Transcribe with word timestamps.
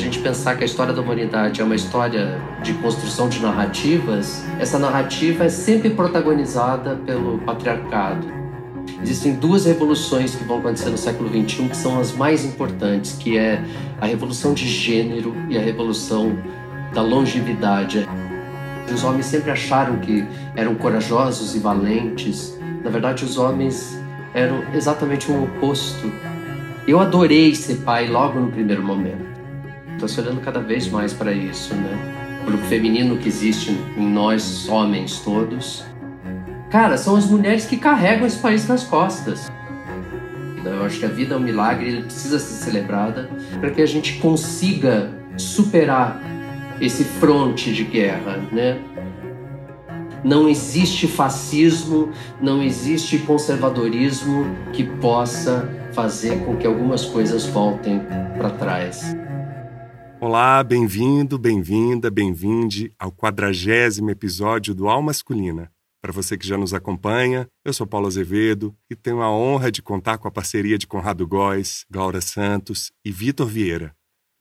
gente 0.00 0.18
pensar 0.18 0.56
que 0.56 0.62
a 0.62 0.66
história 0.66 0.92
da 0.92 1.02
humanidade 1.02 1.60
é 1.60 1.64
uma 1.64 1.74
história 1.74 2.40
de 2.62 2.72
construção 2.74 3.28
de 3.28 3.40
narrativas, 3.40 4.42
essa 4.58 4.78
narrativa 4.78 5.44
é 5.44 5.48
sempre 5.48 5.90
protagonizada 5.90 6.96
pelo 6.96 7.38
patriarcado. 7.38 8.26
Existem 9.02 9.34
duas 9.34 9.66
revoluções 9.66 10.34
que 10.34 10.42
vão 10.44 10.58
acontecer 10.58 10.88
no 10.88 10.98
século 10.98 11.28
XXI 11.28 11.68
que 11.68 11.76
são 11.76 12.00
as 12.00 12.12
mais 12.12 12.44
importantes, 12.44 13.12
que 13.12 13.36
é 13.36 13.62
a 14.00 14.06
revolução 14.06 14.54
de 14.54 14.66
gênero 14.66 15.34
e 15.48 15.56
a 15.56 15.60
revolução 15.60 16.36
da 16.94 17.02
longevidade. 17.02 18.08
Os 18.92 19.04
homens 19.04 19.26
sempre 19.26 19.50
acharam 19.50 19.98
que 19.98 20.24
eram 20.56 20.74
corajosos 20.74 21.54
e 21.54 21.58
valentes. 21.58 22.58
Na 22.82 22.90
verdade, 22.90 23.24
os 23.24 23.38
homens 23.38 23.98
eram 24.34 24.64
exatamente 24.74 25.30
o 25.30 25.44
oposto. 25.44 26.10
Eu 26.88 26.98
adorei 26.98 27.54
ser 27.54 27.76
pai 27.76 28.08
logo 28.08 28.40
no 28.40 28.50
primeiro 28.50 28.82
momento. 28.82 29.29
Estou 30.00 30.08
se 30.08 30.18
olhando 30.18 30.40
cada 30.40 30.60
vez 30.60 30.88
mais 30.88 31.12
para 31.12 31.30
isso, 31.30 31.74
né? 31.74 32.40
Para 32.46 32.54
o 32.54 32.58
feminino 32.70 33.18
que 33.18 33.28
existe 33.28 33.78
em 33.98 34.08
nós, 34.08 34.66
homens 34.66 35.20
todos. 35.20 35.84
Cara, 36.70 36.96
são 36.96 37.16
as 37.16 37.26
mulheres 37.26 37.66
que 37.66 37.76
carregam 37.76 38.26
esse 38.26 38.38
país 38.38 38.66
nas 38.66 38.82
costas. 38.82 39.52
Eu 40.64 40.86
acho 40.86 41.00
que 41.00 41.04
a 41.04 41.08
vida 41.08 41.34
é 41.34 41.36
um 41.36 41.40
milagre, 41.40 41.88
ele 41.88 42.02
precisa 42.04 42.38
ser 42.38 42.64
celebrada 42.64 43.28
para 43.60 43.70
que 43.70 43.82
a 43.82 43.86
gente 43.86 44.14
consiga 44.20 45.10
superar 45.36 46.18
esse 46.80 47.04
fronte 47.04 47.70
de 47.70 47.84
guerra, 47.84 48.38
né? 48.50 48.78
Não 50.24 50.48
existe 50.48 51.06
fascismo, 51.06 52.08
não 52.40 52.62
existe 52.62 53.18
conservadorismo 53.18 54.46
que 54.72 54.82
possa 54.82 55.68
fazer 55.92 56.42
com 56.46 56.56
que 56.56 56.66
algumas 56.66 57.04
coisas 57.04 57.44
voltem 57.44 58.00
para 58.38 58.48
trás. 58.48 59.14
Olá, 60.22 60.62
bem-vindo, 60.62 61.38
bem-vinda, 61.38 62.10
bem-vinde 62.10 62.92
ao 62.98 63.10
quadragésimo 63.10 64.10
episódio 64.10 64.74
do 64.74 64.86
Alma 64.86 65.06
Masculina. 65.06 65.72
Para 66.02 66.12
você 66.12 66.36
que 66.36 66.46
já 66.46 66.58
nos 66.58 66.74
acompanha, 66.74 67.48
eu 67.64 67.72
sou 67.72 67.86
Paulo 67.86 68.06
Azevedo 68.06 68.76
e 68.90 68.94
tenho 68.94 69.22
a 69.22 69.30
honra 69.30 69.72
de 69.72 69.80
contar 69.80 70.18
com 70.18 70.28
a 70.28 70.30
parceria 70.30 70.76
de 70.76 70.86
Conrado 70.86 71.26
Góes, 71.26 71.86
Glaura 71.90 72.20
Santos 72.20 72.92
e 73.02 73.10
Vitor 73.10 73.46
Vieira. 73.46 73.96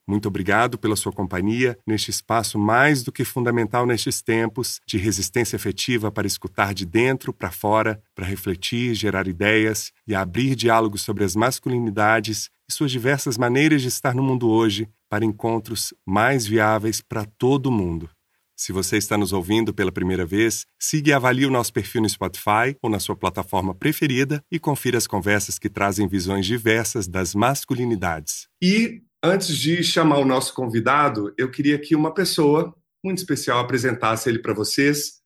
Muito 0.06 0.28
obrigado 0.28 0.78
pela 0.78 0.98
sua 0.98 1.14
companhia 1.14 1.78
neste 1.88 2.12
espaço 2.12 2.60
mais 2.60 3.02
do 3.02 3.10
que 3.10 3.24
fundamental 3.24 3.86
nestes 3.86 4.22
tempos 4.22 4.82
de 4.86 4.98
resistência 4.98 5.56
efetiva 5.56 6.12
para 6.12 6.28
escutar 6.28 6.74
de 6.74 6.86
dentro 6.86 7.32
para 7.32 7.52
fora, 7.52 8.02
para 8.14 8.26
refletir, 8.26 8.94
gerar 8.96 9.30
ideias 9.30 9.94
e 10.06 10.14
abrir 10.14 10.56
diálogos 10.56 11.04
sobre 11.04 11.24
as 11.24 11.38
masculinidades 11.38 12.50
e 12.70 12.74
suas 12.74 12.92
diversas 12.92 13.38
maneiras 13.38 13.82
de 13.82 13.88
estar 13.88 14.14
no 14.14 14.22
mundo 14.22 14.50
hoje 14.50 14.90
para 15.10 15.26
encontros 15.26 15.94
mais 16.06 16.46
viáveis 16.46 17.02
para 17.02 17.26
todo 17.26 17.72
mundo. 17.72 18.10
Se 18.56 18.72
você 18.72 18.98
está 18.98 19.18
nos 19.18 19.32
ouvindo 19.32 19.74
pela 19.74 19.92
primeira 19.92 20.26
vez, 20.26 20.66
siga 20.78 21.10
e 21.10 21.14
avalie 21.14 21.46
o 21.46 21.52
nosso 21.52 21.72
perfil 21.72 22.02
no 22.02 22.10
Spotify 22.10 22.76
ou 22.82 22.90
na 22.90 23.00
sua 23.00 23.16
plataforma 23.16 23.74
preferida 23.74 24.44
e 24.52 24.60
confira 24.60 24.98
as 24.98 25.08
conversas 25.08 25.58
que 25.58 25.70
trazem 25.70 26.08
visões 26.08 26.46
diversas 26.46 27.08
das 27.08 27.34
masculinidades. 27.34 28.48
E 28.62 29.02
Antes 29.22 29.58
de 29.58 29.84
chamar 29.84 30.20
o 30.20 30.26
nosso 30.26 30.54
convidado, 30.54 31.34
eu 31.38 31.52
queria 31.52 31.78
que 31.78 31.94
uma 31.94 32.14
pessoa 32.14 32.74
muito 33.04 33.18
especial 33.18 33.60
apresentasse 33.60 34.30
ele 34.30 34.40
para 34.40 34.54
vocês. 34.54 35.20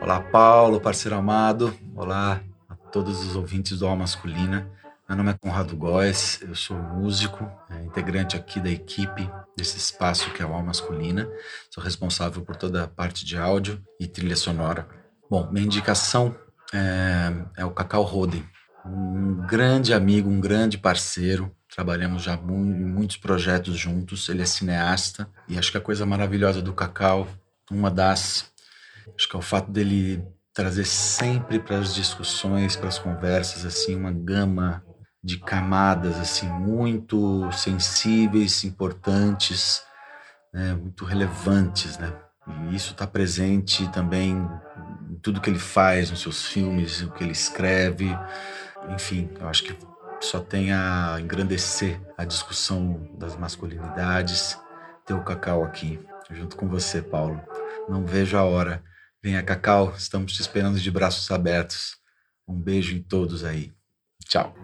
Olá, 0.00 0.20
Paulo, 0.20 0.80
parceiro 0.80 1.16
amado. 1.16 1.74
Olá 1.96 2.44
a 2.68 2.76
todos 2.76 3.26
os 3.26 3.34
ouvintes 3.34 3.80
do 3.80 3.86
Alma 3.86 4.02
Masculina. 4.02 4.70
Meu 5.08 5.16
nome 5.16 5.30
é 5.30 5.34
Conrado 5.34 5.76
Góes, 5.76 6.40
eu 6.42 6.54
sou 6.54 6.76
músico, 6.76 7.50
é, 7.68 7.82
integrante 7.84 8.36
aqui 8.36 8.60
da 8.60 8.70
equipe 8.70 9.28
desse 9.56 9.76
espaço 9.76 10.30
que 10.30 10.42
é 10.42 10.46
o 10.46 10.52
Alma 10.52 10.68
Masculina. 10.68 11.28
Sou 11.70 11.82
responsável 11.82 12.42
por 12.42 12.56
toda 12.56 12.84
a 12.84 12.88
parte 12.88 13.24
de 13.24 13.36
áudio 13.36 13.82
e 14.00 14.06
trilha 14.06 14.36
sonora. 14.36 14.88
Bom, 15.28 15.50
minha 15.50 15.66
indicação 15.66 16.34
é, 16.72 17.60
é 17.62 17.64
o 17.64 17.70
Cacau 17.70 18.02
Roden 18.02 18.44
um 18.84 19.46
grande 19.46 19.94
amigo, 19.94 20.28
um 20.28 20.40
grande 20.40 20.76
parceiro. 20.76 21.54
Trabalhamos 21.72 22.22
já 22.22 22.34
em 22.34 22.84
muitos 22.84 23.16
projetos 23.16 23.76
juntos. 23.76 24.28
Ele 24.28 24.42
é 24.42 24.46
cineasta 24.46 25.28
e 25.48 25.58
acho 25.58 25.70
que 25.70 25.78
a 25.78 25.82
coisa 25.82 26.04
maravilhosa 26.04 26.60
do 26.60 26.72
Cacau, 26.72 27.28
uma 27.70 27.90
das, 27.90 28.50
acho 29.16 29.28
que 29.28 29.36
é 29.36 29.38
o 29.38 29.42
fato 29.42 29.70
dele 29.70 30.22
trazer 30.52 30.84
sempre 30.84 31.58
para 31.58 31.78
as 31.78 31.94
discussões, 31.94 32.76
para 32.76 32.88
as 32.88 32.98
conversas, 32.98 33.64
assim, 33.64 33.96
uma 33.96 34.12
gama 34.12 34.84
de 35.22 35.38
camadas 35.38 36.18
assim 36.18 36.48
muito 36.48 37.50
sensíveis, 37.52 38.64
importantes, 38.64 39.82
né, 40.52 40.74
muito 40.74 41.04
relevantes, 41.04 41.96
né? 41.98 42.12
E 42.70 42.74
isso 42.74 42.92
está 42.92 43.06
presente 43.06 43.88
também 43.92 44.32
em 45.10 45.16
tudo 45.22 45.40
que 45.40 45.48
ele 45.48 45.58
faz, 45.58 46.10
nos 46.10 46.20
seus 46.20 46.46
filmes, 46.46 47.02
o 47.02 47.10
que 47.12 47.22
ele 47.22 47.32
escreve, 47.32 48.10
enfim, 48.90 49.30
eu 49.38 49.48
acho 49.48 49.62
que 49.64 49.76
só 50.20 50.40
tem 50.40 50.72
a 50.72 51.18
engrandecer 51.20 52.00
a 52.16 52.24
discussão 52.24 53.08
das 53.18 53.36
masculinidades 53.36 54.58
ter 55.04 55.14
o 55.14 55.24
Cacau 55.24 55.64
aqui, 55.64 55.98
junto 56.30 56.56
com 56.56 56.68
você, 56.68 57.02
Paulo. 57.02 57.40
Não 57.88 58.06
vejo 58.06 58.36
a 58.36 58.44
hora. 58.44 58.82
Venha, 59.22 59.42
Cacau, 59.42 59.94
estamos 59.96 60.32
te 60.32 60.40
esperando 60.40 60.78
de 60.78 60.90
braços 60.90 61.30
abertos. 61.30 61.96
Um 62.46 62.60
beijo 62.60 62.94
em 62.94 63.02
todos 63.02 63.44
aí. 63.44 63.72
Tchau. 64.24 64.54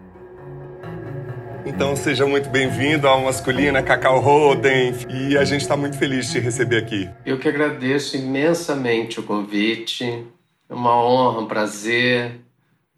Então 1.69 1.95
seja 1.95 2.25
muito 2.25 2.49
bem-vindo 2.49 3.07
ao 3.07 3.21
Masculina 3.21 3.81
Cacau 3.83 4.19
Roden 4.19 4.93
e 5.09 5.37
a 5.37 5.45
gente 5.45 5.61
está 5.61 5.77
muito 5.77 5.97
feliz 5.97 6.25
de 6.25 6.33
te 6.33 6.39
receber 6.39 6.77
aqui. 6.77 7.09
Eu 7.25 7.37
que 7.37 7.47
agradeço 7.47 8.17
imensamente 8.17 9.19
o 9.19 9.23
convite. 9.23 10.25
É 10.67 10.73
uma 10.73 11.01
honra, 11.01 11.41
um 11.41 11.47
prazer 11.47 12.41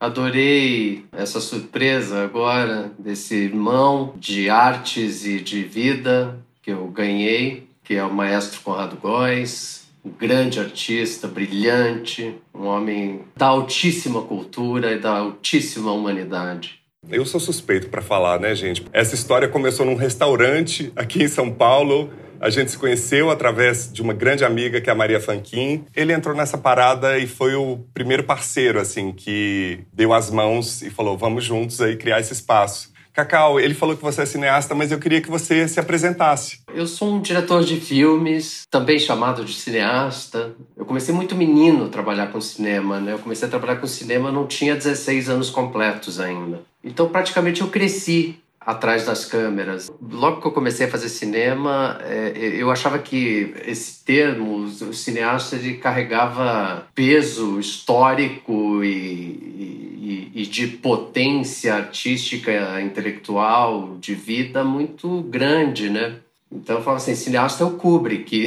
Adorei 0.01 1.05
essa 1.11 1.39
surpresa 1.39 2.23
agora 2.23 2.91
desse 2.97 3.35
irmão 3.35 4.15
de 4.17 4.49
artes 4.49 5.27
e 5.27 5.39
de 5.39 5.61
vida 5.61 6.39
que 6.63 6.71
eu 6.71 6.87
ganhei, 6.87 7.67
que 7.83 7.93
é 7.93 8.03
o 8.03 8.11
maestro 8.11 8.61
Conrado 8.61 8.95
Góes, 8.95 9.87
um 10.03 10.09
grande 10.09 10.59
artista, 10.59 11.27
brilhante, 11.27 12.33
um 12.51 12.65
homem 12.65 13.21
da 13.37 13.45
altíssima 13.45 14.23
cultura 14.23 14.91
e 14.91 14.97
da 14.97 15.19
altíssima 15.19 15.91
humanidade. 15.91 16.80
Eu 17.09 17.25
sou 17.25 17.39
suspeito 17.39 17.89
para 17.89 17.99
falar, 17.99 18.39
né, 18.39 18.53
gente? 18.53 18.85
Essa 18.93 19.15
história 19.15 19.47
começou 19.47 19.83
num 19.83 19.95
restaurante 19.95 20.93
aqui 20.95 21.23
em 21.23 21.27
São 21.27 21.51
Paulo 21.51 22.11
a 22.41 22.49
gente 22.49 22.71
se 22.71 22.77
conheceu 22.77 23.29
através 23.29 23.93
de 23.93 24.01
uma 24.01 24.13
grande 24.13 24.43
amiga 24.43 24.81
que 24.81 24.89
é 24.89 24.93
a 24.93 24.95
Maria 24.95 25.21
Fanquin. 25.21 25.85
Ele 25.95 26.11
entrou 26.11 26.35
nessa 26.35 26.57
parada 26.57 27.19
e 27.19 27.27
foi 27.27 27.53
o 27.53 27.85
primeiro 27.93 28.23
parceiro, 28.23 28.79
assim, 28.79 29.11
que 29.11 29.81
deu 29.93 30.11
as 30.11 30.31
mãos 30.31 30.81
e 30.81 30.89
falou: 30.89 31.15
vamos 31.15 31.43
juntos 31.43 31.79
aí 31.79 31.95
criar 31.95 32.19
esse 32.19 32.33
espaço. 32.33 32.90
Cacau, 33.13 33.59
ele 33.59 33.73
falou 33.73 33.95
que 33.95 34.03
você 34.03 34.21
é 34.21 34.25
cineasta, 34.25 34.73
mas 34.73 34.91
eu 34.91 34.99
queria 34.99 35.21
que 35.21 35.29
você 35.29 35.67
se 35.67 35.79
apresentasse. 35.79 36.61
Eu 36.73 36.87
sou 36.87 37.13
um 37.13 37.21
diretor 37.21 37.63
de 37.63 37.79
filmes, 37.79 38.65
também 38.69 38.97
chamado 38.97 39.43
de 39.43 39.53
cineasta. 39.53 40.53
Eu 40.77 40.85
comecei 40.85 41.13
muito 41.13 41.35
menino 41.35 41.85
a 41.85 41.89
trabalhar 41.89 42.27
com 42.27 42.39
cinema, 42.39 42.99
né? 42.99 43.13
Eu 43.13 43.19
comecei 43.19 43.47
a 43.47 43.51
trabalhar 43.51 43.77
com 43.77 43.87
cinema, 43.87 44.31
não 44.31 44.47
tinha 44.47 44.75
16 44.75 45.29
anos 45.29 45.49
completos 45.49 46.19
ainda. 46.19 46.61
Então, 46.83 47.09
praticamente 47.09 47.61
eu 47.61 47.67
cresci 47.67 48.39
atrás 48.65 49.05
das 49.05 49.25
câmeras. 49.25 49.91
Logo 49.99 50.39
que 50.39 50.47
eu 50.47 50.51
comecei 50.51 50.85
a 50.85 50.89
fazer 50.89 51.09
cinema, 51.09 51.99
é, 52.03 52.31
eu 52.35 52.69
achava 52.69 52.99
que 52.99 53.53
esse 53.65 54.03
termo, 54.05 54.57
o 54.57 54.93
cineasta, 54.93 55.55
ele 55.55 55.77
carregava 55.77 56.87
peso 56.93 57.59
histórico 57.59 58.83
e, 58.83 58.91
e, 58.91 60.31
e 60.35 60.45
de 60.45 60.67
potência 60.67 61.73
artística, 61.73 62.79
intelectual, 62.81 63.97
de 63.99 64.13
vida 64.13 64.63
muito 64.63 65.21
grande, 65.23 65.89
né? 65.89 66.17
Então 66.51 66.77
eu 66.77 66.83
falava 66.83 67.01
assim, 67.01 67.15
cineasta 67.15 67.63
é 67.63 67.67
o 67.67 67.71
Kubrick, 67.71 68.45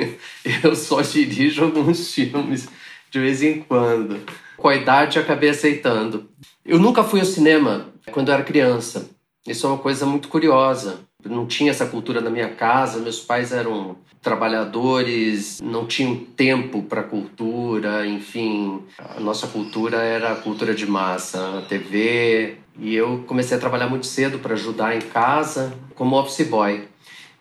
eu 0.62 0.74
só 0.74 1.02
dirijo 1.02 1.64
alguns 1.64 2.14
filmes 2.14 2.68
de 3.10 3.18
vez 3.18 3.42
em 3.42 3.60
quando. 3.60 4.20
Com 4.56 4.68
a 4.68 4.76
idade 4.76 5.18
acabei 5.18 5.50
aceitando. 5.50 6.30
Eu 6.64 6.78
nunca 6.78 7.02
fui 7.02 7.20
ao 7.20 7.26
cinema 7.26 7.88
quando 8.12 8.28
eu 8.28 8.34
era 8.34 8.44
criança. 8.44 9.10
Isso 9.50 9.66
é 9.66 9.70
uma 9.70 9.78
coisa 9.78 10.06
muito 10.06 10.28
curiosa. 10.28 11.00
não 11.24 11.44
tinha 11.44 11.72
essa 11.72 11.84
cultura 11.84 12.20
na 12.20 12.30
minha 12.30 12.50
casa, 12.50 13.00
meus 13.00 13.18
pais 13.18 13.50
eram 13.50 13.96
trabalhadores, 14.22 15.60
não 15.60 15.86
tinham 15.86 16.14
tempo 16.14 16.82
para 16.84 17.02
cultura, 17.02 18.06
enfim, 18.06 18.80
a 18.96 19.18
nossa 19.18 19.48
cultura 19.48 19.96
era 19.96 20.32
a 20.32 20.36
cultura 20.36 20.72
de 20.72 20.86
massa, 20.86 21.58
a 21.58 21.62
TV, 21.62 22.58
e 22.78 22.94
eu 22.94 23.24
comecei 23.26 23.56
a 23.56 23.60
trabalhar 23.60 23.88
muito 23.88 24.06
cedo 24.06 24.38
para 24.38 24.54
ajudar 24.54 24.94
em 24.94 25.00
casa 25.00 25.72
como 25.96 26.16
office 26.16 26.46
boy. 26.46 26.84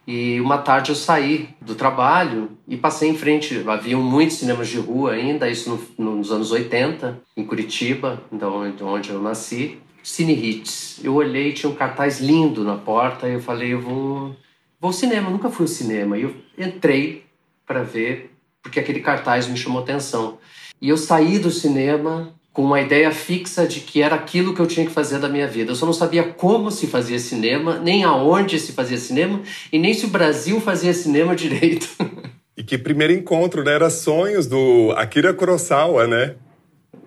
E 0.07 0.41
uma 0.41 0.57
tarde 0.57 0.89
eu 0.89 0.95
saí 0.95 1.49
do 1.61 1.75
trabalho 1.75 2.49
e 2.67 2.75
passei 2.75 3.09
em 3.09 3.15
frente. 3.15 3.63
Haviam 3.67 4.01
muitos 4.01 4.37
cinemas 4.37 4.67
de 4.67 4.79
rua 4.79 5.11
ainda, 5.11 5.47
isso 5.47 5.69
no, 5.95 6.15
nos 6.15 6.31
anos 6.31 6.51
80, 6.51 7.21
em 7.37 7.45
Curitiba, 7.45 8.19
onde 8.81 9.11
eu 9.11 9.21
nasci 9.21 9.77
Cine 10.09 10.33
Hits. 10.33 10.99
Eu 11.03 11.13
olhei, 11.13 11.53
tinha 11.53 11.71
um 11.71 11.75
cartaz 11.75 12.19
lindo 12.19 12.63
na 12.63 12.75
porta, 12.75 13.27
eu 13.27 13.39
falei, 13.39 13.73
eu 13.73 13.79
vou, 13.79 14.35
vou 14.79 14.89
ao 14.89 14.91
cinema, 14.91 15.29
nunca 15.29 15.51
fui 15.51 15.65
ao 15.65 15.67
cinema. 15.67 16.17
E 16.17 16.23
eu 16.23 16.35
entrei 16.57 17.25
para 17.65 17.83
ver, 17.83 18.31
porque 18.61 18.79
aquele 18.79 19.01
cartaz 19.01 19.47
me 19.47 19.55
chamou 19.55 19.81
atenção. 19.81 20.39
E 20.81 20.89
eu 20.89 20.97
saí 20.97 21.37
do 21.37 21.51
cinema 21.51 22.33
com 22.51 22.63
uma 22.63 22.81
ideia 22.81 23.11
fixa 23.11 23.67
de 23.67 23.81
que 23.81 24.01
era 24.01 24.15
aquilo 24.15 24.55
que 24.55 24.59
eu 24.59 24.65
tinha 24.65 24.85
que 24.85 24.91
fazer 24.91 25.19
da 25.19 25.29
minha 25.29 25.47
vida. 25.47 25.71
Eu 25.71 25.75
só 25.75 25.85
não 25.85 25.93
sabia 25.93 26.23
como 26.23 26.71
se 26.71 26.87
fazia 26.87 27.19
cinema, 27.19 27.77
nem 27.77 28.03
aonde 28.03 28.59
se 28.59 28.71
fazia 28.71 28.97
cinema, 28.97 29.41
e 29.71 29.77
nem 29.77 29.93
se 29.93 30.07
o 30.07 30.09
Brasil 30.09 30.59
fazia 30.59 30.91
cinema 30.91 31.35
direito. 31.37 31.87
E 32.57 32.63
que 32.63 32.79
primeiro 32.79 33.13
encontro, 33.13 33.63
né? 33.63 33.73
Era 33.73 33.91
Sonhos 33.91 34.47
do 34.47 34.91
Akira 34.97 35.35
Kurosawa, 35.35 36.07
né? 36.07 36.35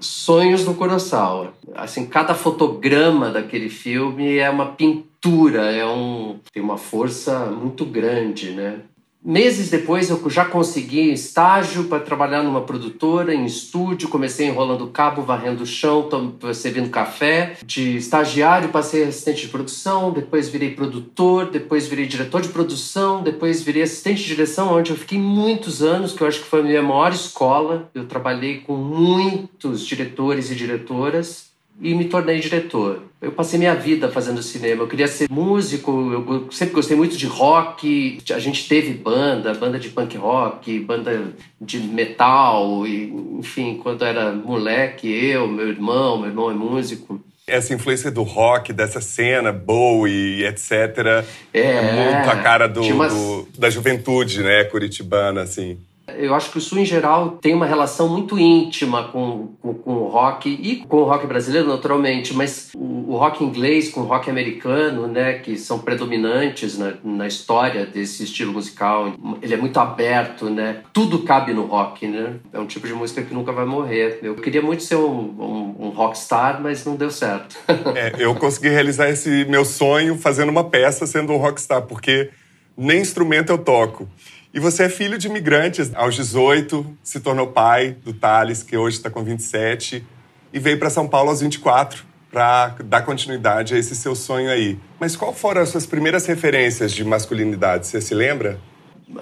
Sonhos 0.00 0.64
do 0.64 0.74
Kurosawa. 0.74 1.54
Assim, 1.74 2.06
cada 2.06 2.34
fotograma 2.34 3.30
daquele 3.30 3.68
filme 3.68 4.36
é 4.36 4.50
uma 4.50 4.66
pintura, 4.66 5.70
é 5.70 5.86
um 5.86 6.38
tem 6.52 6.62
uma 6.62 6.76
força 6.76 7.46
muito 7.46 7.84
grande, 7.84 8.50
né? 8.50 8.80
Meses 9.24 9.70
depois 9.70 10.10
eu 10.10 10.28
já 10.28 10.44
consegui 10.44 11.12
estágio 11.12 11.84
para 11.84 12.02
trabalhar 12.02 12.42
numa 12.42 12.62
produtora, 12.62 13.32
em 13.32 13.44
estúdio, 13.44 14.08
comecei 14.08 14.48
enrolando 14.48 14.88
cabo, 14.88 15.22
varrendo 15.22 15.62
o 15.62 15.66
chão, 15.66 16.08
servindo 16.52 16.90
café. 16.90 17.56
De 17.64 17.96
estagiário 17.96 18.70
passei 18.70 19.04
assistente 19.04 19.42
de 19.42 19.48
produção, 19.48 20.10
depois 20.10 20.48
virei 20.48 20.72
produtor, 20.72 21.48
depois 21.52 21.86
virei 21.86 22.06
diretor 22.06 22.40
de 22.40 22.48
produção, 22.48 23.22
depois 23.22 23.62
virei 23.62 23.82
assistente 23.82 24.22
de 24.22 24.28
direção, 24.28 24.74
onde 24.74 24.90
eu 24.90 24.96
fiquei 24.96 25.18
muitos 25.18 25.84
anos, 25.84 26.12
que 26.12 26.20
eu 26.20 26.26
acho 26.26 26.40
que 26.40 26.48
foi 26.48 26.58
a 26.58 26.64
minha 26.64 26.82
maior 26.82 27.12
escola. 27.12 27.88
Eu 27.94 28.06
trabalhei 28.06 28.58
com 28.58 28.74
muitos 28.74 29.86
diretores 29.86 30.50
e 30.50 30.56
diretoras 30.56 31.51
e 31.80 31.94
me 31.94 32.04
tornei 32.04 32.40
diretor. 32.40 33.02
Eu 33.20 33.32
passei 33.32 33.58
minha 33.58 33.74
vida 33.74 34.08
fazendo 34.08 34.42
cinema. 34.42 34.82
Eu 34.82 34.88
queria 34.88 35.06
ser 35.06 35.30
músico, 35.30 35.90
eu 36.12 36.48
sempre 36.50 36.74
gostei 36.74 36.96
muito 36.96 37.16
de 37.16 37.26
rock. 37.26 38.20
A 38.32 38.38
gente 38.38 38.68
teve 38.68 38.92
banda, 38.94 39.54
banda 39.54 39.78
de 39.78 39.88
punk 39.88 40.16
rock, 40.16 40.80
banda 40.80 41.32
de 41.60 41.78
metal, 41.78 42.86
e, 42.86 43.12
enfim, 43.38 43.78
quando 43.82 44.04
era 44.04 44.32
moleque, 44.32 45.08
eu, 45.08 45.46
meu 45.46 45.68
irmão, 45.68 46.18
meu 46.18 46.28
irmão 46.28 46.50
é 46.50 46.54
músico. 46.54 47.20
Essa 47.46 47.74
influência 47.74 48.10
do 48.10 48.22
rock, 48.22 48.72
dessa 48.72 49.00
cena, 49.00 49.52
Bowie, 49.52 50.44
etc. 50.44 51.24
É, 51.52 51.92
muito 51.92 52.30
a 52.30 52.36
cara 52.36 52.68
do, 52.68 52.82
umas... 52.82 53.12
do, 53.12 53.48
da 53.58 53.68
juventude, 53.68 54.42
né, 54.42 54.64
curitibana, 54.64 55.42
assim. 55.42 55.76
Eu 56.18 56.34
acho 56.34 56.50
que 56.50 56.58
o 56.58 56.60
Sul, 56.60 56.78
em 56.78 56.84
geral, 56.84 57.38
tem 57.40 57.54
uma 57.54 57.66
relação 57.66 58.08
muito 58.08 58.38
íntima 58.38 59.04
com, 59.08 59.48
com, 59.60 59.74
com, 59.74 59.92
o 59.92 60.08
rock 60.08 60.48
e 60.48 60.76
com 60.86 60.98
o 60.98 61.04
rock 61.04 61.26
brasileiro, 61.26 61.68
naturalmente, 61.68 62.34
mas 62.34 62.70
o, 62.74 63.12
o, 63.12 63.16
rock 63.16 63.44
inglês 63.44 63.90
com 63.90 64.00
o 64.00 64.04
rock 64.04 64.30
americano, 64.30 65.06
né, 65.06 65.34
que 65.34 65.56
são 65.56 65.78
predominantes 65.78 66.78
na, 66.78 66.94
na, 67.02 67.26
história 67.26 67.86
desse 67.86 68.24
estilo 68.24 68.52
musical, 68.52 69.12
ele 69.40 69.54
é 69.54 69.56
muito 69.56 69.78
aberto, 69.78 70.50
né? 70.50 70.82
Tudo 70.92 71.20
cabe 71.20 71.52
no 71.52 71.64
rock, 71.64 72.06
né? 72.06 72.36
É 72.52 72.58
um 72.58 72.66
tipo 72.66 72.86
de 72.86 72.94
música 72.94 73.22
que 73.22 73.34
nunca 73.34 73.52
vai 73.52 73.64
morrer. 73.64 74.18
Eu 74.22 74.34
queria 74.34 74.62
muito 74.62 74.82
ser 74.82 74.96
um, 74.96 75.20
um, 75.38 75.86
um 75.86 75.88
rockstar, 75.90 76.60
mas 76.60 76.84
não 76.84 76.96
deu 76.96 77.10
certo. 77.10 77.56
é, 77.94 78.14
eu 78.18 78.34
consegui 78.34 78.68
realizar 78.68 79.08
esse 79.08 79.44
meu 79.46 79.64
sonho 79.64 80.16
fazendo 80.16 80.50
uma 80.50 80.64
peça 80.64 81.06
sendo 81.06 81.32
um 81.32 81.36
rockstar, 81.36 81.82
porque 81.82 82.30
nem 82.76 83.00
instrumento 83.00 83.50
eu 83.50 83.58
toco. 83.58 84.08
E 84.54 84.60
você 84.60 84.84
é 84.84 84.88
filho 84.88 85.16
de 85.16 85.28
imigrantes. 85.28 85.94
Aos 85.94 86.14
18, 86.14 86.98
se 87.02 87.20
tornou 87.20 87.46
pai 87.46 87.96
do 88.04 88.12
Thales, 88.12 88.62
que 88.62 88.76
hoje 88.76 88.98
está 88.98 89.08
com 89.08 89.24
27, 89.24 90.04
e 90.52 90.58
veio 90.58 90.78
para 90.78 90.90
São 90.90 91.08
Paulo 91.08 91.30
aos 91.30 91.40
24 91.40 92.04
para 92.30 92.76
dar 92.84 93.02
continuidade 93.02 93.74
a 93.74 93.78
esse 93.78 93.94
seu 93.94 94.14
sonho 94.14 94.50
aí. 94.50 94.78
Mas 95.00 95.16
qual 95.16 95.32
foram 95.32 95.62
as 95.62 95.70
suas 95.70 95.86
primeiras 95.86 96.26
referências 96.26 96.92
de 96.92 97.02
masculinidade? 97.02 97.86
Você 97.86 98.00
se 98.00 98.14
lembra? 98.14 98.60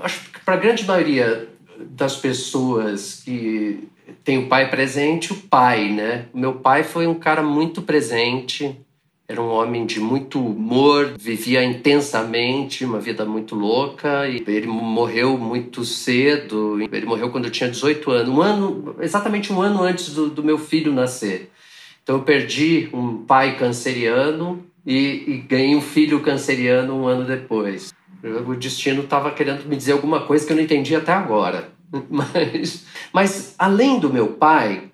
Acho 0.03 0.31
que 0.31 0.41
para 0.45 0.55
a 0.55 0.57
grande 0.57 0.85
maioria 0.85 1.49
das 1.79 2.17
pessoas 2.17 3.23
que 3.25 3.89
tem 4.25 4.39
o 4.39 4.49
pai 4.49 4.69
presente, 4.69 5.33
o 5.33 5.37
pai, 5.37 5.91
né? 5.91 6.27
Meu 6.35 6.55
pai 6.55 6.83
foi 6.83 7.07
um 7.07 7.15
cara 7.15 7.43
muito 7.43 7.83
presente, 7.83 8.81
era 9.31 9.41
um 9.41 9.49
homem 9.51 9.87
de 9.87 10.01
muito 10.01 10.45
humor, 10.45 11.15
vivia 11.17 11.63
intensamente, 11.63 12.85
uma 12.85 12.99
vida 12.99 13.25
muito 13.25 13.55
louca. 13.55 14.29
E 14.29 14.43
ele 14.45 14.67
morreu 14.67 15.39
muito 15.39 15.85
cedo. 15.85 16.83
Ele 16.83 17.07
morreu 17.07 17.31
quando 17.31 17.45
eu 17.45 17.51
tinha 17.53 17.71
18 17.71 18.11
anos, 18.11 18.35
um 18.35 18.43
ano, 18.43 18.97
exatamente 18.99 19.53
um 19.53 19.63
ano 19.63 19.85
antes 19.85 20.13
do, 20.13 20.29
do 20.29 20.43
meu 20.43 20.59
filho 20.59 20.93
nascer. 20.93 21.49
Então 22.03 22.17
eu 22.17 22.23
perdi 22.25 22.91
um 22.93 23.19
pai 23.19 23.57
canceriano 23.57 24.67
e, 24.85 25.23
e 25.29 25.37
ganhei 25.49 25.77
um 25.77 25.81
filho 25.81 26.19
canceriano 26.19 26.93
um 26.93 27.07
ano 27.07 27.25
depois. 27.25 27.95
O 28.49 28.57
destino 28.57 29.05
estava 29.05 29.31
querendo 29.31 29.65
me 29.65 29.77
dizer 29.77 29.93
alguma 29.93 30.23
coisa 30.23 30.45
que 30.45 30.51
eu 30.51 30.57
não 30.57 30.65
entendi 30.65 30.97
até 30.97 31.13
agora. 31.13 31.71
Mas, 32.11 32.85
mas 33.13 33.55
além 33.59 33.99
do 33.99 34.13
meu 34.13 34.29
pai, 34.29 34.91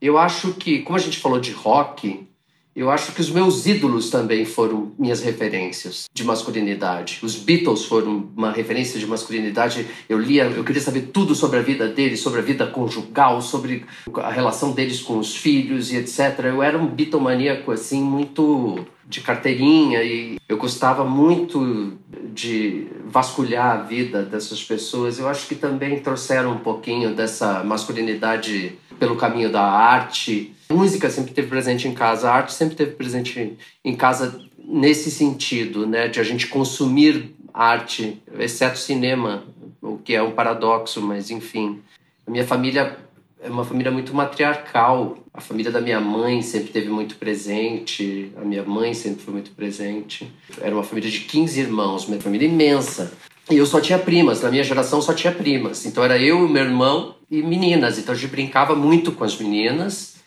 eu 0.00 0.18
acho 0.18 0.54
que, 0.54 0.80
como 0.80 0.96
a 0.96 1.00
gente 1.00 1.18
falou 1.18 1.38
de 1.38 1.52
rock, 1.52 2.26
eu 2.74 2.90
acho 2.90 3.12
que 3.12 3.20
os 3.20 3.30
meus 3.30 3.66
ídolos 3.66 4.08
também 4.08 4.46
foram 4.46 4.92
minhas 4.98 5.22
referências 5.22 6.08
de 6.12 6.24
masculinidade. 6.24 7.18
Os 7.22 7.36
Beatles 7.36 7.84
foram 7.84 8.30
uma 8.34 8.50
referência 8.50 8.98
de 8.98 9.06
masculinidade. 9.06 9.86
Eu 10.08 10.18
lia, 10.18 10.44
eu 10.44 10.64
queria 10.64 10.80
saber 10.80 11.10
tudo 11.12 11.34
sobre 11.34 11.58
a 11.58 11.62
vida 11.62 11.86
deles, 11.88 12.20
sobre 12.20 12.40
a 12.40 12.42
vida 12.42 12.66
conjugal, 12.66 13.42
sobre 13.42 13.84
a 14.16 14.30
relação 14.30 14.72
deles 14.72 15.00
com 15.00 15.18
os 15.18 15.36
filhos 15.36 15.92
e 15.92 15.96
etc. 15.96 16.44
Eu 16.44 16.62
era 16.62 16.78
um 16.78 16.86
Beatlemaníaco 16.86 17.70
assim 17.70 18.02
muito 18.02 18.86
de 19.06 19.20
carteirinha 19.20 20.02
e 20.02 20.38
eu 20.48 20.56
gostava 20.56 21.04
muito 21.04 21.98
de 22.32 22.86
vasculhar 23.04 23.72
a 23.72 23.82
vida 23.82 24.22
dessas 24.22 24.64
pessoas. 24.64 25.18
Eu 25.18 25.28
acho 25.28 25.46
que 25.46 25.54
também 25.54 25.98
trouxeram 25.98 26.52
um 26.52 26.58
pouquinho 26.58 27.14
dessa 27.14 27.62
masculinidade 27.62 28.78
pelo 28.98 29.16
caminho 29.16 29.50
da 29.50 29.62
arte. 29.62 30.54
Música 30.72 31.10
sempre 31.10 31.32
teve 31.32 31.48
presente 31.48 31.86
em 31.86 31.92
casa, 31.92 32.30
a 32.30 32.34
arte 32.34 32.54
sempre 32.54 32.74
teve 32.74 32.92
presente 32.92 33.58
em 33.84 33.94
casa 33.94 34.40
nesse 34.58 35.10
sentido, 35.10 35.86
né, 35.86 36.08
de 36.08 36.18
a 36.18 36.22
gente 36.22 36.46
consumir 36.46 37.34
arte, 37.52 38.22
exceto 38.38 38.78
cinema, 38.78 39.44
o 39.82 39.98
que 39.98 40.14
é 40.14 40.22
um 40.22 40.30
paradoxo, 40.30 41.02
mas 41.02 41.30
enfim. 41.30 41.80
A 42.26 42.30
minha 42.30 42.46
família 42.46 42.96
é 43.42 43.50
uma 43.50 43.64
família 43.64 43.90
muito 43.90 44.14
matriarcal. 44.14 45.18
A 45.34 45.40
família 45.40 45.70
da 45.72 45.80
minha 45.80 46.00
mãe 46.00 46.40
sempre 46.42 46.70
teve 46.70 46.88
muito 46.88 47.16
presente, 47.16 48.32
a 48.36 48.44
minha 48.44 48.62
mãe 48.62 48.94
sempre 48.94 49.22
foi 49.22 49.34
muito 49.34 49.50
presente. 49.50 50.32
Era 50.60 50.74
uma 50.74 50.84
família 50.84 51.10
de 51.10 51.20
15 51.20 51.60
irmãos, 51.60 52.06
uma 52.06 52.20
família 52.20 52.46
imensa. 52.46 53.12
E 53.50 53.56
eu 53.56 53.66
só 53.66 53.80
tinha 53.80 53.98
primas, 53.98 54.40
na 54.40 54.50
minha 54.50 54.62
geração 54.62 55.02
só 55.02 55.12
tinha 55.12 55.32
primas. 55.32 55.84
Então 55.84 56.04
era 56.04 56.16
eu 56.16 56.46
e 56.46 56.50
meu 56.50 56.64
irmão 56.64 57.16
e 57.30 57.42
meninas. 57.42 57.98
Então 57.98 58.14
a 58.14 58.16
gente 58.16 58.30
brincava 58.30 58.76
muito 58.76 59.10
com 59.10 59.24
as 59.24 59.36
meninas. 59.36 60.21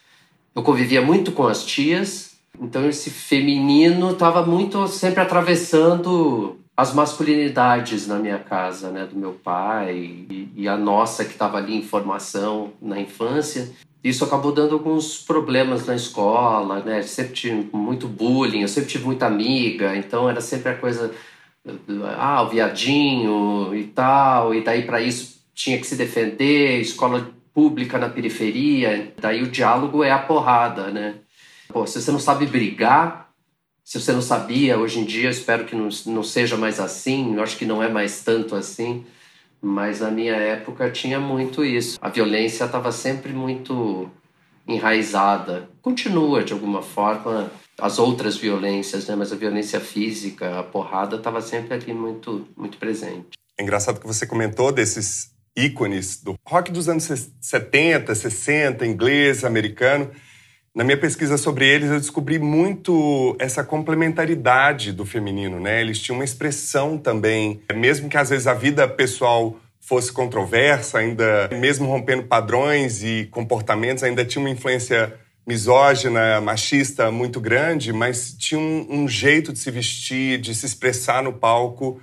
Eu 0.56 0.64
convivia 0.64 1.02
muito 1.02 1.34
com 1.34 1.46
as 1.46 1.66
tias. 1.66 2.38
Então 2.60 2.88
esse 2.88 3.10
feminino 3.10 4.12
estava 4.12 4.46
muito 4.46 4.88
sempre 4.88 5.20
atravessando 5.22 6.58
as 6.78 6.94
masculinidades 6.94 8.08
na 8.08 8.18
minha 8.18 8.40
casa, 8.40 8.90
né, 8.90 9.06
do 9.06 9.18
meu 9.18 9.34
pai 9.34 9.96
e, 10.30 10.50
e 10.56 10.68
a 10.68 10.76
nossa 10.76 11.24
que 11.24 11.32
estava 11.32 11.58
ali 11.58 11.76
em 11.76 11.84
formação 11.84 12.74
na 12.82 13.00
infância. 13.00 13.72
Isso 14.04 14.24
acabou 14.24 14.52
dando 14.52 14.74
alguns 14.74 15.18
problemas 15.18 15.86
na 15.86 15.96
escola, 15.96 16.80
né? 16.82 17.02
Sempre 17.02 17.34
tive 17.34 17.70
muito 17.74 18.08
bullying, 18.08 18.62
eu 18.62 18.68
sempre 18.68 18.90
tive 18.90 19.06
muita 19.06 19.26
amiga, 19.26 19.96
então 19.98 20.30
era 20.30 20.42
sempre 20.42 20.72
a 20.72 20.78
coisa 20.78 21.12
ah, 22.16 22.44
o 22.44 22.50
viadinho 22.50 23.76
e 23.76 23.86
tal, 23.86 24.54
e 24.54 24.62
daí 24.62 24.84
para 24.84 25.02
isso 25.02 25.40
tinha 25.56 25.80
que 25.80 25.88
se 25.88 25.96
defender, 25.96 26.82
escola 26.82 27.32
pública 27.56 27.98
na 27.98 28.10
periferia, 28.10 29.14
daí 29.18 29.42
o 29.42 29.50
diálogo 29.50 30.04
é 30.04 30.12
a 30.12 30.20
porrada, 30.20 30.92
né? 30.92 31.16
Pô, 31.70 31.88
se 31.88 32.02
você 32.02 32.12
não 32.12 32.20
sabe 32.20 32.46
brigar, 32.46 33.30
se 33.82 34.00
você 34.00 34.12
não 34.12 34.22
sabia, 34.22 34.78
hoje 34.78 35.00
em 35.00 35.06
dia 35.06 35.30
espero 35.30 35.64
que 35.64 35.74
não, 35.74 35.88
não 36.08 36.22
seja 36.22 36.58
mais 36.58 36.82
assim, 36.82 37.36
eu 37.36 37.42
acho 37.42 37.56
que 37.56 37.66
não 37.66 37.82
é 37.82 37.88
mais 37.88 38.22
tanto 38.24 38.56
assim, 38.56 39.06
mas 39.62 40.02
na 40.02 40.12
minha 40.12 40.36
época 40.36 40.92
tinha 40.92 41.18
muito 41.18 41.64
isso. 41.64 41.98
A 42.02 42.10
violência 42.10 42.66
estava 42.66 42.92
sempre 42.92 43.32
muito 43.32 44.12
enraizada. 44.68 45.70
Continua 45.82 46.44
de 46.44 46.52
alguma 46.52 46.82
forma 46.82 47.50
as 47.80 48.00
outras 48.00 48.36
violências, 48.36 49.08
né? 49.08 49.16
Mas 49.16 49.32
a 49.32 49.36
violência 49.36 49.80
física, 49.80 50.60
a 50.60 50.64
porrada 50.64 51.16
estava 51.16 51.42
sempre 51.42 51.76
ali 51.76 51.94
muito 51.94 52.48
muito 52.58 52.78
presente. 52.78 53.38
É 53.58 53.64
engraçado 53.64 54.02
que 54.02 54.08
você 54.08 54.28
comentou 54.28 54.72
desses 54.72 55.35
ícones 55.56 56.22
do 56.22 56.36
rock 56.46 56.72
dos 56.72 56.90
anos 56.90 57.10
70, 57.40 58.14
60, 58.14 58.86
inglês, 58.86 59.44
americano. 59.44 60.12
Na 60.76 60.84
minha 60.84 60.98
pesquisa 60.98 61.38
sobre 61.38 61.66
eles, 61.66 61.90
eu 61.90 62.00
descobri 62.00 62.38
muito 62.38 63.36
essa 63.40 63.64
complementaridade 63.64 64.92
do 64.92 65.06
feminino, 65.06 65.60
né? 65.60 65.80
Eles 65.80 66.02
tinham 66.02 66.18
uma 66.18 66.26
expressão 66.26 66.98
também, 66.98 67.62
mesmo 67.74 68.10
que 68.10 68.18
às 68.18 68.30
vezes 68.30 68.46
a 68.46 68.54
vida 68.54 68.86
pessoal 68.86 69.58
fosse 69.80 70.12
controversa, 70.12 70.98
ainda 70.98 71.48
mesmo 71.54 71.88
rompendo 71.88 72.24
padrões 72.24 73.04
e 73.04 73.28
comportamentos, 73.32 74.04
ainda 74.04 74.26
tinha 74.26 74.42
uma 74.44 74.50
influência 74.50 75.14
misógina, 75.48 76.42
machista 76.42 77.12
muito 77.12 77.40
grande, 77.40 77.94
mas 77.94 78.34
tinha 78.34 78.60
um, 78.60 78.88
um, 78.90 79.08
jeito 79.08 79.54
de 79.54 79.60
se 79.60 79.70
vestir, 79.70 80.40
de 80.40 80.56
se 80.56 80.66
expressar 80.66 81.22
no 81.22 81.32
palco 81.32 82.02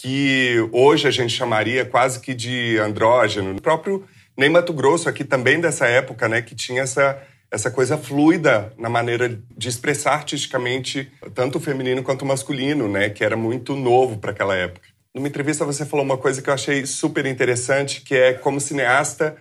que 0.00 0.56
hoje 0.72 1.06
a 1.06 1.10
gente 1.10 1.34
chamaria 1.34 1.84
quase 1.84 2.20
que 2.20 2.34
de 2.34 2.78
andrógeno. 2.78 3.56
O 3.56 3.60
próprio 3.60 4.04
Ney 4.36 4.48
Mato 4.48 4.72
Grosso 4.72 5.08
aqui 5.08 5.24
também 5.24 5.60
dessa 5.60 5.86
época, 5.86 6.28
né, 6.28 6.40
que 6.40 6.54
tinha 6.54 6.82
essa 6.82 7.22
essa 7.52 7.68
coisa 7.68 7.98
fluida 7.98 8.72
na 8.78 8.88
maneira 8.88 9.28
de 9.56 9.68
expressar 9.68 10.12
artisticamente 10.12 11.10
tanto 11.34 11.58
o 11.58 11.60
feminino 11.60 12.00
quanto 12.00 12.22
o 12.22 12.26
masculino, 12.26 12.88
né, 12.88 13.10
que 13.10 13.24
era 13.24 13.36
muito 13.36 13.74
novo 13.74 14.18
para 14.18 14.30
aquela 14.30 14.54
época. 14.54 14.86
Numa 15.12 15.26
entrevista 15.26 15.64
você 15.64 15.84
falou 15.84 16.04
uma 16.04 16.16
coisa 16.16 16.40
que 16.40 16.48
eu 16.48 16.54
achei 16.54 16.86
super 16.86 17.26
interessante, 17.26 18.02
que 18.02 18.14
é 18.14 18.32
como 18.34 18.60
cineasta 18.60 19.36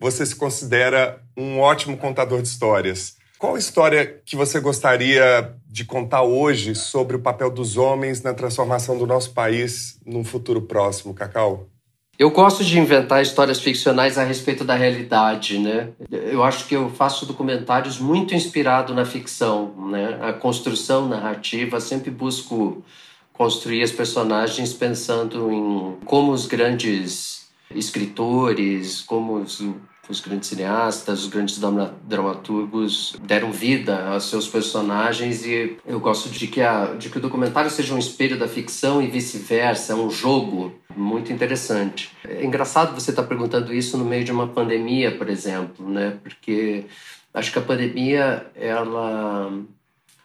você 0.00 0.26
se 0.26 0.34
considera 0.34 1.20
um 1.36 1.60
ótimo 1.60 1.96
contador 1.96 2.42
de 2.42 2.48
histórias. 2.48 3.16
Qual 3.42 3.58
história 3.58 4.22
que 4.24 4.36
você 4.36 4.60
gostaria 4.60 5.52
de 5.66 5.84
contar 5.84 6.22
hoje 6.22 6.76
sobre 6.76 7.16
o 7.16 7.18
papel 7.18 7.50
dos 7.50 7.76
homens 7.76 8.22
na 8.22 8.32
transformação 8.32 8.96
do 8.96 9.04
nosso 9.04 9.32
país 9.32 9.98
num 10.06 10.22
futuro 10.22 10.62
próximo, 10.62 11.12
Cacau? 11.12 11.66
Eu 12.16 12.30
gosto 12.30 12.62
de 12.62 12.78
inventar 12.78 13.20
histórias 13.20 13.60
ficcionais 13.60 14.16
a 14.16 14.22
respeito 14.22 14.62
da 14.62 14.76
realidade, 14.76 15.58
né? 15.58 15.88
Eu 16.08 16.44
acho 16.44 16.68
que 16.68 16.76
eu 16.76 16.88
faço 16.88 17.26
documentários 17.26 17.98
muito 17.98 18.32
inspirado 18.32 18.94
na 18.94 19.04
ficção, 19.04 19.74
né? 19.90 20.20
A 20.22 20.32
construção 20.32 21.08
narrativa, 21.08 21.80
sempre 21.80 22.12
busco 22.12 22.80
construir 23.32 23.82
as 23.82 23.90
personagens 23.90 24.72
pensando 24.72 25.50
em 25.50 25.96
como 26.04 26.30
os 26.30 26.46
grandes 26.46 27.48
escritores, 27.74 29.00
como 29.00 29.34
os 29.38 29.60
os 30.08 30.20
grandes 30.20 30.48
cineastas, 30.48 31.20
os 31.20 31.28
grandes 31.28 31.60
dramaturgos 32.04 33.16
deram 33.22 33.52
vida 33.52 34.08
aos 34.08 34.28
seus 34.28 34.48
personagens 34.48 35.46
e 35.46 35.76
eu 35.86 36.00
gosto 36.00 36.28
de 36.28 36.46
que, 36.48 36.60
a, 36.60 36.94
de 36.94 37.08
que 37.08 37.18
o 37.18 37.20
documentário 37.20 37.70
seja 37.70 37.94
um 37.94 37.98
espelho 37.98 38.38
da 38.38 38.48
ficção 38.48 39.00
e 39.00 39.06
vice-versa, 39.06 39.92
é 39.92 39.96
um 39.96 40.10
jogo 40.10 40.74
muito 40.96 41.32
interessante. 41.32 42.10
É 42.26 42.44
engraçado 42.44 42.94
você 42.94 43.10
estar 43.10 43.22
perguntando 43.22 43.72
isso 43.72 43.96
no 43.96 44.04
meio 44.04 44.24
de 44.24 44.32
uma 44.32 44.48
pandemia, 44.48 45.16
por 45.16 45.28
exemplo, 45.28 45.88
né? 45.88 46.18
Porque 46.22 46.84
acho 47.32 47.52
que 47.52 47.58
a 47.58 47.62
pandemia, 47.62 48.46
ela 48.56 49.52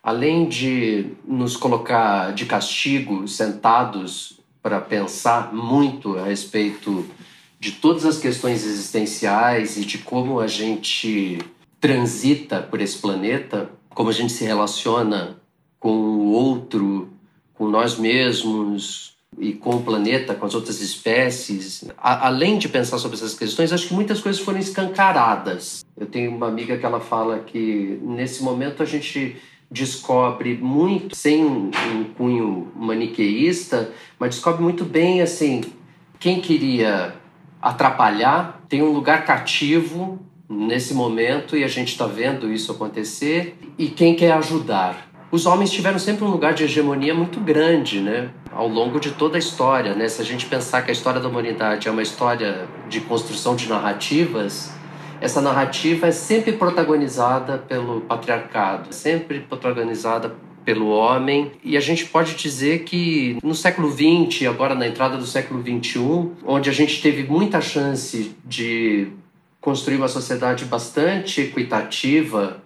além 0.01 0.47
de 0.47 1.11
nos 1.25 1.57
colocar 1.57 2.33
de 2.33 2.45
castigo, 2.45 3.27
sentados 3.27 4.39
para 4.61 4.79
pensar 4.81 5.53
muito 5.53 6.17
a 6.17 6.23
respeito 6.23 7.05
de 7.67 7.73
todas 7.73 8.05
as 8.05 8.17
questões 8.17 8.65
existenciais 8.65 9.75
e 9.75 9.83
de 9.83 9.97
como 9.97 10.39
a 10.39 10.47
gente 10.47 11.37
transita 11.81 12.61
por 12.61 12.79
esse 12.79 12.97
planeta, 12.97 13.69
como 13.89 14.09
a 14.09 14.13
gente 14.13 14.31
se 14.31 14.45
relaciona 14.45 15.35
com 15.77 15.89
o 15.89 16.31
outro, 16.31 17.09
com 17.53 17.67
nós 17.67 17.97
mesmos 17.97 19.17
e 19.37 19.51
com 19.51 19.71
o 19.71 19.83
planeta, 19.83 20.33
com 20.33 20.45
as 20.45 20.55
outras 20.55 20.79
espécies. 20.79 21.83
A, 21.97 22.27
além 22.27 22.57
de 22.57 22.69
pensar 22.69 22.99
sobre 22.99 23.17
essas 23.17 23.37
questões, 23.37 23.73
acho 23.73 23.89
que 23.89 23.93
muitas 23.93 24.21
coisas 24.21 24.41
foram 24.41 24.59
escancaradas. 24.59 25.83
Eu 25.97 26.05
tenho 26.05 26.33
uma 26.33 26.47
amiga 26.47 26.77
que 26.77 26.85
ela 26.85 27.01
fala 27.01 27.39
que 27.39 27.99
nesse 28.01 28.43
momento 28.43 28.81
a 28.81 28.85
gente 28.85 29.35
descobre 29.69 30.53
muito, 30.55 31.17
sem 31.17 31.43
um 31.43 31.69
cunho 32.17 32.71
maniqueísta, 32.73 33.91
mas 34.17 34.35
descobre 34.35 34.63
muito 34.63 34.85
bem 34.85 35.21
assim 35.21 35.61
quem 36.17 36.41
queria 36.41 37.13
atrapalhar, 37.61 38.61
tem 38.69 38.81
um 38.81 38.91
lugar 38.91 39.25
cativo 39.25 40.19
nesse 40.49 40.93
momento 40.93 41.57
e 41.57 41.63
a 41.63 41.67
gente 41.67 41.89
está 41.89 42.05
vendo 42.05 42.51
isso 42.51 42.71
acontecer, 42.71 43.59
e 43.77 43.87
quem 43.87 44.15
quer 44.15 44.31
ajudar. 44.33 45.07
Os 45.29 45.45
homens 45.45 45.71
tiveram 45.71 45.99
sempre 45.99 46.23
um 46.23 46.29
lugar 46.29 46.53
de 46.53 46.63
hegemonia 46.63 47.13
muito 47.13 47.39
grande, 47.41 47.99
né? 47.99 48.29
Ao 48.49 48.67
longo 48.67 48.97
de 48.97 49.11
toda 49.11 49.35
a 49.35 49.39
história, 49.39 49.93
né? 49.93 50.07
Se 50.07 50.21
a 50.21 50.25
gente 50.25 50.45
pensar 50.45 50.83
que 50.83 50.89
a 50.89 50.93
história 50.93 51.19
da 51.19 51.27
humanidade 51.27 51.87
é 51.89 51.91
uma 51.91 52.01
história 52.01 52.65
de 52.87 53.01
construção 53.01 53.53
de 53.53 53.67
narrativas, 53.67 54.71
essa 55.19 55.41
narrativa 55.41 56.07
é 56.07 56.11
sempre 56.11 56.53
protagonizada 56.53 57.57
pelo 57.57 58.01
patriarcado, 58.01 58.93
sempre 58.93 59.41
protagonizada 59.41 60.33
pelo 60.67 60.89
homem. 60.89 61.53
E 61.63 61.77
a 61.77 61.79
gente 61.79 62.07
pode 62.07 62.35
dizer 62.35 62.83
que 62.83 63.37
no 63.41 63.55
século 63.55 63.89
XX, 63.89 64.47
agora 64.49 64.75
na 64.75 64.85
entrada 64.85 65.15
do 65.15 65.25
século 65.25 65.61
XXI, 65.61 66.31
onde 66.45 66.69
a 66.69 66.73
gente 66.73 67.01
teve 67.01 67.23
muita 67.23 67.61
chance 67.61 68.35
de 68.43 69.07
construir 69.61 69.95
uma 69.95 70.09
sociedade 70.09 70.65
bastante 70.65 71.39
equitativa 71.39 72.61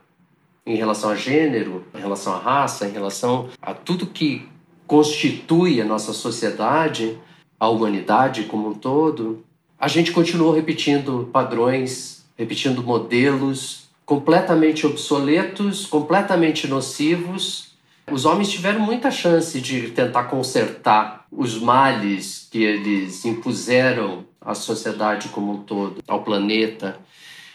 em 0.65 0.75
relação 0.75 1.11
a 1.11 1.15
gênero, 1.15 1.85
em 1.93 1.99
relação 1.99 2.33
à 2.33 2.39
raça, 2.39 2.87
em 2.87 2.91
relação 2.91 3.49
a 3.61 3.71
tudo 3.71 4.07
que 4.07 4.47
constitui 4.87 5.79
a 5.79 5.85
nossa 5.85 6.11
sociedade, 6.11 7.19
a 7.59 7.69
humanidade 7.69 8.45
como 8.45 8.69
um 8.69 8.73
todo, 8.73 9.43
a 9.77 9.87
gente 9.87 10.11
continuou 10.11 10.51
repetindo 10.51 11.29
padrões, 11.31 12.25
repetindo 12.35 12.81
modelos 12.81 13.91
completamente 14.07 14.87
obsoletos, 14.87 15.85
completamente 15.85 16.67
nocivos 16.67 17.70
os 18.11 18.25
homens 18.25 18.49
tiveram 18.49 18.79
muita 18.79 19.09
chance 19.09 19.59
de 19.59 19.89
tentar 19.89 20.23
consertar 20.23 21.25
os 21.31 21.57
males 21.59 22.47
que 22.51 22.63
eles 22.63 23.23
impuseram 23.25 24.25
à 24.39 24.53
sociedade 24.53 25.29
como 25.29 25.53
um 25.53 25.63
todo, 25.63 26.03
ao 26.07 26.23
planeta, 26.23 26.99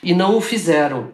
e 0.02 0.14
não 0.14 0.36
o 0.36 0.40
fizeram. 0.40 1.12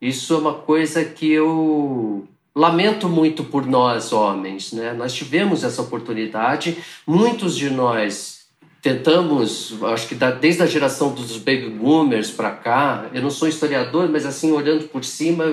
Isso 0.00 0.34
é 0.34 0.38
uma 0.38 0.54
coisa 0.54 1.04
que 1.04 1.30
eu 1.30 2.26
lamento 2.54 3.08
muito 3.08 3.44
por 3.44 3.66
nós, 3.66 4.12
homens. 4.12 4.72
Né? 4.72 4.92
Nós 4.92 5.14
tivemos 5.14 5.62
essa 5.62 5.82
oportunidade, 5.82 6.78
muitos 7.06 7.56
de 7.56 7.70
nós 7.70 8.36
tentamos, 8.82 9.76
acho 9.82 10.06
que 10.06 10.14
desde 10.14 10.62
a 10.62 10.66
geração 10.66 11.12
dos 11.12 11.38
baby 11.38 11.70
boomers 11.70 12.30
para 12.30 12.52
cá, 12.52 13.06
eu 13.12 13.20
não 13.20 13.30
sou 13.30 13.48
historiador, 13.48 14.08
mas 14.08 14.24
assim, 14.24 14.52
olhando 14.52 14.84
por 14.84 15.04
cima, 15.04 15.44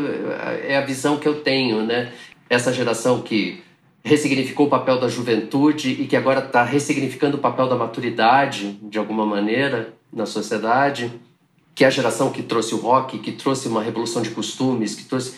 é 0.63 0.77
a 0.77 0.85
visão 0.85 1.17
que 1.17 1.27
eu 1.27 1.41
tenho, 1.41 1.83
né? 1.83 2.13
Essa 2.53 2.71
geração 2.71 3.21
que 3.21 3.61
ressignificou 4.03 4.67
o 4.67 4.69
papel 4.69 4.99
da 4.99 5.07
juventude 5.07 5.91
e 5.91 6.07
que 6.07 6.15
agora 6.15 6.45
está 6.45 6.63
ressignificando 6.63 7.37
o 7.37 7.39
papel 7.39 7.67
da 7.69 7.75
maturidade, 7.75 8.77
de 8.83 8.97
alguma 8.97 9.25
maneira, 9.25 9.93
na 10.11 10.25
sociedade, 10.25 11.11
que 11.73 11.83
é 11.83 11.87
a 11.87 11.89
geração 11.89 12.31
que 12.31 12.43
trouxe 12.43 12.75
o 12.75 12.77
rock, 12.77 13.17
que 13.19 13.31
trouxe 13.31 13.67
uma 13.67 13.81
revolução 13.81 14.21
de 14.21 14.29
costumes, 14.29 14.93
que 14.95 15.05
trouxe... 15.05 15.35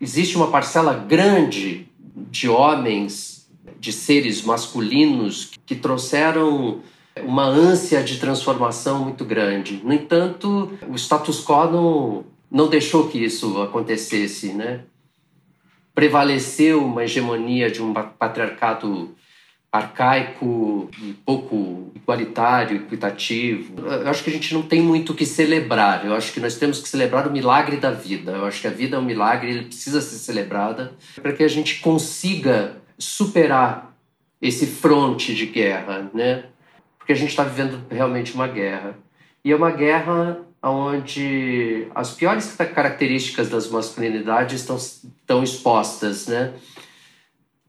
Existe 0.00 0.36
uma 0.36 0.50
parcela 0.50 0.94
grande 0.94 1.86
de 2.30 2.48
homens, 2.48 3.48
de 3.78 3.92
seres 3.92 4.42
masculinos, 4.42 5.50
que 5.66 5.74
trouxeram 5.74 6.80
uma 7.22 7.44
ânsia 7.44 8.02
de 8.02 8.18
transformação 8.18 9.04
muito 9.04 9.24
grande. 9.24 9.80
No 9.84 9.92
entanto, 9.92 10.70
o 10.88 10.94
status 10.96 11.44
quo 11.44 11.70
não, 11.70 12.24
não 12.50 12.68
deixou 12.68 13.08
que 13.08 13.18
isso 13.18 13.60
acontecesse, 13.60 14.52
né? 14.54 14.80
Prevaleceu 16.00 16.82
uma 16.82 17.04
hegemonia 17.04 17.70
de 17.70 17.82
um 17.82 17.92
patriarcado 17.92 19.14
arcaico, 19.70 20.88
pouco 21.26 21.92
igualitário, 21.94 22.78
equitativo. 22.78 23.74
Eu 23.86 24.08
acho 24.08 24.24
que 24.24 24.30
a 24.30 24.32
gente 24.32 24.54
não 24.54 24.62
tem 24.62 24.80
muito 24.80 25.12
o 25.12 25.14
que 25.14 25.26
celebrar. 25.26 26.06
Eu 26.06 26.14
acho 26.14 26.32
que 26.32 26.40
nós 26.40 26.56
temos 26.56 26.80
que 26.80 26.88
celebrar 26.88 27.28
o 27.28 27.30
milagre 27.30 27.76
da 27.76 27.90
vida. 27.90 28.32
Eu 28.32 28.46
acho 28.46 28.62
que 28.62 28.66
a 28.66 28.70
vida 28.70 28.96
é 28.96 28.98
um 28.98 29.04
milagre, 29.04 29.50
ele 29.50 29.66
precisa 29.66 30.00
ser 30.00 30.16
celebrada 30.16 30.94
para 31.20 31.34
que 31.34 31.44
a 31.44 31.48
gente 31.48 31.80
consiga 31.80 32.78
superar 32.98 33.94
esse 34.40 34.66
fronte 34.66 35.34
de 35.34 35.44
guerra, 35.44 36.10
né? 36.14 36.44
Porque 36.98 37.12
a 37.12 37.16
gente 37.16 37.28
está 37.28 37.44
vivendo 37.44 37.84
realmente 37.90 38.34
uma 38.34 38.48
guerra. 38.48 38.96
E 39.44 39.52
é 39.52 39.54
uma 39.54 39.70
guerra 39.70 40.38
onde 40.62 41.88
as 41.94 42.12
piores 42.12 42.54
características 42.54 43.48
das 43.48 43.68
masculinidades 43.68 44.60
estão, 44.60 44.76
estão 44.76 45.42
expostas, 45.42 46.26
né? 46.26 46.52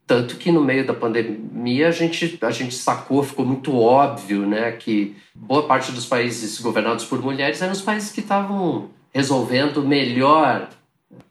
Tanto 0.06 0.36
que 0.36 0.52
no 0.52 0.62
meio 0.62 0.86
da 0.86 0.94
pandemia 0.94 1.88
a 1.88 1.92
gente, 1.92 2.38
a 2.42 2.52
gente 2.52 2.76
sacou, 2.76 3.24
ficou 3.24 3.46
muito 3.46 3.78
óbvio, 3.80 4.46
né, 4.46 4.74
que 4.74 5.16
boa 5.34 5.66
parte 5.66 5.94
dos 5.94 6.06
países 6.06 6.60
governados 6.60 7.06
por 7.06 7.22
mulheres 7.22 7.62
eram 7.62 7.72
os 7.72 7.82
países 7.82 8.12
que 8.12 8.20
estavam 8.20 8.90
resolvendo 9.14 9.82
melhor 9.88 10.68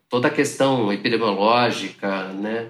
toda 0.09 0.29
a 0.29 0.31
questão 0.31 0.91
epidemiológica, 0.91 2.29
né, 2.29 2.69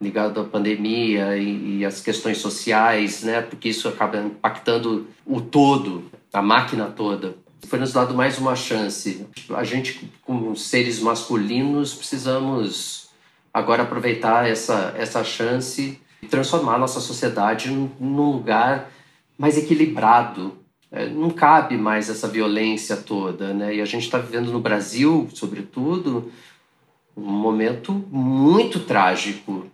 ligada 0.00 0.40
à 0.40 0.44
pandemia 0.44 1.36
e, 1.36 1.78
e 1.78 1.84
as 1.84 2.00
questões 2.00 2.38
sociais, 2.38 3.22
né, 3.22 3.40
porque 3.40 3.68
isso 3.68 3.86
acaba 3.86 4.18
impactando 4.18 5.06
o 5.24 5.40
todo, 5.40 6.10
a 6.32 6.42
máquina 6.42 6.86
toda 6.86 7.43
foi 7.66 7.78
nos 7.78 7.92
dado 7.92 8.14
mais 8.14 8.38
uma 8.38 8.54
chance. 8.54 9.26
A 9.50 9.64
gente, 9.64 10.10
como 10.22 10.56
seres 10.56 11.00
masculinos, 11.00 11.94
precisamos 11.94 13.08
agora 13.52 13.82
aproveitar 13.82 14.48
essa, 14.48 14.94
essa 14.96 15.22
chance 15.22 16.00
e 16.22 16.26
transformar 16.26 16.78
nossa 16.78 17.00
sociedade 17.00 17.70
num 17.70 18.32
lugar 18.32 18.90
mais 19.38 19.56
equilibrado. 19.56 20.58
É, 20.90 21.08
não 21.08 21.30
cabe 21.30 21.76
mais 21.76 22.08
essa 22.08 22.28
violência 22.28 22.96
toda, 22.96 23.52
né? 23.52 23.74
E 23.74 23.80
a 23.80 23.84
gente 23.84 24.04
está 24.04 24.18
vivendo 24.18 24.52
no 24.52 24.60
Brasil, 24.60 25.28
sobretudo, 25.34 26.30
um 27.16 27.22
momento 27.22 27.92
muito 27.92 28.80
trágico 28.80 29.66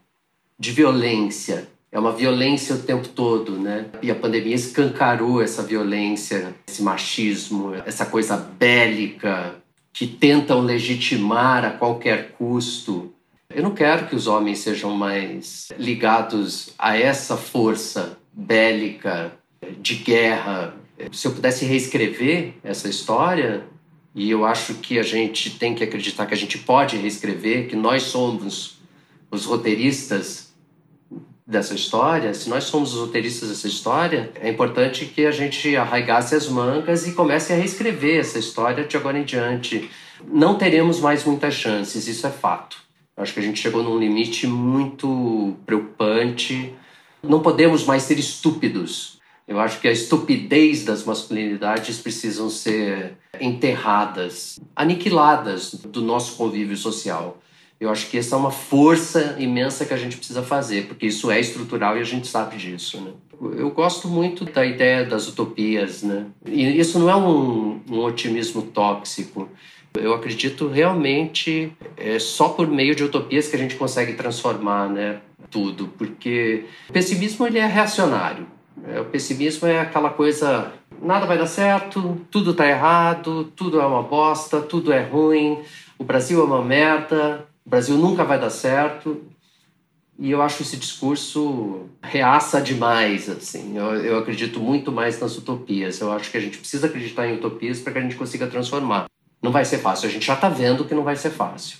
de 0.58 0.72
violência. 0.72 1.68
É 1.92 1.98
uma 1.98 2.12
violência 2.12 2.76
o 2.76 2.82
tempo 2.82 3.08
todo, 3.08 3.58
né? 3.58 3.86
E 4.00 4.10
a 4.10 4.14
pandemia 4.14 4.54
escancarou 4.54 5.42
essa 5.42 5.62
violência, 5.62 6.54
esse 6.68 6.82
machismo, 6.82 7.74
essa 7.84 8.06
coisa 8.06 8.36
bélica 8.36 9.56
que 9.92 10.06
tentam 10.06 10.60
legitimar 10.60 11.64
a 11.64 11.70
qualquer 11.70 12.32
custo. 12.32 13.12
Eu 13.52 13.64
não 13.64 13.74
quero 13.74 14.06
que 14.06 14.14
os 14.14 14.28
homens 14.28 14.60
sejam 14.60 14.94
mais 14.94 15.68
ligados 15.76 16.72
a 16.78 16.96
essa 16.96 17.36
força 17.36 18.16
bélica 18.32 19.32
de 19.80 19.96
guerra. 19.96 20.76
Se 21.10 21.26
eu 21.26 21.32
pudesse 21.32 21.64
reescrever 21.64 22.54
essa 22.62 22.88
história, 22.88 23.64
e 24.14 24.30
eu 24.30 24.44
acho 24.44 24.74
que 24.74 24.96
a 24.96 25.02
gente 25.02 25.58
tem 25.58 25.74
que 25.74 25.82
acreditar 25.82 26.26
que 26.26 26.34
a 26.34 26.36
gente 26.36 26.58
pode 26.58 26.96
reescrever, 26.96 27.68
que 27.68 27.74
nós 27.74 28.04
somos 28.04 28.78
os 29.28 29.44
roteiristas 29.44 30.49
dessa 31.50 31.74
história, 31.74 32.32
se 32.32 32.48
nós 32.48 32.64
somos 32.64 32.94
os 32.94 33.00
roteiristas 33.00 33.48
dessa 33.48 33.66
história, 33.66 34.30
é 34.40 34.48
importante 34.48 35.04
que 35.04 35.26
a 35.26 35.32
gente 35.32 35.76
arraigasse 35.76 36.34
as 36.34 36.48
mangas 36.48 37.06
e 37.06 37.12
comece 37.12 37.52
a 37.52 37.56
reescrever 37.56 38.20
essa 38.20 38.38
história 38.38 38.84
de 38.84 38.96
agora 38.96 39.18
em 39.18 39.24
diante. 39.24 39.90
Não 40.24 40.56
teremos 40.56 41.00
mais 41.00 41.24
muitas 41.24 41.54
chances, 41.54 42.06
isso 42.06 42.24
é 42.26 42.30
fato. 42.30 42.76
Acho 43.16 43.34
que 43.34 43.40
a 43.40 43.42
gente 43.42 43.60
chegou 43.60 43.82
num 43.82 43.98
limite 43.98 44.46
muito 44.46 45.56
preocupante. 45.66 46.72
Não 47.22 47.40
podemos 47.40 47.84
mais 47.84 48.04
ser 48.04 48.18
estúpidos. 48.18 49.18
Eu 49.46 49.58
acho 49.58 49.80
que 49.80 49.88
a 49.88 49.92
estupidez 49.92 50.84
das 50.84 51.04
masculinidades 51.04 51.98
precisam 51.98 52.48
ser 52.48 53.18
enterradas, 53.40 54.60
aniquiladas 54.76 55.74
do 55.74 56.00
nosso 56.00 56.36
convívio 56.36 56.76
social. 56.76 57.38
Eu 57.80 57.88
acho 57.88 58.10
que 58.10 58.18
essa 58.18 58.36
é 58.36 58.38
uma 58.38 58.50
força 58.50 59.36
imensa 59.38 59.86
que 59.86 59.94
a 59.94 59.96
gente 59.96 60.18
precisa 60.18 60.42
fazer, 60.42 60.86
porque 60.86 61.06
isso 61.06 61.30
é 61.30 61.40
estrutural 61.40 61.96
e 61.96 62.00
a 62.00 62.04
gente 62.04 62.26
sabe 62.28 62.58
disso. 62.58 63.00
Né? 63.00 63.12
Eu 63.56 63.70
gosto 63.70 64.06
muito 64.06 64.44
da 64.44 64.66
ideia 64.66 65.02
das 65.02 65.26
utopias, 65.26 66.02
né? 66.02 66.26
E 66.44 66.78
isso 66.78 66.98
não 66.98 67.08
é 67.08 67.16
um, 67.16 67.80
um 67.90 68.00
otimismo 68.00 68.60
tóxico. 68.60 69.48
Eu 69.94 70.12
acredito 70.12 70.68
realmente 70.68 71.72
é 71.96 72.18
só 72.18 72.50
por 72.50 72.68
meio 72.68 72.94
de 72.94 73.02
utopias 73.02 73.48
que 73.48 73.56
a 73.56 73.58
gente 73.58 73.76
consegue 73.76 74.12
transformar, 74.12 74.90
né? 74.90 75.20
Tudo, 75.50 75.88
porque 75.96 76.66
o 76.90 76.92
pessimismo 76.92 77.46
ele 77.46 77.58
é 77.58 77.66
reacionário. 77.66 78.46
Né? 78.76 79.00
O 79.00 79.06
pessimismo 79.06 79.66
é 79.66 79.80
aquela 79.80 80.10
coisa 80.10 80.70
nada 81.02 81.24
vai 81.24 81.38
dar 81.38 81.46
certo, 81.46 82.20
tudo 82.30 82.50
está 82.50 82.68
errado, 82.68 83.50
tudo 83.56 83.80
é 83.80 83.86
uma 83.86 84.02
bosta, 84.02 84.60
tudo 84.60 84.92
é 84.92 85.02
ruim, 85.02 85.58
o 85.98 86.04
Brasil 86.04 86.40
é 86.40 86.44
uma 86.44 86.62
merda, 86.62 87.46
o 87.64 87.70
Brasil 87.70 87.96
nunca 87.96 88.24
vai 88.24 88.38
dar 88.38 88.50
certo. 88.50 89.22
E 90.18 90.30
eu 90.30 90.42
acho 90.42 90.62
esse 90.62 90.76
discurso 90.76 91.88
reaça 92.02 92.60
demais, 92.60 93.28
assim. 93.30 93.78
Eu, 93.78 93.94
eu 94.04 94.18
acredito 94.18 94.60
muito 94.60 94.92
mais 94.92 95.18
nas 95.18 95.36
utopias. 95.38 95.98
Eu 95.98 96.12
acho 96.12 96.30
que 96.30 96.36
a 96.36 96.40
gente 96.40 96.58
precisa 96.58 96.88
acreditar 96.88 97.26
em 97.26 97.36
utopias 97.36 97.80
para 97.80 97.94
que 97.94 97.98
a 97.98 98.02
gente 98.02 98.16
consiga 98.16 98.46
transformar. 98.46 99.06
Não 99.42 99.50
vai 99.50 99.64
ser 99.64 99.78
fácil. 99.78 100.08
A 100.08 100.12
gente 100.12 100.26
já 100.26 100.34
está 100.34 100.50
vendo 100.50 100.84
que 100.84 100.94
não 100.94 101.04
vai 101.04 101.16
ser 101.16 101.30
fácil. 101.30 101.78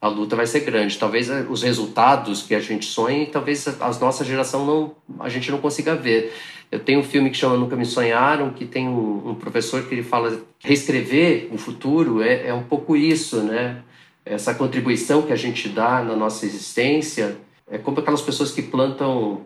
A 0.00 0.08
luta 0.08 0.34
vai 0.34 0.46
ser 0.46 0.60
grande. 0.60 0.96
Talvez 0.96 1.28
eh, 1.28 1.44
os 1.50 1.62
resultados 1.62 2.42
que 2.42 2.54
a 2.54 2.60
gente 2.60 2.86
sonha, 2.86 3.26
talvez 3.26 3.68
a 3.68 3.92
nossa 4.00 4.24
geração 4.24 4.64
não, 4.64 4.96
a 5.22 5.28
gente 5.28 5.50
não 5.50 5.58
consiga 5.58 5.94
ver. 5.94 6.32
Eu 6.72 6.80
tenho 6.80 7.00
um 7.00 7.02
filme 7.02 7.28
que 7.28 7.36
chama 7.36 7.58
Nunca 7.58 7.76
Me 7.76 7.84
Sonharam, 7.84 8.50
que 8.50 8.64
tem 8.64 8.88
um, 8.88 9.30
um 9.30 9.34
professor 9.34 9.82
que 9.82 9.94
ele 9.94 10.02
fala 10.02 10.40
reescrever 10.60 11.48
o 11.52 11.58
futuro 11.58 12.22
é, 12.22 12.46
é 12.46 12.54
um 12.54 12.62
pouco 12.62 12.96
isso, 12.96 13.42
né? 13.42 13.82
Essa 14.30 14.54
contribuição 14.54 15.22
que 15.22 15.32
a 15.32 15.36
gente 15.36 15.68
dá 15.68 16.02
na 16.02 16.14
nossa 16.14 16.46
existência 16.46 17.36
é 17.68 17.78
como 17.78 17.98
aquelas 17.98 18.22
pessoas 18.22 18.52
que 18.52 18.62
plantam 18.62 19.42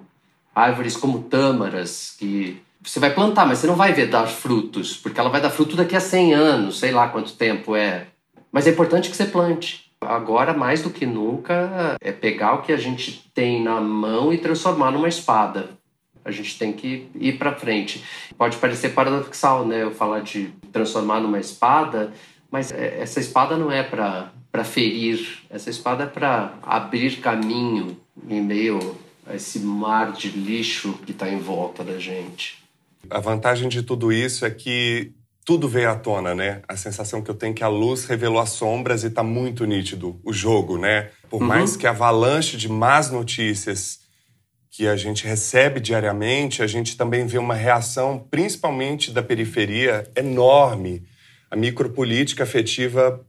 árvores 0.54 0.96
como 0.96 1.22
tâmaras, 1.22 2.14
que 2.18 2.62
você 2.82 3.00
vai 3.00 3.12
plantar, 3.12 3.46
mas 3.46 3.58
você 3.58 3.66
não 3.66 3.76
vai 3.76 3.92
ver 3.92 4.08
dar 4.08 4.26
frutos, 4.26 4.96
porque 4.96 5.18
ela 5.18 5.30
vai 5.30 5.40
dar 5.40 5.50
fruto 5.50 5.74
daqui 5.74 5.96
a 5.96 6.00
100 6.00 6.34
anos, 6.34 6.78
sei 6.78 6.92
lá 6.92 7.08
quanto 7.08 7.32
tempo 7.32 7.74
é. 7.74 8.08
Mas 8.52 8.66
é 8.66 8.70
importante 8.70 9.10
que 9.10 9.16
você 9.16 9.24
plante. 9.24 9.90
Agora, 10.00 10.52
mais 10.52 10.82
do 10.82 10.90
que 10.90 11.06
nunca, 11.06 11.96
é 12.00 12.12
pegar 12.12 12.54
o 12.54 12.62
que 12.62 12.72
a 12.72 12.76
gente 12.76 13.30
tem 13.34 13.62
na 13.62 13.80
mão 13.80 14.32
e 14.32 14.38
transformar 14.38 14.90
numa 14.90 15.08
espada. 15.08 15.70
A 16.22 16.30
gente 16.30 16.58
tem 16.58 16.72
que 16.72 17.08
ir 17.14 17.38
para 17.38 17.54
frente. 17.54 18.04
Pode 18.36 18.58
parecer 18.58 18.90
paradoxal, 18.90 19.66
né? 19.66 19.82
Eu 19.82 19.90
falar 19.90 20.20
de 20.20 20.52
transformar 20.72 21.20
numa 21.20 21.38
espada, 21.38 22.12
mas 22.50 22.70
é, 22.70 23.00
essa 23.00 23.18
espada 23.18 23.56
não 23.56 23.72
é 23.72 23.82
para 23.82 24.30
para 24.54 24.62
ferir, 24.62 25.42
essa 25.50 25.68
espada 25.68 26.06
para 26.06 26.54
abrir 26.62 27.16
caminho 27.16 27.96
em 28.28 28.40
meio 28.40 28.96
a 29.26 29.34
esse 29.34 29.58
mar 29.58 30.12
de 30.12 30.28
lixo 30.28 30.92
que 31.04 31.10
está 31.10 31.28
em 31.28 31.40
volta 31.40 31.82
da 31.82 31.98
gente. 31.98 32.62
A 33.10 33.18
vantagem 33.18 33.68
de 33.68 33.82
tudo 33.82 34.12
isso 34.12 34.46
é 34.46 34.50
que 34.52 35.10
tudo 35.44 35.68
veio 35.68 35.90
à 35.90 35.96
tona, 35.96 36.36
né? 36.36 36.62
A 36.68 36.76
sensação 36.76 37.20
que 37.20 37.28
eu 37.28 37.34
tenho 37.34 37.50
é 37.50 37.54
que 37.54 37.64
a 37.64 37.68
luz 37.68 38.04
revelou 38.04 38.38
as 38.38 38.50
sombras 38.50 39.02
e 39.02 39.08
está 39.08 39.24
muito 39.24 39.64
nítido 39.64 40.20
o 40.22 40.32
jogo, 40.32 40.78
né? 40.78 41.10
Por 41.28 41.42
uhum. 41.42 41.48
mais 41.48 41.76
que 41.76 41.88
a 41.88 41.90
avalanche 41.90 42.56
de 42.56 42.68
más 42.68 43.10
notícias 43.10 44.02
que 44.70 44.86
a 44.86 44.94
gente 44.94 45.26
recebe 45.26 45.80
diariamente, 45.80 46.62
a 46.62 46.68
gente 46.68 46.96
também 46.96 47.26
vê 47.26 47.38
uma 47.38 47.54
reação, 47.56 48.24
principalmente 48.30 49.10
da 49.10 49.20
periferia, 49.20 50.08
enorme. 50.14 51.02
A 51.50 51.56
micropolítica 51.56 52.44
afetiva 52.44 53.20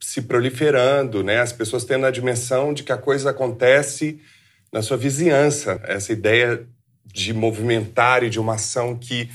se 0.00 0.22
proliferando, 0.22 1.22
né? 1.22 1.40
As 1.40 1.52
pessoas 1.52 1.84
tendo 1.84 2.06
a 2.06 2.10
dimensão 2.10 2.72
de 2.72 2.82
que 2.82 2.92
a 2.92 2.96
coisa 2.96 3.30
acontece 3.30 4.20
na 4.72 4.82
sua 4.82 4.96
vizinhança. 4.96 5.80
Essa 5.84 6.12
ideia 6.12 6.66
de 7.04 7.34
movimentar 7.34 8.22
e 8.22 8.30
de 8.30 8.40
uma 8.40 8.54
ação 8.54 8.96
que 8.96 9.28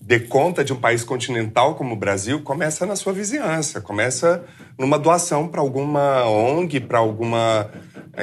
dê 0.00 0.20
conta 0.20 0.64
de 0.64 0.72
um 0.72 0.76
país 0.76 1.02
continental 1.02 1.74
como 1.74 1.94
o 1.94 1.98
Brasil 1.98 2.42
começa 2.42 2.86
na 2.86 2.96
sua 2.96 3.12
vizinhança, 3.12 3.80
começa 3.80 4.44
numa 4.78 4.98
doação 4.98 5.48
para 5.48 5.60
alguma 5.60 6.24
ONG, 6.24 6.80
para 6.80 6.98
alguma 6.98 7.70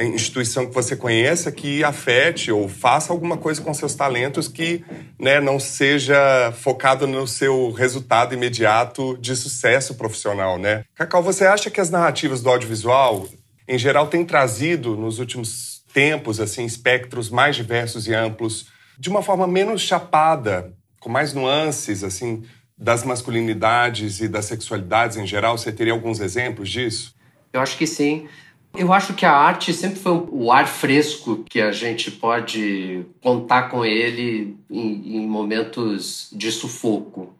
instituição 0.02 0.66
que 0.66 0.74
você 0.74 0.96
conheça 0.96 1.52
que 1.52 1.84
afete 1.84 2.50
ou 2.50 2.68
faça 2.68 3.12
alguma 3.12 3.36
coisa 3.36 3.60
com 3.60 3.72
seus 3.72 3.94
talentos 3.94 4.48
que 4.48 4.84
né, 5.18 5.40
não 5.40 5.60
seja 5.60 6.52
focado 6.56 7.06
no 7.06 7.26
seu 7.26 7.70
resultado 7.70 8.34
imediato 8.34 9.16
de 9.18 9.36
sucesso 9.36 9.94
profissional, 9.94 10.58
né? 10.58 10.84
Cacau, 10.94 11.22
você 11.22 11.44
acha 11.44 11.70
que 11.70 11.80
as 11.80 11.90
narrativas 11.90 12.42
do 12.42 12.50
audiovisual, 12.50 13.28
em 13.68 13.78
geral, 13.78 14.08
têm 14.08 14.24
trazido 14.24 14.96
nos 14.96 15.18
últimos 15.18 15.84
tempos 15.92 16.40
assim 16.40 16.64
espectros 16.64 17.30
mais 17.30 17.54
diversos 17.54 18.08
e 18.08 18.14
amplos 18.14 18.66
de 18.98 19.08
uma 19.08 19.22
forma 19.22 19.46
menos 19.46 19.82
chapada, 19.82 20.72
com 21.04 21.10
mais 21.10 21.34
nuances 21.34 22.02
assim 22.02 22.42
das 22.76 23.04
masculinidades 23.04 24.20
e 24.20 24.26
das 24.26 24.46
sexualidades 24.46 25.18
em 25.18 25.26
geral? 25.26 25.58
Você 25.58 25.70
teria 25.70 25.92
alguns 25.92 26.18
exemplos 26.18 26.70
disso? 26.70 27.14
Eu 27.52 27.60
acho 27.60 27.76
que 27.76 27.86
sim. 27.86 28.26
Eu 28.74 28.90
acho 28.92 29.12
que 29.12 29.26
a 29.26 29.30
arte 29.30 29.72
sempre 29.72 30.00
foi 30.00 30.12
o 30.32 30.50
ar 30.50 30.66
fresco 30.66 31.44
que 31.48 31.60
a 31.60 31.70
gente 31.70 32.10
pode 32.10 33.04
contar 33.22 33.64
com 33.64 33.84
ele 33.84 34.56
em, 34.68 35.18
em 35.18 35.26
momentos 35.28 36.30
de 36.32 36.50
sufoco, 36.50 37.32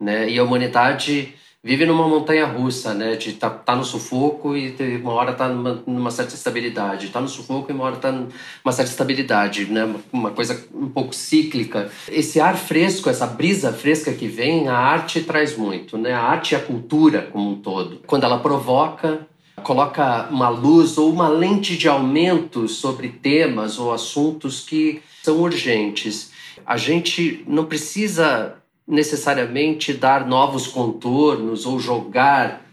né? 0.00 0.30
E 0.30 0.38
a 0.38 0.44
humanidade 0.44 1.34
vive 1.68 1.84
numa 1.84 2.08
montanha 2.08 2.46
russa, 2.46 2.94
né? 2.94 3.14
De 3.16 3.34
tá, 3.34 3.50
tá 3.50 3.76
no 3.76 3.84
sufoco 3.84 4.56
e 4.56 4.74
uma 5.02 5.12
hora 5.12 5.34
tá 5.34 5.48
numa, 5.48 5.82
numa 5.86 6.10
certa 6.10 6.34
estabilidade, 6.34 7.10
tá 7.10 7.20
no 7.20 7.28
sufoco 7.28 7.70
e 7.70 7.74
uma 7.74 7.84
hora 7.84 7.96
tá 7.96 8.10
numa 8.10 8.72
certa 8.72 8.90
estabilidade, 8.90 9.66
né? 9.66 9.86
Uma 10.10 10.30
coisa 10.30 10.64
um 10.74 10.88
pouco 10.88 11.14
cíclica. 11.14 11.90
Esse 12.08 12.40
ar 12.40 12.56
fresco, 12.56 13.10
essa 13.10 13.26
brisa 13.26 13.70
fresca 13.70 14.14
que 14.14 14.26
vem, 14.26 14.66
a 14.66 14.78
arte 14.78 15.20
traz 15.20 15.58
muito, 15.58 15.98
né? 15.98 16.14
A 16.14 16.22
arte 16.22 16.52
e 16.52 16.56
a 16.56 16.60
cultura 16.60 17.28
como 17.30 17.50
um 17.50 17.56
todo. 17.56 18.00
Quando 18.06 18.24
ela 18.24 18.38
provoca 18.38 19.26
coloca 19.62 20.28
uma 20.30 20.48
luz 20.48 20.96
ou 20.96 21.12
uma 21.12 21.28
lente 21.28 21.76
de 21.76 21.88
aumento 21.88 22.68
sobre 22.68 23.08
temas 23.08 23.76
ou 23.78 23.92
assuntos 23.92 24.64
que 24.64 25.02
são 25.22 25.40
urgentes. 25.40 26.30
A 26.64 26.76
gente 26.76 27.44
não 27.46 27.64
precisa 27.64 28.54
necessariamente 28.88 29.92
dar 29.92 30.26
novos 30.26 30.66
contornos 30.66 31.66
ou 31.66 31.78
jogar 31.78 32.66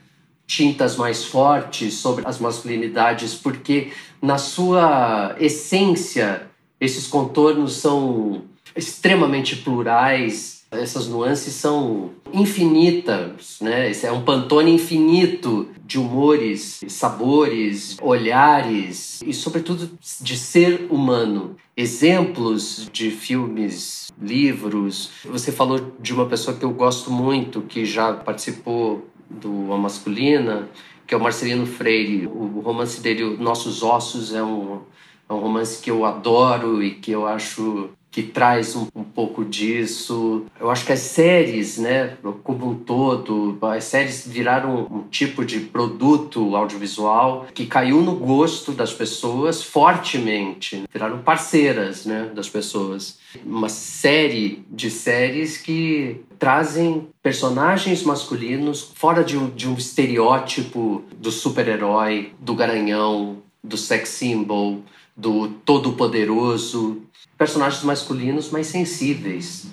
tintas 0.47 0.95
mais 0.95 1.25
fortes 1.25 1.95
sobre 1.95 2.25
as 2.25 2.39
masculinidades, 2.39 3.36
porque 3.36 3.91
na 4.21 4.38
sua 4.38 5.36
essência 5.39 6.47
esses 6.80 7.08
contornos 7.08 7.73
são 7.73 8.43
extremamente 8.75 9.58
plurais, 9.58 10.55
essas 10.71 11.08
nuances 11.08 11.54
são 11.54 12.12
infinitas, 12.34 13.60
né? 13.62 13.89
Esse 13.89 14.06
é 14.06 14.12
um 14.12 14.23
pantone 14.23 14.71
infinito 14.71 15.69
de 15.86 15.99
humores, 15.99 16.82
sabores, 16.88 17.97
olhares 18.01 19.21
e, 19.25 19.34
sobretudo, 19.34 19.89
de 20.21 20.38
ser 20.38 20.88
humano. 20.89 21.56
Exemplos 21.78 22.89
de 22.91 23.12
filmes, 23.12 24.12
livros. 24.21 25.12
Você 25.25 25.51
falou 25.51 25.93
de 25.99 26.13
uma 26.13 26.25
pessoa 26.25 26.56
que 26.56 26.65
eu 26.65 26.71
gosto 26.71 27.12
muito, 27.12 27.62
que 27.62 27.86
já 27.86 28.13
participou 28.13 29.08
do 29.30 29.71
A 29.73 29.78
Masculina, 29.78 30.69
que 31.06 31.13
é 31.13 31.17
o 31.17 31.21
Marcelino 31.21 31.65
Freire. 31.65 32.28
O 32.28 32.62
romance 32.62 33.01
dele, 33.01 33.38
Nossos 33.38 33.84
Ossos, 33.84 34.34
é 34.34 34.43
um, 34.43 34.82
é 35.30 35.34
um 35.34 35.39
romance 35.39 35.82
que 35.82 35.91
eu 35.91 36.06
adoro 36.06 36.82
e 36.82 36.95
que 36.95 37.12
eu 37.12 37.28
acho 37.28 37.89
que 38.15 38.23
traz 38.23 38.78
um, 38.78 38.88
um, 38.95 39.04
pouco 39.04 39.43
disso. 39.43 40.45
Eu 40.58 40.71
acho 40.71 40.86
que 40.86 40.93
as 40.93 41.01
séries, 41.01 41.78
né, 41.78 42.15
como 42.45 42.69
um 42.69 42.75
todo, 42.75 43.58
as 43.62 43.84
séries 43.84 44.25
viraram 44.25 44.88
um, 44.89 45.04
tipo 45.10 45.43
de 45.43 45.60
produto 45.60 46.56
audiovisual 46.56 47.45
que 47.54 47.65
caiu 47.65 48.01
no 48.01 48.15
gosto 48.15 48.71
das 48.71 48.93
pessoas 48.93 49.62
fortemente, 49.62 50.86
viraram 50.93 51.17
parceiras, 51.23 52.06
né, 52.06 52.32
das 52.34 52.47
pessoas. 52.47 53.19
Uma 53.45 53.67
série 53.67 54.63
de 54.71 54.89
séries 54.89 55.58
que 55.58 56.21
trazem 56.39 57.10
personagens 57.21 58.01
masculinos 58.01 58.93
fora 58.95 59.25
de 59.25 59.38
um, 59.38 59.49
de 59.49 59.67
um 59.67 59.73
estereótipo 59.73 61.04
do 61.17 61.32
super-herói, 61.32 62.32
do 62.39 62.56
garanhão, 62.56 63.43
do 63.62 63.75
sex 63.75 64.08
symbol, 64.08 64.82
do 65.17 65.49
todo-poderoso, 65.65 67.01
personagens 67.38 67.84
masculinos 67.84 68.50
mais 68.50 68.67
sensíveis, 68.67 69.67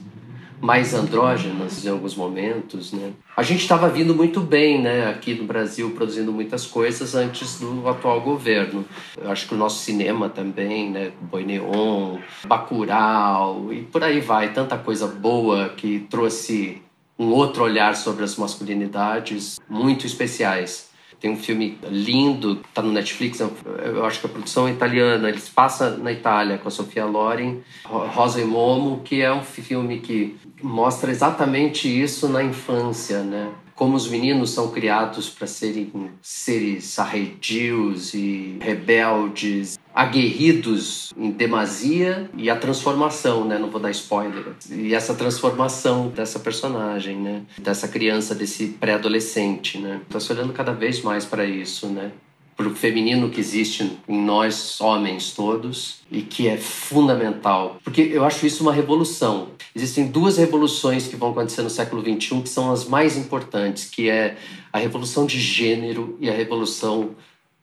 mais 0.61 0.94
andrógenas 0.94 1.85
em 1.85 1.88
alguns 1.88 2.14
momentos, 2.14 2.92
né? 2.92 3.12
A 3.37 3.42
gente 3.42 3.62
estava 3.62 3.88
vindo 3.88 4.14
muito 4.14 4.40
bem, 4.40 4.81
né, 4.81 5.11
aqui 5.11 5.35
no 5.35 5.44
Brasil, 5.44 5.90
produzindo 5.90 6.33
muitas 6.33 6.66
coisas 6.66 7.16
antes 7.16 7.59
do 7.59 7.88
atual 7.88 8.20
governo. 8.20 8.85
Eu 9.20 9.31
acho 9.33 9.48
que 9.48 9.55
o 9.55 9.59
nosso 9.59 9.83
cinema 9.83 10.29
também, 10.29 10.88
né, 10.90 11.12
Boi 11.20 11.44
Neon, 11.44 12.18
Bacurau 12.46 13.72
e 13.72 13.83
por 13.83 14.05
aí 14.05 14.20
vai, 14.20 14.53
tanta 14.53 14.79
coisa 14.79 15.09
boa 15.09 15.70
que 15.70 16.07
trouxe 16.09 16.81
um 17.18 17.31
outro 17.31 17.64
olhar 17.64 17.96
sobre 17.96 18.22
as 18.22 18.37
masculinidades 18.37 19.59
muito 19.68 20.07
especiais. 20.07 20.91
Tem 21.23 21.31
um 21.31 21.37
filme 21.37 21.79
lindo, 21.89 22.57
tá 22.75 22.83
no 22.83 22.91
Netflix, 22.91 23.41
é 23.41 23.49
eu 23.85 24.05
acho 24.05 24.19
que 24.19 24.27
a 24.27 24.29
produção 24.29 24.67
é 24.67 24.73
italiana, 24.73 25.29
ele 25.29 25.39
se 25.39 25.53
passa 25.53 25.97
na 25.97 26.11
Itália 26.11 26.59
com 26.59 26.67
a 26.67 26.71
Sofia 26.71 27.05
Loren, 27.05 27.61
Rosa 27.85 28.41
e 28.41 28.45
Momo, 28.45 29.03
que 29.05 29.23
é 29.23 29.33
um 29.33 29.45
filme 29.45 30.01
que 30.01 30.37
mostra 30.61 31.13
exatamente 31.13 31.87
isso 31.87 32.29
na 32.29 32.43
infância, 32.43 33.23
né? 33.23 33.53
Como 33.75 33.97
os 33.97 34.09
meninos 34.09 34.51
são 34.51 34.71
criados 34.71 35.29
para 35.29 35.47
serem 35.47 35.91
seres 36.21 36.99
arredios 36.99 38.15
e 38.15 38.59
rebeldes, 38.61 39.79
aguerridos 39.95 41.13
em 41.17 41.31
demasia 41.31 42.31
e 42.37 42.49
a 42.49 42.57
transformação, 42.57 43.45
né? 43.45 43.59
Não 43.59 43.71
vou 43.71 43.81
dar 43.81 43.91
spoiler. 43.91 44.55
E 44.71 44.95
essa 44.95 45.15
transformação 45.15 46.09
dessa 46.09 46.39
personagem, 46.39 47.17
né? 47.17 47.43
Dessa 47.59 47.89
criança, 47.89 48.35
desse 48.35 48.69
pré-adolescente, 48.69 49.79
né? 49.79 50.01
Tá 50.09 50.19
se 50.19 50.33
olhando 50.33 50.53
cada 50.53 50.73
vez 50.73 51.03
mais 51.03 51.25
para 51.25 51.45
isso, 51.45 51.87
né? 51.89 52.11
Para 52.57 52.69
o 52.69 52.75
feminino 52.75 53.31
que 53.31 53.41
existe 53.41 53.99
em 54.09 54.21
nós, 54.21 54.81
homens 54.81 55.33
todos, 55.33 56.01
e 56.11 56.23
que 56.23 56.49
é 56.49 56.57
fundamental. 56.57 57.79
Porque 57.83 58.03
eu 58.03 58.25
acho 58.25 58.47
isso 58.47 58.62
uma 58.62 58.73
revolução. 58.73 59.49
Existem 59.75 60.07
duas 60.07 60.37
revoluções 60.37 61.07
que 61.07 61.17
vão 61.17 61.31
acontecer 61.31 61.62
no 61.62 61.71
século 61.71 62.03
XXI 62.03 62.43
que 62.43 62.49
são 62.49 62.71
as 62.71 62.85
mais 62.85 63.17
importantes, 63.17 63.88
que 63.88 64.09
é 64.09 64.37
a 64.73 64.79
revolução 64.79 65.25
de 65.27 65.41
gênero 65.41 66.17
e 66.21 66.29
a 66.29 66.33
revolução 66.33 67.11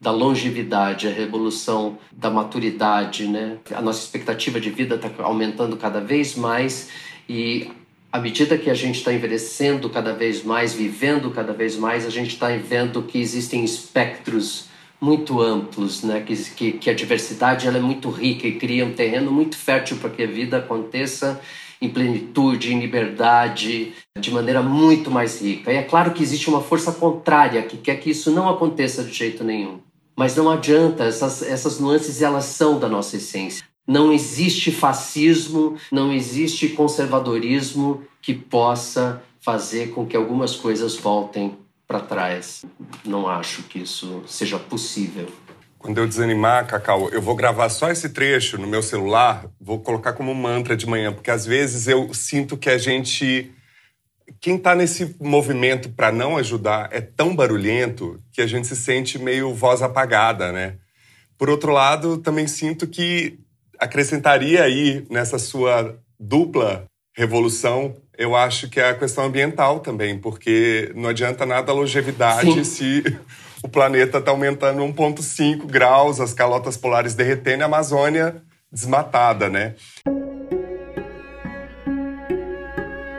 da 0.02 0.12
longevidade, 0.12 1.08
a 1.08 1.12
revolução 1.12 1.97
da 2.12 2.30
maturidade, 2.30 3.28
né? 3.28 3.58
A 3.73 3.82
nossa 3.82 3.99
expectativa 3.99 4.60
de 4.60 4.69
vida 4.69 4.95
está 4.95 5.10
aumentando 5.23 5.75
cada 5.75 5.99
vez 5.99 6.36
mais 6.36 6.89
e 7.28 7.69
à 8.12 8.19
medida 8.19 8.58
que 8.58 8.69
a 8.69 8.73
gente 8.73 8.95
está 8.95 9.13
envelhecendo 9.13 9.89
cada 9.89 10.13
vez 10.13 10.43
mais, 10.43 10.73
vivendo 10.73 11.30
cada 11.32 11.54
vez 11.54 11.75
mais, 11.75 12.06
a 12.06 12.10
gente 12.10 12.30
está 12.30 12.47
vendo 12.49 13.04
que 13.04 13.19
existem 13.19 13.63
espectros 13.63 14.68
muito 15.01 15.41
amplos, 15.41 16.03
né? 16.03 16.21
que, 16.21 16.35
que, 16.35 16.71
que 16.73 16.89
a 16.89 16.93
diversidade 16.93 17.67
ela 17.67 17.77
é 17.77 17.81
muito 17.81 18.09
rica 18.09 18.47
e 18.47 18.57
cria 18.57 18.85
um 18.85 18.93
terreno 18.93 19.31
muito 19.31 19.57
fértil 19.57 19.97
para 19.97 20.09
que 20.09 20.23
a 20.23 20.27
vida 20.27 20.57
aconteça 20.57 21.39
em 21.81 21.89
plenitude, 21.89 22.73
em 22.73 22.79
liberdade, 22.79 23.93
de 24.19 24.31
maneira 24.31 24.62
muito 24.62 25.09
mais 25.09 25.41
rica. 25.41 25.71
E 25.71 25.77
é 25.77 25.83
claro 25.83 26.12
que 26.12 26.21
existe 26.21 26.49
uma 26.49 26.62
força 26.62 26.91
contrária 26.91 27.63
que 27.63 27.77
quer 27.77 27.95
que 27.95 28.09
isso 28.09 28.31
não 28.31 28.49
aconteça 28.49 29.03
de 29.03 29.13
jeito 29.13 29.43
nenhum. 29.43 29.79
Mas 30.17 30.35
não 30.35 30.49
adianta, 30.49 31.05
essas, 31.05 31.41
essas 31.41 31.79
nuances 31.79 32.21
elas 32.21 32.45
são 32.45 32.77
da 32.77 32.89
nossa 32.89 33.15
essência. 33.15 33.63
Não 33.88 34.12
existe 34.12 34.71
fascismo, 34.71 35.77
não 35.89 36.12
existe 36.12 36.67
conservadorismo 36.69 38.03
que 38.21 38.33
possa 38.33 39.23
fazer 39.39 39.91
com 39.91 40.05
que 40.05 40.17
algumas 40.17 40.55
coisas 40.55 40.97
voltem 40.97 41.57
para 41.89 42.02
trás. 42.02 42.63
Não 43.04 43.28
acho 43.28 43.63
que 43.63 43.80
isso 43.80 44.21
seja 44.28 44.60
possível. 44.60 45.28
Quando 45.80 45.97
eu 45.97 46.08
desanimar, 46.08 46.67
Cacau, 46.67 47.10
eu 47.10 47.19
vou 47.19 47.36
gravar 47.36 47.67
só 47.69 47.89
esse 47.89 48.10
trecho 48.10 48.60
no 48.60 48.67
meu 48.67 48.84
celular, 48.84 49.49
vou 49.60 49.80
colocar 49.80 50.13
como 50.13 50.36
mantra 50.36 50.78
de 50.78 50.86
manhã, 50.86 51.12
porque 51.12 51.32
às 51.32 51.47
vezes 51.47 51.88
eu 51.88 52.13
sinto 52.13 52.56
que 52.56 52.69
a 52.69 52.78
gente. 52.78 53.52
Quem 54.39 54.58
está 54.58 54.75
nesse 54.75 55.15
movimento 55.19 55.89
para 55.89 56.12
não 56.12 56.38
ajudar 56.38 56.89
é 56.91 57.02
tão 57.02 57.36
barulhento 57.36 58.21
que 58.32 58.41
a 58.41 58.45
gente 58.45 58.67
se 58.67 58.75
sente 58.75 59.17
meio 59.17 59.56
voz 59.56 59.82
apagada, 59.82 60.52
né? 60.52 60.78
Por 61.39 61.49
outro 61.49 61.71
lado, 61.71 62.19
também 62.19 62.45
sinto 62.45 62.86
que 62.86 63.39
acrescentaria 63.80 64.62
aí 64.62 65.08
nessa 65.10 65.39
sua 65.39 65.97
dupla 66.19 66.88
revolução 67.19 67.97
eu 68.17 68.34
acho 68.34 68.69
que 68.69 68.79
é 68.79 68.89
a 68.89 68.95
questão 68.95 69.25
ambiental 69.25 69.79
também, 69.79 70.17
porque 70.17 70.91
não 70.95 71.10
adianta 71.10 71.45
nada 71.45 71.71
a 71.71 71.75
longevidade 71.75 72.53
Sim. 72.53 72.63
se 72.63 73.19
o 73.63 73.67
planeta 73.67 74.19
está 74.19 74.32
aumentando 74.32 74.82
1,5 74.82 75.65
graus, 75.65 76.19
as 76.19 76.34
calotas 76.34 76.77
polares 76.77 77.13
derretendo 77.15 77.62
e 77.62 77.63
a 77.63 77.65
Amazônia 77.65 78.41
desmatada, 78.71 79.49
né? 79.49 79.75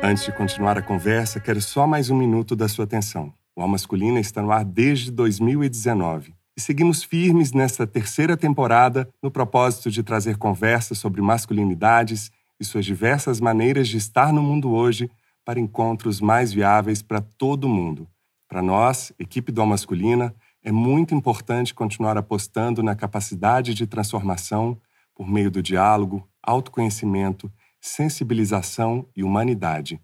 Antes 0.02 0.24
de 0.24 0.32
continuar 0.32 0.78
a 0.78 0.82
conversa, 0.82 1.40
quero 1.40 1.60
só 1.60 1.86
mais 1.86 2.08
um 2.08 2.16
minuto 2.16 2.56
da 2.56 2.68
sua 2.68 2.84
atenção. 2.84 3.32
O 3.56 3.60
Alma 3.60 3.72
Masculina 3.72 4.18
está 4.18 4.40
no 4.40 4.50
ar 4.50 4.64
desde 4.64 5.10
2019 5.10 6.34
e 6.56 6.60
seguimos 6.60 7.02
firmes 7.02 7.52
nesta 7.52 7.86
terceira 7.86 8.36
temporada 8.36 9.08
no 9.22 9.30
propósito 9.30 9.90
de 9.90 10.02
trazer 10.02 10.36
conversas 10.36 10.98
sobre 10.98 11.20
masculinidades 11.22 12.30
e 12.60 12.64
suas 12.64 12.84
diversas 12.84 13.40
maneiras 13.40 13.88
de 13.88 13.96
estar 13.96 14.32
no 14.32 14.42
mundo 14.42 14.70
hoje 14.70 15.10
para 15.44 15.58
encontros 15.58 16.20
mais 16.20 16.52
viáveis 16.52 17.00
para 17.00 17.20
todo 17.20 17.68
mundo. 17.68 18.06
Para 18.46 18.60
nós, 18.60 19.12
equipe 19.18 19.50
do 19.50 19.64
Masculina, 19.64 20.34
é 20.62 20.70
muito 20.70 21.14
importante 21.14 21.72
continuar 21.72 22.18
apostando 22.18 22.82
na 22.82 22.94
capacidade 22.94 23.72
de 23.72 23.86
transformação 23.86 24.78
por 25.14 25.26
meio 25.26 25.50
do 25.50 25.62
diálogo, 25.62 26.28
autoconhecimento, 26.42 27.50
sensibilização 27.80 29.08
e 29.16 29.24
humanidade. 29.24 30.00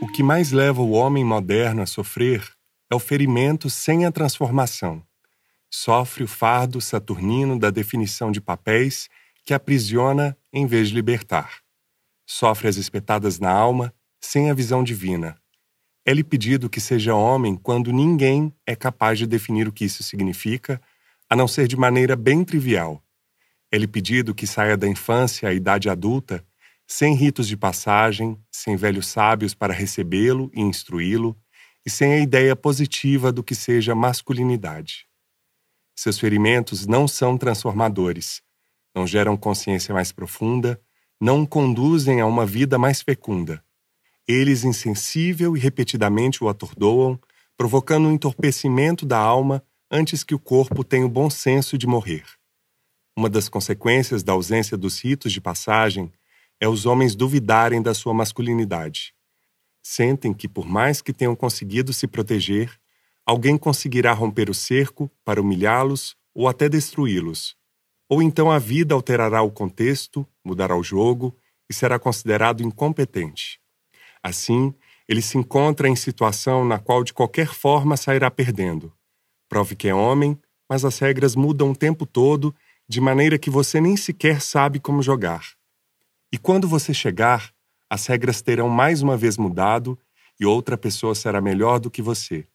O 0.02 0.08
que 0.08 0.22
mais 0.22 0.52
leva 0.52 0.82
o 0.82 0.90
homem 0.92 1.24
moderno 1.24 1.80
a 1.82 1.86
sofrer 1.86 2.46
é 2.90 2.94
o 2.94 2.98
ferimento 2.98 3.70
sem 3.70 4.04
a 4.04 4.12
transformação. 4.12 5.02
Sofre 5.70 6.24
o 6.24 6.28
fardo 6.28 6.80
saturnino 6.80 7.58
da 7.58 7.70
definição 7.70 8.32
de 8.32 8.40
papéis 8.40 9.08
que 9.44 9.54
aprisiona 9.54 10.36
em 10.52 10.66
vez 10.66 10.88
de 10.88 10.94
libertar. 10.94 11.60
Sofre 12.26 12.68
as 12.68 12.76
espetadas 12.76 13.38
na 13.38 13.50
alma 13.50 13.94
sem 14.20 14.50
a 14.50 14.54
visão 14.54 14.82
divina. 14.82 15.39
É-lhe 16.10 16.24
pedido 16.24 16.68
que 16.68 16.80
seja 16.80 17.14
homem 17.14 17.54
quando 17.54 17.92
ninguém 17.92 18.52
é 18.66 18.74
capaz 18.74 19.16
de 19.16 19.28
definir 19.28 19.68
o 19.68 19.72
que 19.72 19.84
isso 19.84 20.02
significa, 20.02 20.82
a 21.28 21.36
não 21.36 21.46
ser 21.46 21.68
de 21.68 21.76
maneira 21.76 22.16
bem 22.16 22.42
trivial. 22.42 23.00
É-lhe 23.70 23.86
pedido 23.86 24.34
que 24.34 24.44
saia 24.44 24.76
da 24.76 24.88
infância 24.88 25.48
à 25.48 25.52
idade 25.54 25.88
adulta 25.88 26.44
sem 26.84 27.14
ritos 27.14 27.46
de 27.46 27.56
passagem, 27.56 28.36
sem 28.50 28.74
velhos 28.74 29.06
sábios 29.06 29.54
para 29.54 29.72
recebê-lo 29.72 30.50
e 30.52 30.60
instruí-lo, 30.60 31.38
e 31.86 31.88
sem 31.88 32.12
a 32.14 32.18
ideia 32.18 32.56
positiva 32.56 33.30
do 33.30 33.44
que 33.44 33.54
seja 33.54 33.94
masculinidade. 33.94 35.06
Seus 35.94 36.18
ferimentos 36.18 36.88
não 36.88 37.06
são 37.06 37.38
transformadores, 37.38 38.42
não 38.92 39.06
geram 39.06 39.36
consciência 39.36 39.94
mais 39.94 40.10
profunda, 40.10 40.82
não 41.20 41.46
conduzem 41.46 42.20
a 42.20 42.26
uma 42.26 42.44
vida 42.44 42.76
mais 42.76 43.00
fecunda. 43.00 43.62
Eles 44.32 44.62
insensível 44.62 45.56
e 45.56 45.58
repetidamente 45.58 46.44
o 46.44 46.48
atordoam, 46.48 47.18
provocando 47.56 48.06
um 48.06 48.12
entorpecimento 48.12 49.04
da 49.04 49.18
alma 49.18 49.60
antes 49.90 50.22
que 50.22 50.36
o 50.36 50.38
corpo 50.38 50.84
tenha 50.84 51.04
o 51.04 51.08
bom 51.08 51.28
senso 51.28 51.76
de 51.76 51.84
morrer. 51.84 52.22
Uma 53.16 53.28
das 53.28 53.48
consequências 53.48 54.22
da 54.22 54.32
ausência 54.32 54.76
dos 54.76 55.00
ritos 55.02 55.32
de 55.32 55.40
passagem 55.40 56.12
é 56.60 56.68
os 56.68 56.86
homens 56.86 57.16
duvidarem 57.16 57.82
da 57.82 57.92
sua 57.92 58.14
masculinidade. 58.14 59.12
Sentem 59.82 60.32
que, 60.32 60.46
por 60.46 60.64
mais 60.64 61.02
que 61.02 61.12
tenham 61.12 61.34
conseguido 61.34 61.92
se 61.92 62.06
proteger, 62.06 62.78
alguém 63.26 63.58
conseguirá 63.58 64.12
romper 64.12 64.48
o 64.48 64.54
cerco 64.54 65.10
para 65.24 65.40
humilhá-los 65.40 66.16
ou 66.32 66.46
até 66.46 66.68
destruí-los. 66.68 67.56
Ou 68.08 68.22
então 68.22 68.48
a 68.48 68.60
vida 68.60 68.94
alterará 68.94 69.42
o 69.42 69.50
contexto, 69.50 70.24
mudará 70.44 70.76
o 70.76 70.84
jogo 70.84 71.36
e 71.68 71.74
será 71.74 71.98
considerado 71.98 72.62
incompetente. 72.62 73.60
Assim, 74.22 74.74
ele 75.08 75.22
se 75.22 75.36
encontra 75.38 75.88
em 75.88 75.96
situação 75.96 76.64
na 76.64 76.78
qual 76.78 77.02
de 77.02 77.12
qualquer 77.12 77.48
forma 77.48 77.96
sairá 77.96 78.30
perdendo. 78.30 78.92
Prove 79.48 79.74
que 79.74 79.88
é 79.88 79.94
homem, 79.94 80.38
mas 80.68 80.84
as 80.84 80.98
regras 80.98 81.34
mudam 81.34 81.72
o 81.72 81.76
tempo 81.76 82.06
todo, 82.06 82.54
de 82.88 83.00
maneira 83.00 83.38
que 83.38 83.50
você 83.50 83.80
nem 83.80 83.96
sequer 83.96 84.40
sabe 84.40 84.78
como 84.78 85.02
jogar. 85.02 85.44
E 86.32 86.38
quando 86.38 86.68
você 86.68 86.94
chegar, 86.94 87.52
as 87.88 88.06
regras 88.06 88.40
terão 88.40 88.68
mais 88.68 89.02
uma 89.02 89.16
vez 89.16 89.36
mudado 89.36 89.98
e 90.38 90.46
outra 90.46 90.78
pessoa 90.78 91.14
será 91.14 91.40
melhor 91.40 91.80
do 91.80 91.90
que 91.90 92.00
você. 92.00 92.46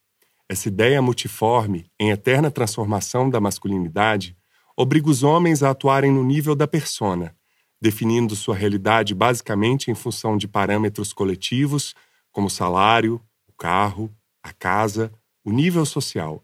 Essa 0.47 0.69
ideia 0.69 1.01
multiforme, 1.01 1.91
em 1.99 2.11
eterna 2.11 2.49
transformação 2.49 3.29
da 3.29 3.41
masculinidade, 3.41 4.37
obriga 4.77 5.09
os 5.09 5.23
homens 5.23 5.61
a 5.61 5.71
atuarem 5.71 6.11
no 6.11 6.23
nível 6.23 6.55
da 6.55 6.67
persona, 6.67 7.35
definindo 7.81 8.35
sua 8.35 8.55
realidade 8.55 9.13
basicamente 9.13 9.91
em 9.91 9.95
função 9.95 10.37
de 10.37 10.47
parâmetros 10.47 11.13
coletivos, 11.13 11.93
como 12.31 12.47
o 12.47 12.49
salário, 12.49 13.21
o 13.47 13.53
carro, 13.53 14.13
a 14.41 14.51
casa, 14.53 15.11
o 15.43 15.51
nível 15.51 15.85
social. 15.85 16.43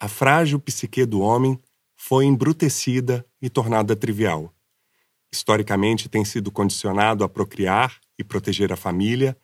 A 0.00 0.08
frágil 0.08 0.58
psique 0.60 1.04
do 1.04 1.20
homem 1.20 1.58
foi 1.94 2.24
embrutecida 2.24 3.24
e 3.40 3.48
tornada 3.48 3.96
trivial 3.96 4.52
historicamente 5.36 6.08
tem 6.08 6.24
sido 6.24 6.50
condicionado 6.50 7.24
a 7.24 7.28
procriar 7.28 8.00
e 8.18 8.24
proteger 8.24 8.72
a 8.72 8.76
família 8.76 9.36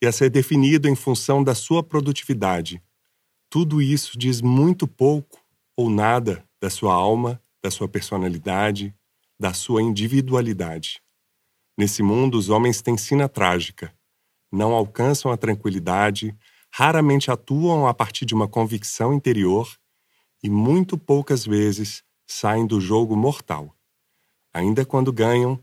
e 0.00 0.06
a 0.06 0.12
ser 0.12 0.30
definido 0.30 0.88
em 0.88 0.94
função 0.94 1.42
da 1.42 1.54
sua 1.54 1.82
produtividade. 1.82 2.82
Tudo 3.50 3.82
isso 3.82 4.18
diz 4.18 4.40
muito 4.40 4.86
pouco 4.86 5.42
ou 5.76 5.90
nada 5.90 6.44
da 6.60 6.70
sua 6.70 6.94
alma, 6.94 7.40
da 7.62 7.70
sua 7.70 7.88
personalidade, 7.88 8.94
da 9.40 9.54
sua 9.54 9.82
individualidade. 9.82 11.00
Nesse 11.74 12.02
mundo, 12.02 12.36
os 12.36 12.50
homens 12.50 12.82
têm 12.82 12.98
sina 12.98 13.26
trágica. 13.26 13.90
Não 14.52 14.74
alcançam 14.74 15.32
a 15.32 15.36
tranquilidade, 15.36 16.36
raramente 16.70 17.30
atuam 17.30 17.86
a 17.86 17.94
partir 17.94 18.26
de 18.26 18.34
uma 18.34 18.46
convicção 18.46 19.14
interior 19.14 19.66
e 20.42 20.50
muito 20.50 20.98
poucas 20.98 21.46
vezes 21.46 22.04
saem 22.26 22.66
do 22.66 22.78
jogo 22.82 23.16
mortal. 23.16 23.74
Ainda 24.52 24.84
quando 24.84 25.10
ganham, 25.10 25.58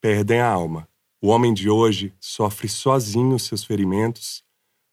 perdem 0.00 0.38
a 0.38 0.48
alma. 0.48 0.88
O 1.20 1.28
homem 1.28 1.52
de 1.52 1.68
hoje 1.68 2.14
sofre 2.20 2.68
sozinho 2.68 3.36
seus 3.40 3.64
ferimentos, 3.64 4.44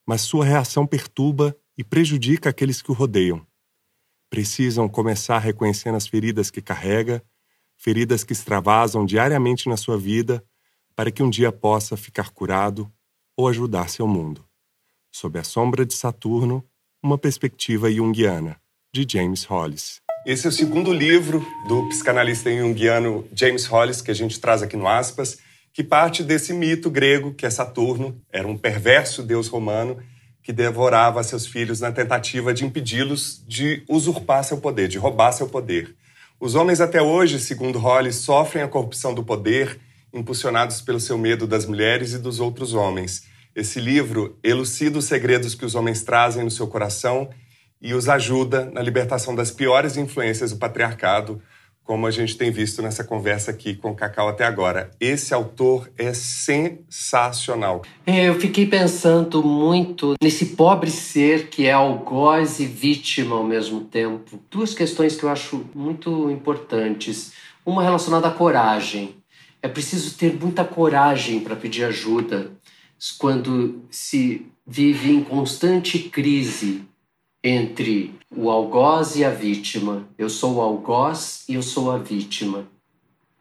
mas 0.08 0.22
sua 0.22 0.44
reação 0.44 0.88
perturba 0.88 1.56
e 1.78 1.84
prejudica 1.84 2.50
aqueles 2.50 2.82
que 2.82 2.90
o 2.90 2.96
rodeiam. 2.96 3.46
Precisam 4.28 4.90
começar 4.90 5.38
reconhecendo 5.38 5.96
as 5.96 6.08
feridas 6.08 6.50
que 6.50 6.62
carrega, 6.64 7.24
feridas 7.84 8.24
que 8.24 8.32
extravasam 8.32 9.06
diariamente 9.06 9.68
na 9.68 9.76
sua 9.76 9.98
vida, 9.98 10.42
para 10.96 11.12
que 11.12 11.22
um 11.22 11.30
dia 11.30 11.52
possa 11.52 11.98
ficar 11.98 12.30
curado 12.30 12.90
ou 13.36 13.46
ajudar 13.46 13.90
seu 13.90 14.08
mundo. 14.08 14.46
Sob 15.12 15.38
a 15.38 15.44
sombra 15.44 15.86
de 15.86 15.94
Saturno, 15.94 16.64
uma 17.04 17.18
perspectiva 17.18 17.92
junguiana, 17.92 18.56
de 18.94 19.06
James 19.06 19.44
Hollis. 19.44 20.00
Esse 20.26 20.46
é 20.46 20.50
o 20.50 20.54
segundo 20.54 20.94
livro 20.94 21.46
do 21.68 21.90
psicanalista 21.90 22.50
junguiano 22.50 23.28
James 23.36 23.66
Hollis, 23.66 24.02
que 24.02 24.12
a 24.12 24.16
gente 24.16 24.40
traz 24.40 24.64
aqui 24.64 24.78
no 24.78 24.88
Aspas, 24.88 25.40
que 25.74 25.84
parte 25.84 26.24
desse 26.24 26.54
mito 26.54 26.90
grego 26.90 27.34
que 27.34 27.46
é 27.46 27.50
Saturno, 27.50 28.18
era 28.32 28.48
um 28.48 28.58
perverso 28.58 29.22
deus 29.22 29.50
romano 29.50 30.02
que 30.42 30.54
devorava 30.54 31.22
seus 31.22 31.46
filhos 31.46 31.82
na 31.82 31.92
tentativa 31.92 32.54
de 32.54 32.64
impedi-los 32.64 33.44
de 33.46 33.84
usurpar 33.90 34.46
seu 34.46 34.60
poder, 34.60 34.88
de 34.88 34.98
roubar 34.98 35.34
seu 35.34 35.50
poder. 35.50 35.94
Os 36.44 36.56
homens 36.56 36.82
até 36.82 37.02
hoje, 37.02 37.40
segundo 37.40 37.80
Hollis, 37.80 38.18
sofrem 38.18 38.62
a 38.62 38.68
corrupção 38.68 39.14
do 39.14 39.24
poder, 39.24 39.80
impulsionados 40.14 40.82
pelo 40.82 41.00
seu 41.00 41.18
medo 41.18 41.48
das 41.48 41.66
mulheres 41.66 42.12
e 42.12 42.18
dos 42.18 42.42
outros 42.42 42.74
homens. 42.74 43.24
Esse 43.56 43.80
livro 43.80 44.38
elucida 44.44 45.00
os 45.00 45.06
segredos 45.06 45.56
que 45.56 45.64
os 45.64 45.74
homens 45.74 46.04
trazem 46.04 46.44
no 46.44 46.52
seu 46.52 46.68
coração 46.68 47.30
e 47.82 47.94
os 47.94 48.10
ajuda 48.10 48.66
na 48.66 48.82
libertação 48.82 49.34
das 49.34 49.52
piores 49.52 49.96
influências 49.96 50.52
do 50.52 50.58
patriarcado, 50.58 51.42
como 51.84 52.08
a 52.08 52.12
gente 52.12 52.38
tem 52.38 52.50
visto 52.50 52.82
nessa 52.82 53.04
conversa 53.04 53.52
aqui 53.52 53.76
com 53.76 53.92
o 53.92 53.96
Cacau 53.96 54.30
até 54.30 54.46
agora. 54.46 54.92
Esse 55.00 55.34
autor 55.34 55.92
é 55.98 56.14
sensacional. 56.14 57.82
É, 58.06 58.30
eu 58.30 58.40
fiquei 58.40 58.66
pensando 58.66 59.44
muito 59.44 60.16
nesse 60.22 60.48
pobre 60.48 60.90
ser 60.90 61.48
que 61.48 61.66
é 61.66 61.74
algoz 61.74 62.60
e 62.60 62.66
vítima 62.66 63.36
ao 63.36 63.44
mesmo 63.44 63.82
tempo. 63.82 64.40
Duas 64.50 64.74
questões 64.74 65.16
que 65.16 65.24
eu 65.24 65.30
acho 65.30 65.66
muito 65.76 66.32
importantes. 66.32 67.34
Uma 67.66 67.84
relacionada 67.84 68.28
à 68.28 68.32
coragem. 68.32 69.16
É 69.62 69.68
preciso 69.68 70.18
ter 70.18 70.34
muita 70.34 70.64
coragem 70.64 71.40
para 71.40 71.56
pedir 71.56 71.84
ajuda 71.86 72.52
quando 73.18 73.84
se 73.90 74.46
vive 74.66 75.12
em 75.12 75.24
constante 75.24 76.00
crise 76.00 76.86
entre 77.44 78.16
o 78.32 78.50
algoz 78.50 79.16
e 79.16 79.26
a 79.26 79.30
vítima. 79.30 80.08
Eu 80.18 80.30
sou 80.30 80.56
o 80.56 80.62
algoz 80.62 81.44
e 81.50 81.56
eu 81.56 81.62
sou 81.62 81.92
a 81.92 81.98
vítima. 81.98 82.66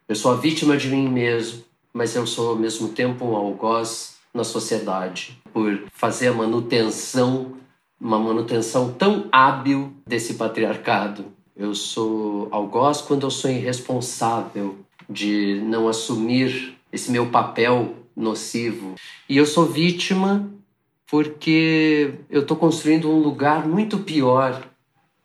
Eu 0.08 0.16
sou 0.16 0.32
a 0.32 0.36
vítima 0.36 0.76
de 0.76 0.88
mim 0.88 1.08
mesmo, 1.08 1.62
mas 1.92 2.16
eu 2.16 2.26
sou 2.26 2.50
ao 2.50 2.56
mesmo 2.56 2.88
tempo 2.88 3.24
um 3.24 3.36
algoz 3.36 4.16
na 4.34 4.44
sociedade 4.44 5.40
por 5.52 5.84
fazer 5.92 6.28
a 6.28 6.32
manutenção, 6.32 7.52
uma 8.00 8.18
manutenção 8.18 8.92
tão 8.92 9.28
hábil 9.30 9.92
desse 10.06 10.34
patriarcado. 10.34 11.26
Eu 11.56 11.74
sou 11.74 12.48
algoz 12.50 13.00
quando 13.02 13.24
eu 13.24 13.30
sou 13.30 13.50
irresponsável 13.50 14.78
de 15.08 15.60
não 15.64 15.86
assumir 15.86 16.76
esse 16.90 17.10
meu 17.10 17.26
papel 17.26 17.94
nocivo. 18.16 18.94
E 19.28 19.36
eu 19.36 19.46
sou 19.46 19.66
vítima 19.66 20.50
porque 21.12 22.14
eu 22.30 22.40
estou 22.40 22.56
construindo 22.56 23.10
um 23.10 23.18
lugar 23.18 23.68
muito 23.68 23.98
pior 23.98 24.66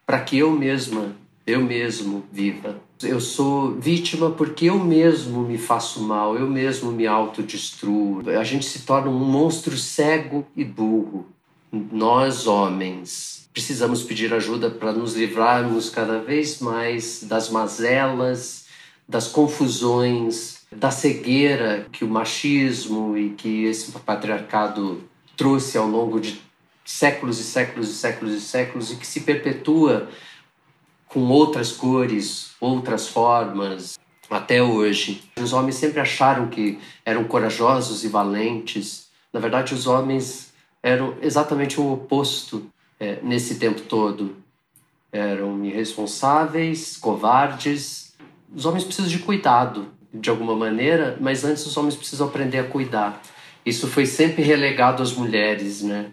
para 0.05 0.19
que 0.19 0.37
eu 0.37 0.51
mesma, 0.51 1.15
eu 1.45 1.63
mesmo 1.63 2.25
viva. 2.29 2.75
Eu 3.01 3.21
sou 3.21 3.71
vítima 3.75 4.29
porque 4.31 4.65
eu 4.65 4.77
mesmo 4.77 5.43
me 5.43 5.57
faço 5.57 6.03
mal, 6.03 6.35
eu 6.35 6.45
mesmo 6.45 6.91
me 6.91 7.07
autodestruo. 7.07 8.21
A 8.37 8.43
gente 8.43 8.65
se 8.65 8.79
torna 8.79 9.09
um 9.09 9.17
monstro 9.17 9.77
cego 9.77 10.45
e 10.57 10.65
burro. 10.65 11.25
Nós, 11.71 12.47
homens, 12.47 13.49
precisamos 13.53 14.03
pedir 14.03 14.33
ajuda 14.33 14.69
para 14.69 14.91
nos 14.91 15.15
livrarmos 15.15 15.89
cada 15.89 16.19
vez 16.19 16.59
mais 16.59 17.23
das 17.23 17.49
mazelas, 17.49 18.65
das 19.07 19.29
confusões, 19.29 20.57
da 20.69 20.91
cegueira 20.91 21.87
que 21.93 22.03
o 22.03 22.09
machismo 22.09 23.17
e 23.17 23.29
que 23.29 23.63
esse 23.63 23.89
patriarcado 23.93 25.06
trouxe 25.37 25.77
ao 25.77 25.87
longo 25.87 26.19
de 26.19 26.41
séculos 26.83 27.39
e 27.39 27.43
séculos 27.43 27.89
e 27.89 27.93
séculos 27.93 28.33
e 28.33 28.41
séculos 28.41 28.91
e 28.91 28.95
que 28.95 29.07
se 29.07 29.21
perpetua 29.21 30.09
com 31.07 31.21
outras 31.29 31.71
cores, 31.71 32.51
outras 32.59 33.07
formas 33.07 33.97
até 34.29 34.61
hoje. 34.61 35.23
Os 35.37 35.53
homens 35.53 35.75
sempre 35.75 35.99
acharam 35.99 36.47
que 36.47 36.79
eram 37.05 37.23
corajosos 37.23 38.03
e 38.03 38.07
valentes. 38.07 39.07
Na 39.31 39.39
verdade, 39.39 39.73
os 39.73 39.87
homens 39.87 40.53
eram 40.83 41.15
exatamente 41.21 41.79
o 41.79 41.93
oposto 41.93 42.69
é, 42.99 43.19
nesse 43.21 43.55
tempo 43.55 43.81
todo. 43.81 44.35
Eram 45.11 45.63
irresponsáveis, 45.63 46.97
covardes. 46.97 48.13
Os 48.53 48.65
homens 48.65 48.83
precisam 48.83 49.09
de 49.09 49.19
cuidado, 49.19 49.87
de 50.13 50.29
alguma 50.29 50.55
maneira, 50.55 51.17
mas 51.21 51.43
antes 51.43 51.65
os 51.65 51.75
homens 51.77 51.95
precisam 51.95 52.27
aprender 52.27 52.59
a 52.59 52.63
cuidar. 52.63 53.21
Isso 53.67 53.85
foi 53.85 54.05
sempre 54.05 54.43
relegado 54.43 55.03
às 55.03 55.11
mulheres, 55.11 55.81
né? 55.81 56.05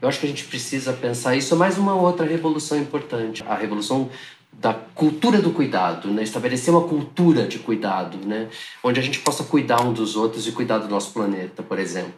Eu 0.00 0.08
acho 0.08 0.18
que 0.18 0.24
a 0.24 0.28
gente 0.30 0.44
precisa 0.44 0.94
pensar 0.94 1.36
isso. 1.36 1.52
É 1.52 1.56
mais 1.58 1.76
uma 1.76 1.94
outra 1.94 2.24
revolução 2.24 2.78
importante, 2.78 3.44
a 3.46 3.54
revolução 3.54 4.08
da 4.50 4.72
cultura 4.72 5.38
do 5.38 5.50
cuidado, 5.50 6.08
né? 6.08 6.22
Estabelecer 6.22 6.72
uma 6.72 6.88
cultura 6.88 7.46
de 7.46 7.58
cuidado, 7.58 8.16
né? 8.26 8.48
Onde 8.82 8.98
a 8.98 9.02
gente 9.02 9.18
possa 9.18 9.44
cuidar 9.44 9.82
um 9.82 9.92
dos 9.92 10.16
outros 10.16 10.46
e 10.46 10.52
cuidar 10.52 10.78
do 10.78 10.88
nosso 10.88 11.12
planeta, 11.12 11.62
por 11.62 11.78
exemplo, 11.78 12.14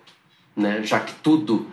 né? 0.56 0.80
Já 0.84 1.00
que 1.00 1.14
tudo 1.14 1.66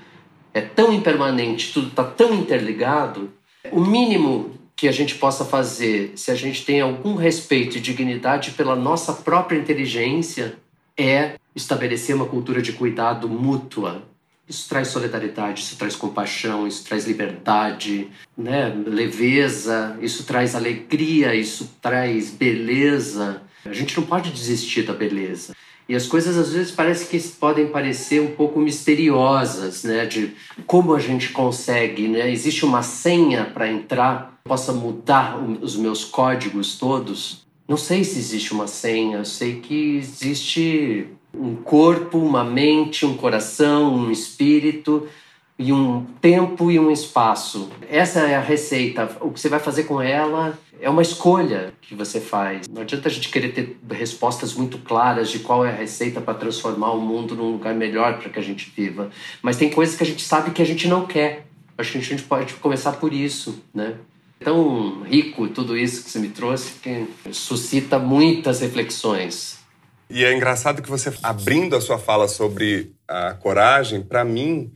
é 0.51 0.62
tão 0.62 0.91
impermanente, 0.91 1.71
tudo 1.71 1.89
está 1.89 2.03
tão 2.03 2.34
interligado, 2.34 3.31
o 3.71 3.81
mínimo 3.81 4.49
que 4.75 4.88
a 4.88 4.91
gente 4.91 5.13
possa 5.13 5.45
fazer, 5.45 6.13
se 6.15 6.31
a 6.31 6.36
gente 6.36 6.65
tem 6.65 6.81
algum 6.81 7.13
respeito 7.13 7.77
e 7.77 7.79
dignidade 7.79 8.49
pela 8.49 8.75
nossa 8.75 9.13
própria 9.13 9.60
inteligência, 9.60 10.57
é 10.97 11.36
estabelecer 11.56 12.15
uma 12.15 12.25
cultura 12.25 12.62
de 12.62 12.73
cuidado 12.73 13.27
mútua, 13.27 14.04
isso 14.51 14.67
traz 14.67 14.89
solidariedade, 14.89 15.62
isso 15.62 15.77
traz 15.77 15.95
compaixão, 15.95 16.67
isso 16.67 16.84
traz 16.84 17.06
liberdade, 17.06 18.10
né? 18.38 18.69
leveza, 18.86 19.97
isso 20.01 20.25
traz 20.25 20.56
alegria, 20.56 21.34
isso 21.34 21.77
traz 21.82 22.32
beleza. 22.32 23.41
A 23.65 23.71
gente 23.71 23.97
não 23.97 24.06
pode 24.06 24.30
desistir 24.32 24.84
da 24.84 24.93
beleza. 24.93 25.56
E 25.88 25.95
as 25.95 26.06
coisas 26.08 26.38
às 26.38 26.54
vezes 26.54 26.71
parece 26.71 27.06
que 27.08 27.19
podem 27.38 27.67
parecer 27.67 28.21
um 28.21 28.32
pouco 28.32 28.60
misteriosas, 28.60 29.84
né? 29.84 30.06
De 30.06 30.34
como 30.65 30.93
a 30.93 30.99
gente 30.99 31.30
consegue, 31.30 32.08
né? 32.08 32.32
Existe 32.32 32.65
uma 32.65 32.84
senha 32.84 33.45
para 33.45 33.71
entrar, 33.71 34.39
possa 34.43 34.71
mudar 34.71 35.38
os 35.38 35.75
meus 35.75 36.04
códigos 36.06 36.77
todos. 36.77 37.45
Não 37.71 37.77
sei 37.77 38.03
se 38.03 38.19
existe 38.19 38.51
uma 38.51 38.67
senha, 38.67 39.19
eu 39.19 39.23
sei 39.23 39.62
que 39.62 39.95
existe 39.95 41.07
um 41.34 41.55
corpo, 41.55 42.17
uma 42.17 42.43
mente, 42.43 43.05
um 43.05 43.15
coração, 43.15 43.95
um 43.95 44.12
espírito 44.12 45.07
e 45.57 45.71
um 45.71 46.03
tempo 46.19 46.69
e 46.69 46.77
um 46.77 46.91
espaço. 46.91 47.69
Essa 47.89 48.27
é 48.27 48.36
a 48.36 48.41
receita. 48.41 49.10
O 49.21 49.31
que 49.31 49.39
você 49.39 49.47
vai 49.47 49.62
fazer 49.62 49.86
com 49.86 50.01
ela 50.01 50.60
é 50.81 50.89
uma 50.89 51.01
escolha 51.01 51.73
que 51.81 51.95
você 51.95 52.19
faz. 52.19 52.67
Não 52.67 52.81
adianta 52.81 53.07
a 53.07 53.12
gente 53.12 53.29
querer 53.29 53.53
ter 53.53 53.79
respostas 53.89 54.53
muito 54.53 54.77
claras 54.79 55.29
de 55.29 55.39
qual 55.39 55.65
é 55.65 55.69
a 55.69 55.73
receita 55.73 56.19
para 56.19 56.34
transformar 56.34 56.91
o 56.91 56.99
mundo 56.99 57.36
num 57.36 57.53
lugar 57.53 57.73
melhor 57.73 58.17
para 58.17 58.29
que 58.29 58.38
a 58.39 58.43
gente 58.43 58.69
viva. 58.75 59.10
Mas 59.41 59.55
tem 59.55 59.69
coisas 59.69 59.95
que 59.95 60.03
a 60.03 60.07
gente 60.07 60.25
sabe 60.25 60.51
que 60.51 60.62
a 60.62 60.65
gente 60.65 60.89
não 60.89 61.05
quer. 61.05 61.47
Acho 61.77 61.93
que 61.93 61.99
a 61.99 62.01
gente 62.01 62.23
pode 62.23 62.53
começar 62.55 62.91
por 62.91 63.13
isso, 63.13 63.63
né? 63.73 63.95
Tão 64.43 65.04
rico 65.04 65.47
tudo 65.47 65.77
isso 65.77 66.04
que 66.04 66.10
você 66.10 66.19
me 66.19 66.30
trouxe 66.30 66.73
que 66.80 67.08
suscita 67.32 67.99
muitas 67.99 68.60
reflexões. 68.60 69.60
E 70.10 70.25
é 70.25 70.34
engraçado 70.34 70.82
que 70.82 70.89
você, 70.89 71.13
abrindo 71.23 71.75
a 71.75 71.82
sua 71.82 71.97
fala 71.97 72.27
sobre 72.27 72.93
a 73.08 73.34
coragem, 73.34 74.01
para 74.01 74.25
mim, 74.25 74.73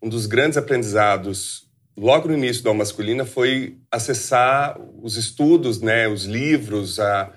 um 0.00 0.08
dos 0.08 0.26
grandes 0.26 0.56
aprendizados 0.56 1.68
logo 1.96 2.28
no 2.28 2.34
início 2.34 2.62
da 2.62 2.72
masculina 2.72 3.24
foi 3.24 3.76
acessar 3.90 4.78
os 5.02 5.16
estudos, 5.16 5.80
né, 5.80 6.08
os 6.08 6.24
livros, 6.24 7.00
a, 7.00 7.32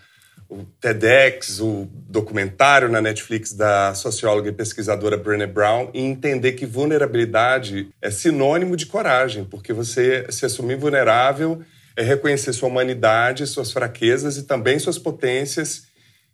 o 0.51 0.65
TEDx, 0.81 1.61
o 1.61 1.87
documentário 2.09 2.89
na 2.89 2.99
Netflix 2.99 3.53
da 3.53 3.93
socióloga 3.95 4.49
e 4.49 4.51
pesquisadora 4.51 5.15
Brené 5.15 5.47
Brown 5.47 5.89
e 5.93 6.01
entender 6.01 6.51
que 6.51 6.65
vulnerabilidade 6.65 7.87
é 8.01 8.11
sinônimo 8.11 8.75
de 8.75 8.85
coragem, 8.85 9.45
porque 9.45 9.71
você 9.71 10.27
se 10.29 10.45
assumir 10.45 10.75
vulnerável 10.75 11.61
é 11.95 12.03
reconhecer 12.03 12.51
sua 12.51 12.67
humanidade, 12.67 13.47
suas 13.47 13.71
fraquezas 13.71 14.35
e 14.35 14.43
também 14.43 14.77
suas 14.77 14.99
potências 14.99 15.83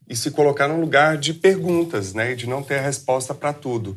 e 0.10 0.16
se 0.16 0.32
colocar 0.32 0.68
num 0.68 0.82
lugar 0.82 1.16
de 1.16 1.36
perguntas, 1.36 2.16
né, 2.16 2.34
de 2.34 2.50
não 2.50 2.64
ter 2.64 2.80
a 2.80 2.82
resposta 2.82 3.36
para 3.36 3.54
tudo. 3.54 3.96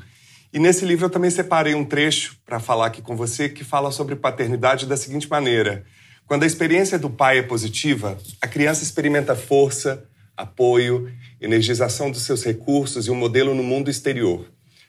E 0.52 0.58
nesse 0.58 0.84
livro 0.84 1.06
eu 1.06 1.10
também 1.10 1.30
separei 1.30 1.74
um 1.74 1.84
trecho 1.84 2.36
para 2.44 2.60
falar 2.60 2.86
aqui 2.86 3.00
com 3.00 3.16
você 3.16 3.48
que 3.48 3.64
fala 3.64 3.90
sobre 3.90 4.16
paternidade 4.16 4.84
da 4.84 4.98
seguinte 4.98 5.30
maneira: 5.30 5.84
quando 6.26 6.42
a 6.42 6.46
experiência 6.46 6.98
do 6.98 7.08
pai 7.08 7.38
é 7.38 7.42
positiva, 7.42 8.18
a 8.40 8.46
criança 8.46 8.82
experimenta 8.82 9.34
força, 9.34 10.04
apoio, 10.40 11.12
energização 11.40 12.10
dos 12.10 12.22
seus 12.22 12.44
recursos 12.44 13.06
e 13.06 13.10
um 13.10 13.14
modelo 13.14 13.54
no 13.54 13.62
mundo 13.62 13.90
exterior. 13.90 14.46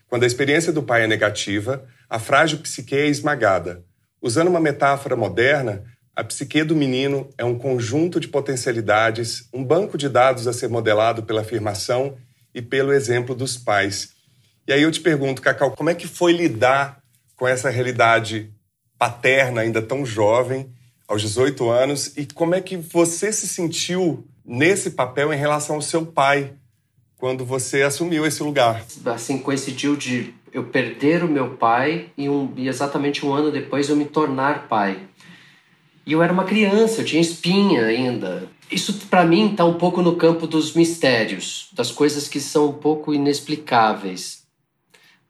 Quando 0.07 0.23
a 0.23 0.27
experiência 0.27 0.73
do 0.73 0.83
pai 0.83 1.03
é 1.03 1.07
negativa, 1.07 1.85
a 2.09 2.19
frágil 2.19 2.59
psique 2.59 2.95
é 2.95 3.07
esmagada. 3.07 3.83
Usando 4.21 4.49
uma 4.49 4.59
metáfora 4.59 5.15
moderna, 5.15 5.83
a 6.15 6.23
psique 6.23 6.63
do 6.63 6.75
menino 6.75 7.29
é 7.37 7.45
um 7.45 7.57
conjunto 7.57 8.19
de 8.19 8.27
potencialidades, 8.27 9.47
um 9.53 9.63
banco 9.63 9.97
de 9.97 10.09
dados 10.09 10.47
a 10.47 10.53
ser 10.53 10.69
modelado 10.69 11.23
pela 11.23 11.41
afirmação 11.41 12.17
e 12.53 12.61
pelo 12.61 12.91
exemplo 12.91 13.33
dos 13.33 13.57
pais. 13.57 14.09
E 14.67 14.73
aí 14.73 14.83
eu 14.83 14.91
te 14.91 14.99
pergunto, 14.99 15.41
Cacau, 15.41 15.71
como 15.71 15.89
é 15.89 15.95
que 15.95 16.07
foi 16.07 16.33
lidar 16.33 17.01
com 17.35 17.47
essa 17.47 17.69
realidade 17.69 18.53
paterna, 18.99 19.61
ainda 19.61 19.81
tão 19.81 20.05
jovem, 20.05 20.71
aos 21.07 21.21
18 21.21 21.69
anos, 21.69 22.13
e 22.15 22.25
como 22.25 22.53
é 22.53 22.61
que 22.61 22.77
você 22.77 23.31
se 23.31 23.47
sentiu 23.47 24.27
nesse 24.51 24.91
papel 24.91 25.33
em 25.33 25.37
relação 25.37 25.77
ao 25.77 25.81
seu 25.81 26.05
pai, 26.05 26.53
quando 27.17 27.45
você 27.45 27.83
assumiu 27.83 28.25
esse 28.25 28.43
lugar? 28.43 28.83
Assim, 29.05 29.37
coincidiu 29.37 29.95
de 29.95 30.33
eu 30.51 30.65
perder 30.65 31.23
o 31.23 31.27
meu 31.27 31.51
pai 31.51 32.11
e, 32.17 32.27
um, 32.27 32.51
e 32.57 32.67
exatamente 32.67 33.25
um 33.25 33.33
ano 33.33 33.49
depois 33.49 33.87
eu 33.87 33.95
me 33.95 34.03
tornar 34.03 34.67
pai. 34.67 34.99
E 36.05 36.11
eu 36.11 36.21
era 36.21 36.33
uma 36.33 36.43
criança, 36.43 36.99
eu 36.99 37.05
tinha 37.05 37.21
espinha 37.21 37.85
ainda. 37.85 38.49
Isso 38.69 39.07
para 39.07 39.23
mim 39.23 39.51
está 39.51 39.63
um 39.63 39.75
pouco 39.75 40.01
no 40.01 40.17
campo 40.17 40.45
dos 40.45 40.73
mistérios, 40.73 41.69
das 41.71 41.89
coisas 41.89 42.27
que 42.27 42.41
são 42.41 42.69
um 42.69 42.73
pouco 42.73 43.13
inexplicáveis. 43.13 44.41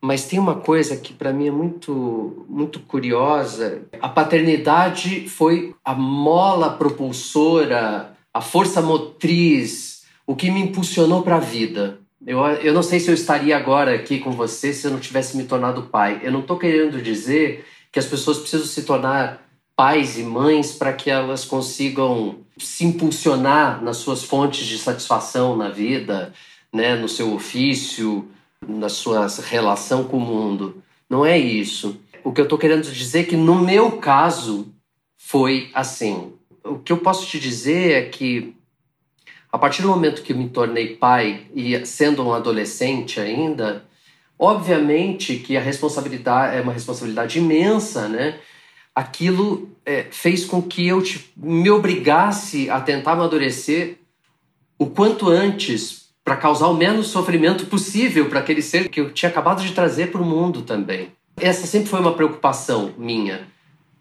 Mas 0.02 0.26
tem 0.26 0.40
uma 0.40 0.56
coisa 0.56 0.98
que 0.98 1.14
para 1.14 1.32
mim 1.32 1.48
é 1.48 1.52
muito 1.52 2.46
muito 2.50 2.80
curiosa. 2.80 3.84
A 4.02 4.10
paternidade 4.10 5.30
foi 5.30 5.76
a 5.86 5.94
mola 5.94 6.72
propulsora, 6.72 8.18
a 8.34 8.42
força 8.42 8.82
motriz, 8.82 10.04
o 10.26 10.36
que 10.36 10.50
me 10.50 10.62
impulsionou 10.62 11.22
para 11.24 11.38
a 11.38 11.40
vida. 11.40 12.00
Eu, 12.26 12.40
eu 12.46 12.74
não 12.74 12.84
sei 12.84 13.00
se 13.00 13.10
eu 13.10 13.16
estaria 13.16 13.58
agora 13.58 13.96
aqui 13.96 14.20
com 14.20 14.32
você 14.32 14.74
se 14.74 14.86
eu 14.86 14.92
não 14.92 15.00
tivesse 15.00 15.36
me 15.36 15.44
tornado 15.44 15.84
pai. 15.84 16.22
Eu 16.24 16.32
não 16.32 16.42
estou 16.42 16.58
querendo 16.58 17.02
dizer 17.02 17.66
que 17.92 18.00
as 18.00 18.06
pessoas 18.06 18.38
precisam 18.38 18.68
se 18.68 18.84
tornar 18.84 19.46
pais 19.76 20.18
e 20.18 20.24
mães 20.24 20.74
para 20.74 20.94
que 20.94 21.10
elas 21.10 21.44
consigam 21.44 22.38
se 22.58 22.86
impulsionar 22.86 23.84
nas 23.84 23.98
suas 23.98 24.24
fontes 24.24 24.66
de 24.66 24.78
satisfação 24.78 25.58
na 25.58 25.70
vida, 25.70 26.32
né, 26.72 26.96
no 26.96 27.10
seu 27.10 27.34
ofício, 27.34 28.30
na 28.66 28.90
sua 28.90 29.28
relação 29.50 30.04
com 30.04 30.18
o 30.18 30.22
mundo. 30.22 30.84
Não 31.10 31.26
é 31.26 31.38
isso. 31.38 32.00
O 32.24 32.32
que 32.32 32.40
eu 32.40 32.46
estou 32.46 32.60
querendo 32.60 32.84
dizer 32.84 33.22
é 33.22 33.24
que 33.24 33.36
no 33.36 33.56
meu 33.56 33.94
caso 33.94 34.72
foi 35.18 35.72
assim. 35.74 36.34
O 36.64 36.80
que 36.80 36.92
eu 36.92 36.98
posso 36.98 37.26
te 37.28 37.40
dizer 37.40 37.92
é 37.92 38.10
que 38.10 38.56
a 39.52 39.58
partir 39.58 39.82
do 39.82 39.90
momento 39.90 40.22
que 40.22 40.34
me 40.34 40.50
tornei 40.50 40.96
pai 40.96 41.48
e 41.54 41.86
sendo 41.86 42.26
um 42.26 42.34
adolescente 42.34 43.20
ainda, 43.20 43.84
obviamente 44.40 45.36
que 45.38 45.58
a 45.58 45.62
responsabilidade 45.62 46.58
é 46.58 46.62
uma 46.62 46.72
responsabilidade 46.72 47.40
imensa, 47.40 48.08
né? 48.08 48.40
aquilo 48.96 49.70
é, 49.86 50.04
fez 50.12 50.46
com 50.46 50.62
que 50.62 50.88
eu 50.88 51.02
me 51.36 51.70
obrigasse 51.70 52.70
a 52.70 52.80
tentar 52.80 53.14
amadurecer 53.14 53.98
o 54.78 54.88
quanto 54.88 55.30
antes 55.30 56.10
para 56.24 56.36
causar 56.36 56.68
o 56.68 56.74
menos 56.74 57.08
sofrimento 57.08 57.66
possível 57.66 58.30
para 58.30 58.40
aquele 58.40 58.62
ser 58.62 58.90
que 58.90 59.02
eu 59.02 59.12
tinha 59.12 59.30
acabado 59.30 59.64
de 59.64 59.74
trazer 59.74 60.12
para 60.12 60.22
o 60.22 60.26
mundo 60.26 60.62
também. 60.62 61.12
Essa 61.38 61.66
sempre 61.66 61.90
foi 61.90 62.00
uma 62.00 62.14
preocupação 62.14 62.94
minha. 62.98 63.48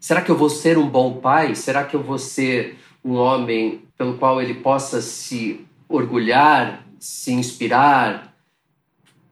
Será 0.00 0.22
que 0.22 0.30
eu 0.30 0.36
vou 0.36 0.50
ser 0.50 0.78
um 0.78 0.88
bom 0.88 1.20
pai? 1.20 1.54
Será 1.54 1.84
que 1.84 1.94
eu 1.94 2.02
vou 2.02 2.18
ser 2.18 2.78
um 3.04 3.14
homem 3.14 3.82
pelo 3.96 4.14
qual 4.14 4.40
ele 4.42 4.54
possa 4.54 5.00
se 5.00 5.64
orgulhar, 5.88 6.84
se 6.98 7.32
inspirar, 7.32 8.30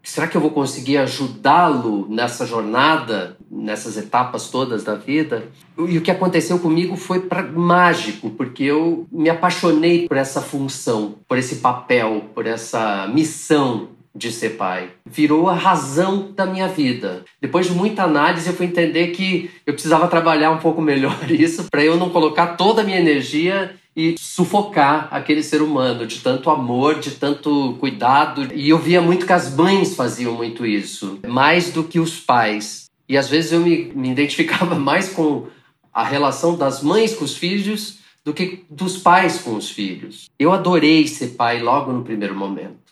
Será 0.08 0.26
que 0.26 0.38
eu 0.38 0.40
vou 0.40 0.50
conseguir 0.50 0.96
ajudá-lo 0.96 2.06
nessa 2.08 2.46
jornada, 2.46 3.36
nessas 3.50 3.94
etapas 3.98 4.48
todas 4.48 4.82
da 4.82 4.94
vida? 4.94 5.46
E 5.76 5.98
o 5.98 6.00
que 6.00 6.10
aconteceu 6.10 6.58
comigo 6.58 6.96
foi 6.96 7.22
mágico, 7.54 8.30
porque 8.30 8.64
eu 8.64 9.06
me 9.12 9.28
apaixonei 9.28 10.08
por 10.08 10.16
essa 10.16 10.40
função, 10.40 11.16
por 11.28 11.36
esse 11.36 11.56
papel, 11.56 12.24
por 12.34 12.46
essa 12.46 13.06
missão 13.08 13.90
de 14.18 14.32
ser 14.32 14.50
pai. 14.50 14.90
Virou 15.06 15.48
a 15.48 15.54
razão 15.54 16.32
da 16.34 16.44
minha 16.44 16.66
vida. 16.66 17.24
Depois 17.40 17.66
de 17.66 17.72
muita 17.72 18.02
análise, 18.02 18.48
eu 18.48 18.54
fui 18.54 18.66
entender 18.66 19.08
que 19.08 19.50
eu 19.64 19.72
precisava 19.72 20.08
trabalhar 20.08 20.50
um 20.50 20.58
pouco 20.58 20.82
melhor 20.82 21.16
isso 21.30 21.68
para 21.70 21.84
eu 21.84 21.96
não 21.96 22.10
colocar 22.10 22.48
toda 22.48 22.82
a 22.82 22.84
minha 22.84 22.98
energia 22.98 23.76
e 23.96 24.16
sufocar 24.18 25.08
aquele 25.10 25.42
ser 25.42 25.62
humano 25.62 26.06
de 26.06 26.20
tanto 26.20 26.50
amor, 26.50 26.98
de 26.98 27.12
tanto 27.12 27.76
cuidado. 27.80 28.52
E 28.52 28.68
eu 28.68 28.78
via 28.78 29.00
muito 29.00 29.24
que 29.26 29.32
as 29.32 29.54
mães 29.54 29.94
faziam 29.94 30.34
muito 30.34 30.66
isso, 30.66 31.20
mais 31.26 31.72
do 31.72 31.84
que 31.84 31.98
os 31.98 32.18
pais. 32.18 32.86
E 33.08 33.16
às 33.16 33.28
vezes 33.28 33.52
eu 33.52 33.60
me, 33.60 33.92
me 33.94 34.10
identificava 34.10 34.74
mais 34.78 35.08
com 35.08 35.46
a 35.92 36.04
relação 36.04 36.56
das 36.56 36.82
mães 36.82 37.14
com 37.14 37.24
os 37.24 37.36
filhos 37.36 37.98
do 38.24 38.34
que 38.34 38.64
dos 38.68 38.98
pais 38.98 39.38
com 39.38 39.54
os 39.54 39.70
filhos. 39.70 40.28
Eu 40.38 40.52
adorei 40.52 41.06
ser 41.08 41.28
pai 41.28 41.60
logo 41.60 41.92
no 41.92 42.04
primeiro 42.04 42.36
momento. 42.36 42.87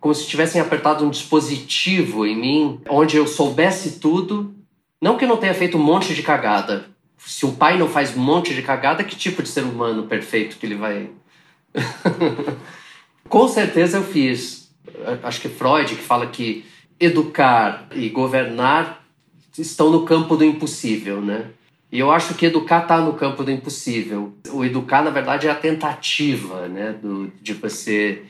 Como 0.00 0.14
se 0.14 0.26
tivessem 0.26 0.60
apertado 0.60 1.04
um 1.04 1.10
dispositivo 1.10 2.26
em 2.26 2.36
mim, 2.36 2.80
onde 2.88 3.16
eu 3.16 3.26
soubesse 3.26 4.00
tudo. 4.00 4.54
Não 5.00 5.16
que 5.16 5.24
eu 5.24 5.28
não 5.28 5.36
tenha 5.36 5.54
feito 5.54 5.76
um 5.76 5.82
monte 5.82 6.14
de 6.14 6.22
cagada. 6.22 6.86
Se 7.18 7.44
um 7.44 7.54
pai 7.54 7.78
não 7.78 7.88
faz 7.88 8.16
um 8.16 8.20
monte 8.20 8.54
de 8.54 8.62
cagada, 8.62 9.04
que 9.04 9.14
tipo 9.14 9.42
de 9.42 9.48
ser 9.48 9.62
humano 9.62 10.06
perfeito 10.06 10.56
que 10.56 10.64
ele 10.64 10.74
vai. 10.74 11.10
com 13.28 13.46
certeza 13.46 13.98
eu 13.98 14.04
fiz. 14.04 14.72
Acho 15.22 15.40
que 15.40 15.48
Freud 15.48 15.94
que 15.94 16.02
fala 16.02 16.26
que 16.26 16.64
educar 16.98 17.86
e 17.94 18.08
governar 18.08 19.04
estão 19.58 19.90
no 19.90 20.04
campo 20.04 20.36
do 20.36 20.44
impossível, 20.44 21.20
né? 21.20 21.50
E 21.92 21.98
eu 21.98 22.10
acho 22.10 22.34
que 22.34 22.46
educar 22.46 22.82
está 22.82 23.00
no 23.00 23.14
campo 23.14 23.42
do 23.42 23.50
impossível. 23.50 24.32
O 24.52 24.64
educar, 24.64 25.02
na 25.02 25.10
verdade, 25.10 25.48
é 25.48 25.50
a 25.50 25.56
tentativa 25.56 26.68
né, 26.68 26.92
do, 26.92 27.32
de 27.42 27.52
você 27.54 28.22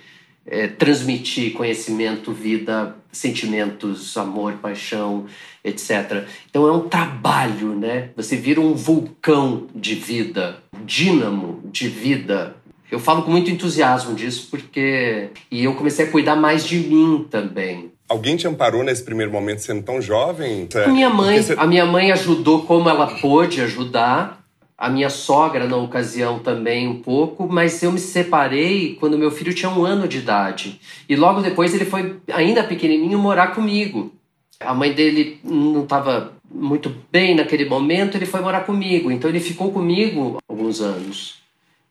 é, 0.51 0.67
transmitir 0.67 1.53
conhecimento, 1.53 2.33
vida, 2.33 2.97
sentimentos, 3.13 4.17
amor, 4.17 4.55
paixão, 4.55 5.27
etc. 5.65 6.25
Então 6.51 6.67
é 6.67 6.73
um 6.73 6.89
trabalho, 6.89 7.75
né? 7.75 8.11
Você 8.17 8.37
vira 8.37 8.61
um 8.61 8.75
vulcão 8.75 9.69
de 9.75 9.95
vida, 9.95 10.59
dínamo 10.85 11.63
de 11.65 11.89
vida. 11.89 12.57
Eu 12.91 12.99
falo 12.99 13.23
com 13.23 13.31
muito 13.31 13.51
entusiasmo 13.51 14.15
disso 14.15 14.49
porque 14.51 15.29
e 15.51 15.65
eu 15.65 15.75
comecei 15.75 16.07
a 16.07 16.11
cuidar 16.11 16.35
mais 16.35 16.67
de 16.67 16.79
mim 16.79 17.27
também. 17.31 17.93
Alguém 18.09 18.37
te 18.37 18.49
amparou 18.49 18.83
nesse 18.83 19.05
primeiro 19.05 19.31
momento 19.31 19.61
sendo 19.61 19.85
tão 19.85 20.03
jovem? 20.03 20.69
A 20.85 20.89
minha 20.89 21.09
mãe, 21.09 21.41
você... 21.41 21.55
a 21.57 21.65
minha 21.65 21.87
mãe 21.87 22.11
ajudou 22.11 22.65
como 22.65 22.89
ela 22.89 23.07
pôde 23.07 23.61
ajudar. 23.61 24.40
A 24.81 24.89
minha 24.89 25.11
sogra 25.11 25.69
na 25.69 25.77
ocasião 25.77 26.39
também 26.39 26.89
um 26.89 27.03
pouco, 27.03 27.47
mas 27.47 27.83
eu 27.83 27.93
me 27.93 27.99
separei 27.99 28.97
quando 28.99 29.19
meu 29.19 29.31
filho 29.31 29.53
tinha 29.53 29.71
um 29.71 29.85
ano 29.85 30.09
de 30.09 30.17
idade. 30.17 30.81
E 31.07 31.15
logo 31.15 31.43
depois 31.43 31.75
ele 31.75 31.85
foi, 31.85 32.17
ainda 32.33 32.65
pequenininho, 32.65 33.19
morar 33.19 33.49
comigo. 33.49 34.11
A 34.59 34.73
mãe 34.73 34.95
dele 34.95 35.39
não 35.45 35.83
estava 35.83 36.33
muito 36.51 36.97
bem 37.13 37.35
naquele 37.35 37.67
momento, 37.67 38.17
ele 38.17 38.25
foi 38.25 38.41
morar 38.41 38.63
comigo. 38.63 39.11
Então 39.11 39.29
ele 39.29 39.39
ficou 39.39 39.71
comigo 39.71 40.39
alguns 40.49 40.81
anos. 40.81 41.43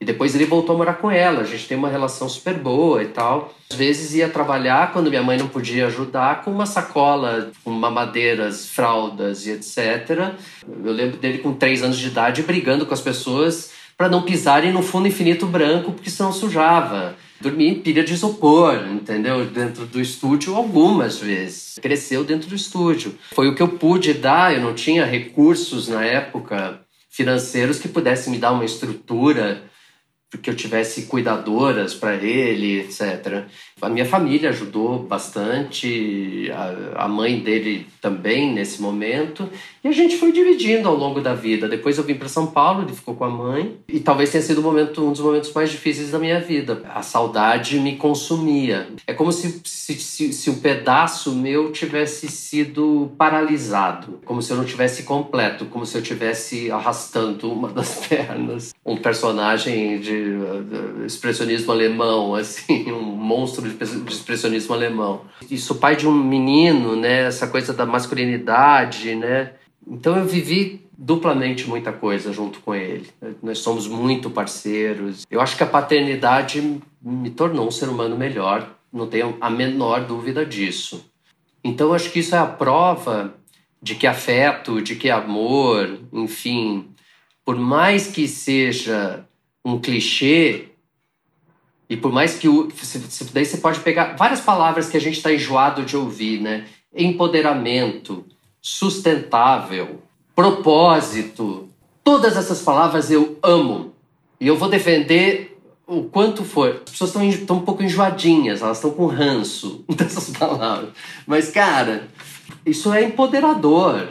E 0.01 0.05
depois 0.05 0.33
ele 0.33 0.45
voltou 0.45 0.75
a 0.75 0.77
morar 0.77 0.93
com 0.93 1.11
ela. 1.11 1.41
A 1.41 1.45
gente 1.45 1.67
tem 1.67 1.77
uma 1.77 1.89
relação 1.89 2.29
super 2.29 2.53
boa 2.53 3.03
e 3.03 3.07
tal. 3.07 3.53
Às 3.69 3.75
vezes 3.75 4.13
ia 4.15 4.29
trabalhar 4.29 4.93
quando 4.93 5.09
minha 5.09 5.21
mãe 5.21 5.37
não 5.37 5.49
podia 5.49 5.87
ajudar 5.87 6.41
com 6.41 6.51
uma 6.51 6.65
sacola, 6.65 7.51
com 7.65 7.71
mamadeiras, 7.71 8.65
fraldas 8.65 9.45
e 9.45 9.51
etc. 9.51 10.35
Eu 10.83 10.93
lembro 10.93 11.17
dele 11.17 11.39
com 11.39 11.53
três 11.53 11.83
anos 11.83 11.97
de 11.97 12.07
idade 12.07 12.43
brigando 12.43 12.85
com 12.85 12.93
as 12.93 13.01
pessoas 13.01 13.71
para 13.97 14.07
não 14.07 14.21
pisarem 14.21 14.71
no 14.71 14.81
fundo 14.81 15.09
infinito 15.09 15.45
branco 15.45 15.91
porque 15.91 16.09
senão 16.09 16.31
sujava. 16.31 17.17
Dormia 17.41 17.69
em 17.69 17.75
pilha 17.75 18.01
de 18.01 18.13
isopor, 18.13 18.75
entendeu? 18.89 19.45
Dentro 19.47 19.85
do 19.85 19.99
estúdio 19.99 20.55
algumas 20.55 21.19
vezes. 21.19 21.77
Cresceu 21.81 22.23
dentro 22.23 22.47
do 22.47 22.55
estúdio. 22.55 23.15
Foi 23.33 23.49
o 23.49 23.55
que 23.55 23.61
eu 23.61 23.67
pude 23.67 24.13
dar, 24.13 24.53
eu 24.53 24.61
não 24.61 24.73
tinha 24.73 25.03
recursos 25.03 25.89
na 25.89 26.05
época 26.05 26.79
financeiros 27.09 27.79
que 27.79 27.89
pudessem 27.89 28.31
me 28.31 28.39
dar 28.39 28.53
uma 28.53 28.63
estrutura 28.63 29.63
que 30.37 30.49
eu 30.49 30.55
tivesse 30.55 31.03
cuidadoras 31.03 31.93
para 31.93 32.15
ele, 32.15 32.81
etc. 32.81 33.47
A 33.81 33.89
minha 33.89 34.05
família 34.05 34.49
ajudou 34.49 34.99
bastante, 34.99 36.51
a, 36.53 37.05
a, 37.05 37.07
mãe 37.07 37.39
dele 37.39 37.87
também 38.01 38.53
nesse 38.53 38.81
momento, 38.81 39.49
e 39.83 39.87
a 39.87 39.91
gente 39.91 40.17
foi 40.17 40.31
dividindo 40.31 40.87
ao 40.87 40.95
longo 40.95 41.21
da 41.21 41.33
vida. 41.33 41.67
Depois 41.67 41.97
eu 41.97 42.03
vim 42.03 42.15
para 42.15 42.27
São 42.27 42.47
Paulo, 42.47 42.83
ele 42.83 42.93
ficou 42.93 43.15
com 43.15 43.23
a 43.23 43.29
mãe, 43.29 43.77
e 43.87 43.99
talvez 43.99 44.31
tenha 44.31 44.41
sido 44.41 44.59
um, 44.59 44.63
momento, 44.63 45.05
um 45.05 45.11
dos 45.11 45.21
momentos 45.21 45.53
mais 45.53 45.69
difíceis 45.69 46.11
da 46.11 46.19
minha 46.19 46.39
vida. 46.39 46.81
A 46.93 47.01
saudade 47.01 47.79
me 47.79 47.95
consumia. 47.95 48.87
É 49.07 49.13
como 49.13 49.31
se, 49.31 49.61
se, 49.63 49.93
se, 49.95 50.33
se 50.33 50.49
um 50.49 50.59
pedaço 50.59 51.33
meu 51.33 51.71
tivesse 51.71 52.27
sido 52.27 53.11
paralisado, 53.17 54.19
como 54.25 54.41
se 54.41 54.51
eu 54.51 54.57
não 54.57 54.65
tivesse 54.65 55.03
completo, 55.03 55.65
como 55.65 55.85
se 55.85 55.97
eu 55.97 56.01
tivesse 56.01 56.71
arrastando 56.71 57.51
uma 57.51 57.69
das 57.69 57.95
pernas. 58.07 58.73
Um 58.85 58.97
personagem 58.97 59.99
de 59.99 60.35
expressionismo 61.05 61.71
alemão, 61.71 62.35
assim, 62.35 62.91
um 62.91 63.03
monstro 63.03 63.68
de 63.69 64.13
expressionismo 64.13 64.73
alemão. 64.73 65.21
Isso 65.49 65.75
pai 65.75 65.95
de 65.95 66.07
um 66.07 66.13
menino, 66.13 66.95
né, 66.95 67.27
essa 67.27 67.47
coisa 67.47 67.73
da 67.73 67.85
masculinidade, 67.85 69.15
né? 69.15 69.53
Então 69.87 70.17
eu 70.17 70.25
vivi 70.25 70.87
duplamente 70.97 71.67
muita 71.67 71.93
coisa 71.93 72.33
junto 72.33 72.59
com 72.59 72.75
ele. 72.75 73.07
Nós 73.41 73.59
somos 73.59 73.87
muito 73.87 74.29
parceiros. 74.29 75.25
Eu 75.31 75.39
acho 75.39 75.55
que 75.55 75.63
a 75.63 75.67
paternidade 75.67 76.81
me 77.01 77.29
tornou 77.29 77.67
um 77.67 77.71
ser 77.71 77.87
humano 77.87 78.17
melhor, 78.17 78.69
não 78.91 79.07
tenho 79.07 79.37
a 79.39 79.49
menor 79.49 80.05
dúvida 80.05 80.45
disso. 80.45 81.05
Então 81.63 81.93
acho 81.93 82.11
que 82.11 82.19
isso 82.19 82.35
é 82.35 82.37
a 82.37 82.45
prova 82.45 83.33
de 83.81 83.95
que 83.95 84.05
afeto, 84.05 84.81
de 84.81 84.95
que 84.95 85.09
amor, 85.09 85.99
enfim, 86.11 86.89
por 87.45 87.55
mais 87.55 88.07
que 88.07 88.27
seja 88.27 89.25
um 89.63 89.79
clichê, 89.79 90.65
e 91.89 91.97
por 91.97 92.11
mais 92.11 92.37
que 92.37 92.47
o. 92.47 92.69
Daí 93.33 93.45
você 93.45 93.57
pode 93.57 93.79
pegar 93.79 94.15
várias 94.15 94.39
palavras 94.39 94.89
que 94.89 94.97
a 94.97 95.01
gente 95.01 95.17
está 95.17 95.33
enjoado 95.33 95.83
de 95.83 95.97
ouvir, 95.97 96.39
né? 96.39 96.65
Empoderamento, 96.95 98.23
sustentável, 98.61 99.99
propósito. 100.35 101.67
Todas 102.03 102.37
essas 102.37 102.61
palavras 102.61 103.09
eu 103.09 103.39
amo. 103.41 103.93
E 104.39 104.47
eu 104.47 104.55
vou 104.55 104.69
defender 104.69 105.59
o 105.87 106.03
quanto 106.03 106.43
for. 106.43 106.81
As 106.85 106.91
pessoas 106.91 107.15
estão 107.15 107.57
um 107.57 107.65
pouco 107.65 107.83
enjoadinhas, 107.83 108.61
elas 108.61 108.77
estão 108.77 108.91
com 108.91 109.07
ranço 109.07 109.83
dessas 109.89 110.29
palavras. 110.29 110.91
Mas, 111.25 111.49
cara, 111.49 112.07
isso 112.65 112.93
é 112.93 113.03
empoderador 113.03 114.07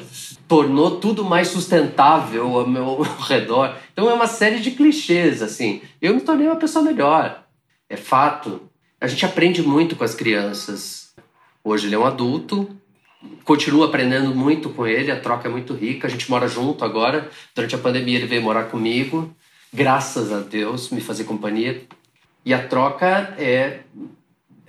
tornou 0.49 0.99
tudo 0.99 1.23
mais 1.23 1.49
sustentável 1.49 2.59
ao 2.59 2.67
meu 2.67 3.03
redor. 3.29 3.77
Então 3.93 4.09
é 4.09 4.15
uma 4.15 4.27
série 4.27 4.59
de 4.61 4.71
clichês, 4.71 5.43
assim. 5.43 5.83
Eu 6.01 6.15
me 6.15 6.23
tornei 6.23 6.47
uma 6.47 6.57
pessoa 6.57 6.83
melhor. 6.83 7.45
É 7.89 7.97
fato. 7.97 8.63
A 9.01 9.07
gente 9.07 9.25
aprende 9.25 9.63
muito 9.63 9.97
com 9.97 10.05
as 10.05 10.15
crianças. 10.15 11.15
Hoje 11.65 11.87
ele 11.87 11.95
é 11.95 11.99
um 11.99 12.05
adulto, 12.05 12.69
continuo 13.45 13.85
aprendendo 13.85 14.35
muito 14.35 14.71
com 14.71 14.87
ele, 14.87 15.11
a 15.11 15.21
troca 15.21 15.49
é 15.49 15.51
muito 15.51 15.75
rica. 15.75 16.07
A 16.07 16.11
gente 16.11 16.31
mora 16.31 16.49
junto 16.49 16.85
agora. 16.85 17.31
Durante 17.55 17.75
a 17.75 17.79
pandemia 17.79 18.17
ele 18.17 18.27
veio 18.27 18.43
morar 18.43 18.65
comigo, 18.65 19.35
graças 19.73 20.33
a 20.33 20.41
Deus, 20.41 20.91
me 20.91 21.01
fazer 21.01 21.25
companhia. 21.25 21.83
E 22.45 22.53
a 22.53 22.67
troca 22.67 23.35
é 23.39 23.81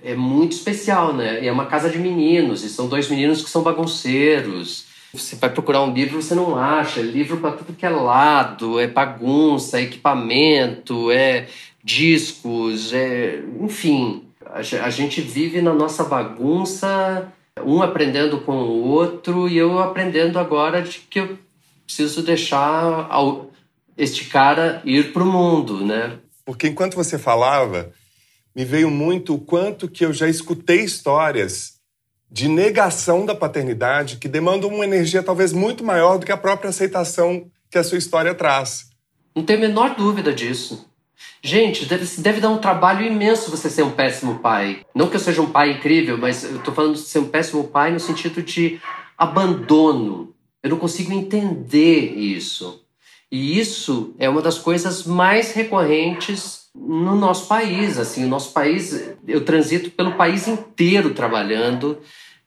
é 0.02 0.14
muito 0.14 0.52
especial, 0.52 1.12
né? 1.12 1.44
E 1.44 1.46
é 1.46 1.52
uma 1.52 1.66
casa 1.66 1.90
de 1.90 1.98
meninos, 1.98 2.64
e 2.64 2.70
são 2.70 2.88
dois 2.88 3.10
meninos 3.10 3.42
que 3.42 3.50
são 3.50 3.62
bagunceiros 3.62 4.88
você 5.12 5.34
vai 5.36 5.50
procurar 5.50 5.82
um 5.82 5.92
livro, 5.92 6.22
você 6.22 6.34
não 6.34 6.56
acha. 6.56 7.00
É 7.00 7.02
livro 7.02 7.38
para 7.38 7.52
tudo 7.52 7.76
que 7.76 7.84
é 7.84 7.88
lado, 7.88 8.78
é 8.78 8.86
bagunça, 8.86 9.78
é 9.78 9.82
equipamento, 9.82 11.10
é 11.10 11.48
discos, 11.82 12.92
é. 12.92 13.42
Enfim, 13.60 14.24
a 14.46 14.90
gente 14.90 15.20
vive 15.20 15.60
na 15.62 15.72
nossa 15.72 16.04
bagunça, 16.04 17.32
um 17.64 17.82
aprendendo 17.82 18.40
com 18.40 18.52
o 18.52 18.88
outro, 18.88 19.48
e 19.48 19.56
eu 19.56 19.78
aprendendo 19.78 20.38
agora 20.38 20.82
de 20.82 20.98
que 21.00 21.20
eu 21.20 21.38
preciso 21.84 22.22
deixar 22.22 23.08
este 23.96 24.26
cara 24.26 24.80
ir 24.84 25.12
para 25.12 25.22
o 25.22 25.26
mundo, 25.26 25.84
né? 25.84 26.18
Porque 26.44 26.68
enquanto 26.68 26.94
você 26.94 27.18
falava, 27.18 27.92
me 28.54 28.64
veio 28.64 28.90
muito 28.90 29.34
o 29.34 29.40
quanto 29.40 29.88
que 29.88 30.04
eu 30.04 30.12
já 30.12 30.28
escutei 30.28 30.80
histórias 30.80 31.80
de 32.30 32.48
negação 32.48 33.26
da 33.26 33.34
paternidade 33.34 34.16
que 34.16 34.28
demandam 34.28 34.70
uma 34.70 34.84
energia 34.84 35.22
talvez 35.22 35.52
muito 35.52 35.84
maior 35.84 36.18
do 36.18 36.26
que 36.26 36.32
a 36.32 36.36
própria 36.36 36.70
aceitação 36.70 37.50
que 37.68 37.78
a 37.78 37.84
sua 37.84 37.98
história 37.98 38.34
traz. 38.34 38.90
Não 39.34 39.44
tenho 39.44 39.58
a 39.58 39.68
menor 39.68 39.94
dúvida 39.96 40.32
disso. 40.32 40.89
Gente, 41.42 41.86
deve, 41.86 42.04
deve 42.20 42.40
dar 42.40 42.50
um 42.50 42.58
trabalho 42.58 43.06
imenso 43.06 43.50
você 43.50 43.70
ser 43.70 43.82
um 43.82 43.90
péssimo 43.90 44.40
pai. 44.40 44.84
Não 44.94 45.08
que 45.08 45.16
eu 45.16 45.20
seja 45.20 45.40
um 45.40 45.50
pai 45.50 45.72
incrível, 45.72 46.18
mas 46.18 46.44
eu 46.44 46.58
tô 46.58 46.72
falando 46.72 46.94
de 46.94 47.00
ser 47.00 47.18
um 47.18 47.28
péssimo 47.28 47.64
pai 47.64 47.90
no 47.90 48.00
sentido 48.00 48.42
de 48.42 48.80
abandono. 49.16 50.34
Eu 50.62 50.70
não 50.70 50.78
consigo 50.78 51.12
entender 51.12 52.14
isso. 52.14 52.84
E 53.30 53.58
isso 53.58 54.14
é 54.18 54.28
uma 54.28 54.42
das 54.42 54.58
coisas 54.58 55.04
mais 55.04 55.52
recorrentes 55.52 56.68
no 56.74 57.14
nosso 57.14 57.46
país. 57.46 57.96
Assim, 57.96 58.24
o 58.24 58.28
nosso 58.28 58.52
país, 58.52 59.14
eu 59.26 59.44
transito 59.44 59.90
pelo 59.90 60.12
país 60.12 60.48
inteiro 60.48 61.14
trabalhando 61.14 61.98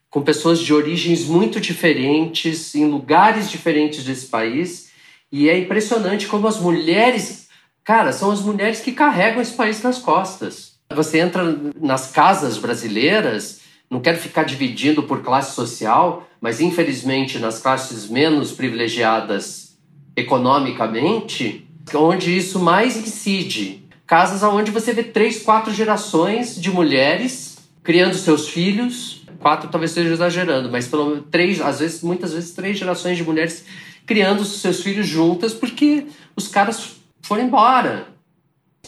com 0.10 0.22
pessoas 0.22 0.60
de 0.60 0.72
origens 0.72 1.26
muito 1.26 1.60
diferentes, 1.60 2.76
em 2.76 2.86
lugares 2.86 3.50
diferentes 3.50 4.04
desse 4.04 4.28
país. 4.28 4.92
E 5.32 5.50
é 5.50 5.58
impressionante 5.58 6.28
como 6.28 6.48
as 6.48 6.60
mulheres, 6.60 7.43
cara, 7.84 8.12
são 8.12 8.32
as 8.32 8.42
mulheres 8.42 8.80
que 8.80 8.92
carregam 8.92 9.42
esse 9.42 9.54
país 9.54 9.82
nas 9.82 9.98
costas. 9.98 10.74
Você 10.94 11.20
entra 11.20 11.44
nas 11.80 12.12
casas 12.12 12.58
brasileiras, 12.58 13.62
Não 13.90 14.00
quero 14.00 14.18
ficar 14.18 14.44
dividindo 14.44 15.04
por 15.04 15.22
classe 15.22 15.54
social, 15.54 16.28
mas 16.42 16.60
infelizmente 16.60 17.38
nas 17.38 17.60
classes 17.60 18.10
menos 18.10 18.52
privilegiadas 18.52 19.78
economicamente, 20.16 21.68
onde 21.94 22.36
isso 22.36 22.60
mais 22.60 22.98
incide. 22.98 23.86
Casas 24.08 24.42
onde 24.42 24.72
você 24.72 24.94
vê 24.94 25.04
três, 25.04 25.44
quatro 25.44 25.72
gerações 25.72 26.60
de 26.60 26.72
mulheres 26.72 27.58
criando 27.84 28.16
seus 28.16 28.48
filhos, 28.48 29.24
quatro 29.40 29.70
talvez 29.70 29.92
esteja 29.92 30.14
exagerando, 30.14 30.72
mas 30.72 30.88
pelo 30.88 31.06
menos 31.06 31.26
três, 31.30 31.62
às 31.62 31.80
vezes, 31.80 32.02
muitas 32.02 32.34
vezes 32.34 32.52
três 32.52 32.80
gerações 32.80 33.18
de 33.18 33.24
mulheres 33.24 33.66
criando 34.06 34.44
seus 34.44 34.82
filhos 34.82 35.06
juntas 35.06 35.54
porque 35.54 36.06
os 36.36 36.48
caras 36.48 36.96
foram 37.24 37.44
embora. 37.44 38.08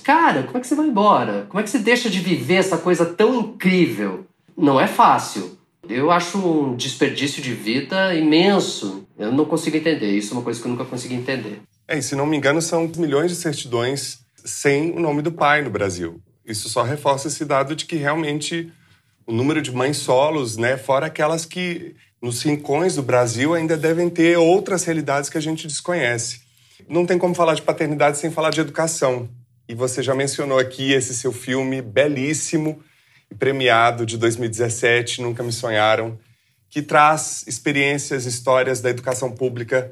Cara, 0.04 0.44
como 0.44 0.58
é 0.58 0.62
que 0.62 0.68
você 0.68 0.76
vai 0.76 0.86
embora? 0.86 1.46
Como 1.50 1.60
é 1.60 1.64
que 1.64 1.70
você 1.70 1.80
deixa 1.80 2.10
de 2.10 2.20
viver 2.20 2.56
essa 2.56 2.78
coisa 2.78 3.06
tão 3.06 3.40
incrível? 3.40 4.26
não 4.58 4.80
é 4.80 4.88
fácil. 4.88 5.58
Eu 5.88 6.10
acho 6.10 6.38
um 6.38 6.76
desperdício 6.76 7.42
de 7.44 7.54
vida 7.54 8.14
imenso. 8.16 9.08
Eu 9.18 9.32
não 9.32 9.46
consigo 9.46 9.78
entender. 9.78 10.12
Isso 10.12 10.34
é 10.34 10.38
uma 10.38 10.44
coisa 10.44 10.60
que 10.60 10.66
eu 10.66 10.72
nunca 10.72 10.86
consegui 10.86 11.16
entender. 11.16 11.62
É, 11.88 11.98
e 11.98 12.02
se 12.02 12.16
não 12.16 12.26
me 12.26 12.38
engano, 12.38 12.62
são 12.62 12.90
milhões 12.98 13.30
de 13.30 13.38
certidões 13.38 14.20
sem 14.44 14.92
o 14.92 15.00
nome 15.00 15.22
do 15.22 15.32
pai 15.32 15.62
no 15.62 15.70
Brasil. 15.70 16.20
Isso 16.46 16.70
só 16.70 16.84
reforça 16.84 17.28
esse 17.28 17.46
dado 17.46 17.76
de 17.76 17.86
que 17.86 17.96
realmente 17.96 18.72
o 19.28 19.34
número 19.34 19.62
de 19.62 19.72
mães 19.72 19.98
solos, 19.98 20.58
né, 20.58 20.78
fora 20.78 21.08
aquelas 21.08 21.46
que 21.46 21.96
nos 22.22 22.42
rincões 22.44 22.96
do 22.96 23.04
Brasil 23.04 23.54
ainda 23.54 23.76
devem 23.76 24.10
ter 24.10 24.38
outras 24.38 24.84
realidades 24.84 25.30
que 25.30 25.38
a 25.38 25.42
gente 25.42 25.68
desconhece. 25.68 26.42
Não 26.88 27.06
tem 27.06 27.18
como 27.18 27.34
falar 27.34 27.54
de 27.54 27.62
paternidade 27.62 28.18
sem 28.18 28.30
falar 28.30 28.50
de 28.50 28.62
educação. 28.62 29.30
E 29.68 29.74
você 29.74 30.04
já 30.04 30.14
mencionou 30.14 30.60
aqui 30.60 30.92
esse 30.92 31.14
seu 31.14 31.32
filme 31.32 31.82
belíssimo, 31.82 32.84
premiado 33.40 34.06
de 34.06 34.18
2017, 34.18 35.22
Nunca 35.22 35.42
Me 35.42 35.52
Sonharam, 35.52 36.20
que 36.70 36.82
traz 36.82 37.44
experiências, 37.48 38.26
histórias 38.26 38.82
da 38.82 38.90
educação 38.90 39.32
pública 39.32 39.92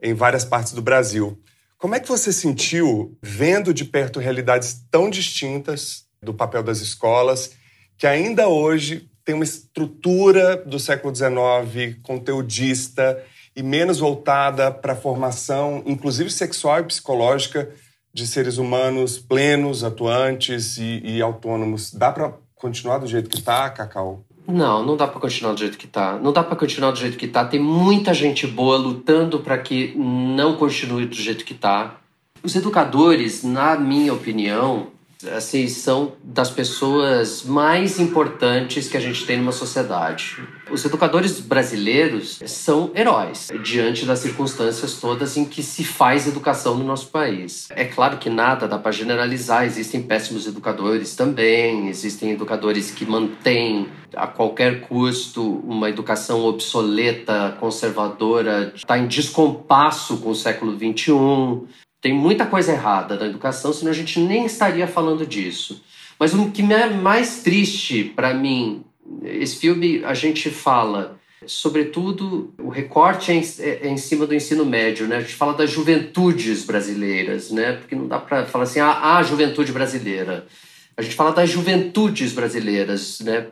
em 0.00 0.14
várias 0.14 0.44
partes 0.44 0.72
do 0.72 0.82
Brasil. 0.82 1.40
Como 1.76 1.94
é 1.94 2.00
que 2.00 2.08
você 2.08 2.32
sentiu 2.32 3.16
vendo 3.22 3.72
de 3.72 3.84
perto 3.84 4.20
realidades 4.20 4.84
tão 4.90 5.08
distintas 5.10 6.04
do 6.22 6.34
papel 6.34 6.62
das 6.62 6.80
escolas, 6.80 7.52
que 7.96 8.06
ainda 8.06 8.48
hoje 8.48 9.08
tem 9.24 9.34
uma 9.34 9.44
estrutura 9.44 10.56
do 10.56 10.78
século 10.78 11.14
XIX 11.14 11.98
conteudista 12.02 13.22
e 13.58 13.62
menos 13.62 13.98
voltada 13.98 14.70
para 14.70 14.92
a 14.92 14.96
formação, 14.96 15.82
inclusive 15.84 16.30
sexual 16.30 16.78
e 16.78 16.84
psicológica, 16.84 17.68
de 18.14 18.24
seres 18.24 18.56
humanos 18.56 19.18
plenos, 19.18 19.82
atuantes 19.82 20.78
e, 20.78 21.02
e 21.04 21.20
autônomos? 21.20 21.92
Dá 21.92 22.12
para 22.12 22.34
continuar 22.54 22.98
do 22.98 23.08
jeito 23.08 23.28
que 23.28 23.42
tá, 23.42 23.68
Cacau? 23.68 24.24
Não, 24.46 24.86
não 24.86 24.96
dá 24.96 25.08
para 25.08 25.20
continuar 25.20 25.54
do 25.54 25.58
jeito 25.58 25.76
que 25.76 25.88
tá. 25.88 26.20
Não 26.22 26.32
dá 26.32 26.44
para 26.44 26.54
continuar 26.54 26.92
do 26.92 26.98
jeito 27.00 27.18
que 27.18 27.26
tá. 27.26 27.44
Tem 27.44 27.58
muita 27.58 28.14
gente 28.14 28.46
boa 28.46 28.76
lutando 28.76 29.40
para 29.40 29.58
que 29.58 29.92
não 29.96 30.56
continue 30.56 31.04
do 31.04 31.16
jeito 31.16 31.44
que 31.44 31.52
tá. 31.52 31.96
Os 32.40 32.54
educadores, 32.54 33.42
na 33.42 33.76
minha 33.76 34.14
opinião, 34.14 34.86
assim, 35.32 35.66
são 35.68 36.12
das 36.22 36.50
pessoas 36.50 37.42
mais 37.42 37.98
importantes 37.98 38.88
que 38.88 38.96
a 38.96 39.00
gente 39.00 39.26
tem 39.26 39.38
numa 39.38 39.52
sociedade. 39.52 40.36
Os 40.70 40.84
educadores 40.84 41.40
brasileiros 41.40 42.40
são 42.46 42.90
heróis 42.94 43.48
diante 43.62 44.04
das 44.04 44.20
circunstâncias 44.20 44.94
todas 45.00 45.36
em 45.36 45.44
que 45.44 45.62
se 45.62 45.82
faz 45.82 46.26
educação 46.26 46.76
no 46.76 46.84
nosso 46.84 47.08
país. 47.08 47.68
É 47.70 47.84
claro 47.84 48.18
que 48.18 48.30
nada 48.30 48.68
dá 48.68 48.78
para 48.78 48.92
generalizar, 48.92 49.64
existem 49.64 50.02
péssimos 50.02 50.46
educadores 50.46 51.16
também, 51.16 51.88
existem 51.88 52.32
educadores 52.32 52.90
que 52.90 53.04
mantêm 53.04 53.88
a 54.14 54.26
qualquer 54.26 54.82
custo 54.82 55.42
uma 55.64 55.88
educação 55.88 56.44
obsoleta, 56.44 57.56
conservadora, 57.58 58.72
está 58.74 58.98
em 58.98 59.06
descompasso 59.06 60.18
com 60.18 60.30
o 60.30 60.34
século 60.34 60.76
XXI. 60.76 61.66
Tem 62.00 62.12
muita 62.12 62.46
coisa 62.46 62.72
errada 62.72 63.16
na 63.16 63.26
educação, 63.26 63.72
senão 63.72 63.90
a 63.90 63.94
gente 63.94 64.20
nem 64.20 64.46
estaria 64.46 64.86
falando 64.86 65.26
disso. 65.26 65.82
Mas 66.18 66.34
o 66.34 66.50
que 66.50 66.62
é 66.72 66.90
mais 66.90 67.42
triste 67.42 68.04
para 68.04 68.34
mim, 68.34 68.84
esse 69.24 69.56
filme 69.56 70.04
a 70.04 70.14
gente 70.14 70.50
fala, 70.50 71.18
sobretudo, 71.46 72.52
o 72.58 72.68
recorte 72.68 73.30
é 73.30 73.34
em, 73.34 73.42
é 73.60 73.88
em, 73.88 73.96
cima 73.96 74.26
do 74.26 74.34
ensino 74.34 74.64
médio, 74.64 75.06
né? 75.06 75.16
A 75.16 75.20
gente 75.20 75.34
fala 75.34 75.54
das 75.54 75.70
juventudes 75.70 76.64
brasileiras, 76.64 77.50
né? 77.50 77.72
Porque 77.72 77.94
não 77.94 78.06
dá 78.06 78.18
para 78.18 78.46
falar 78.46 78.64
assim, 78.64 78.80
ah, 78.80 79.16
a 79.16 79.22
juventude 79.22 79.72
brasileira. 79.72 80.46
A 80.96 81.02
gente 81.02 81.14
fala 81.14 81.32
das 81.32 81.48
juventudes 81.48 82.32
brasileiras, 82.32 83.20
né? 83.20 83.46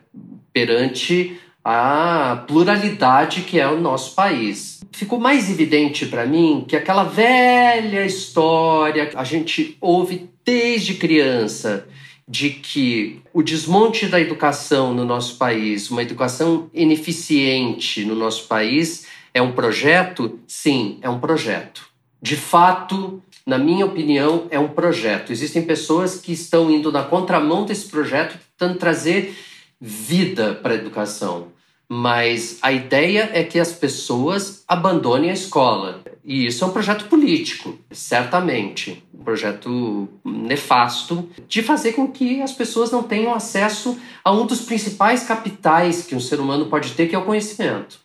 Perante 0.51 1.39
a 1.69 2.45
pluralidade 2.47 3.41
que 3.41 3.59
é 3.59 3.67
o 3.67 3.77
nosso 3.77 4.15
país. 4.15 4.79
Ficou 4.93 5.19
mais 5.19 5.49
evidente 5.49 6.05
para 6.05 6.25
mim 6.25 6.63
que 6.65 6.77
aquela 6.77 7.03
velha 7.03 8.05
história 8.05 9.07
que 9.07 9.17
a 9.17 9.23
gente 9.25 9.75
ouve 9.81 10.29
desde 10.45 10.93
criança 10.93 11.85
de 12.25 12.51
que 12.51 13.21
o 13.33 13.43
desmonte 13.43 14.07
da 14.07 14.17
educação 14.17 14.93
no 14.93 15.03
nosso 15.03 15.35
país, 15.35 15.91
uma 15.91 16.01
educação 16.01 16.69
ineficiente 16.73 18.05
no 18.05 18.15
nosso 18.15 18.47
país, 18.47 19.05
é 19.33 19.41
um 19.41 19.51
projeto? 19.51 20.39
Sim, 20.47 20.99
é 21.01 21.09
um 21.09 21.19
projeto. 21.19 21.85
De 22.21 22.37
fato, 22.37 23.21
na 23.45 23.57
minha 23.57 23.85
opinião, 23.85 24.47
é 24.49 24.57
um 24.57 24.69
projeto. 24.69 25.33
Existem 25.33 25.63
pessoas 25.63 26.17
que 26.17 26.31
estão 26.31 26.71
indo 26.71 26.93
na 26.93 27.03
contramão 27.03 27.65
desse 27.65 27.89
projeto, 27.89 28.39
tentando 28.57 28.79
trazer 28.79 29.35
vida 29.81 30.53
para 30.55 30.73
a 30.73 30.77
educação. 30.77 31.56
Mas 31.89 32.59
a 32.61 32.71
ideia 32.71 33.29
é 33.33 33.43
que 33.43 33.59
as 33.59 33.71
pessoas 33.71 34.63
abandonem 34.67 35.29
a 35.29 35.33
escola. 35.33 36.03
E 36.23 36.45
isso 36.45 36.63
é 36.63 36.67
um 36.67 36.71
projeto 36.71 37.05
político, 37.05 37.79
certamente. 37.91 39.01
Um 39.13 39.23
projeto 39.23 40.09
nefasto 40.25 41.29
de 41.47 41.63
fazer 41.63 41.93
com 41.93 42.11
que 42.11 42.41
as 42.41 42.51
pessoas 42.51 42.91
não 42.91 43.03
tenham 43.03 43.33
acesso 43.33 43.97
a 44.23 44.31
um 44.33 44.45
dos 44.45 44.61
principais 44.61 45.23
capitais 45.23 46.05
que 46.05 46.15
um 46.15 46.19
ser 46.19 46.41
humano 46.41 46.65
pode 46.65 46.91
ter, 46.91 47.07
que 47.07 47.15
é 47.15 47.17
o 47.17 47.25
conhecimento. 47.25 47.99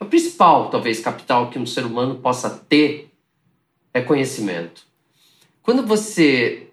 O 0.00 0.06
principal, 0.06 0.70
talvez, 0.70 1.00
capital 1.00 1.50
que 1.50 1.58
um 1.58 1.66
ser 1.66 1.84
humano 1.84 2.14
possa 2.14 2.48
ter 2.48 3.10
é 3.92 4.00
conhecimento. 4.00 4.82
Quando 5.62 5.84
você 5.84 6.68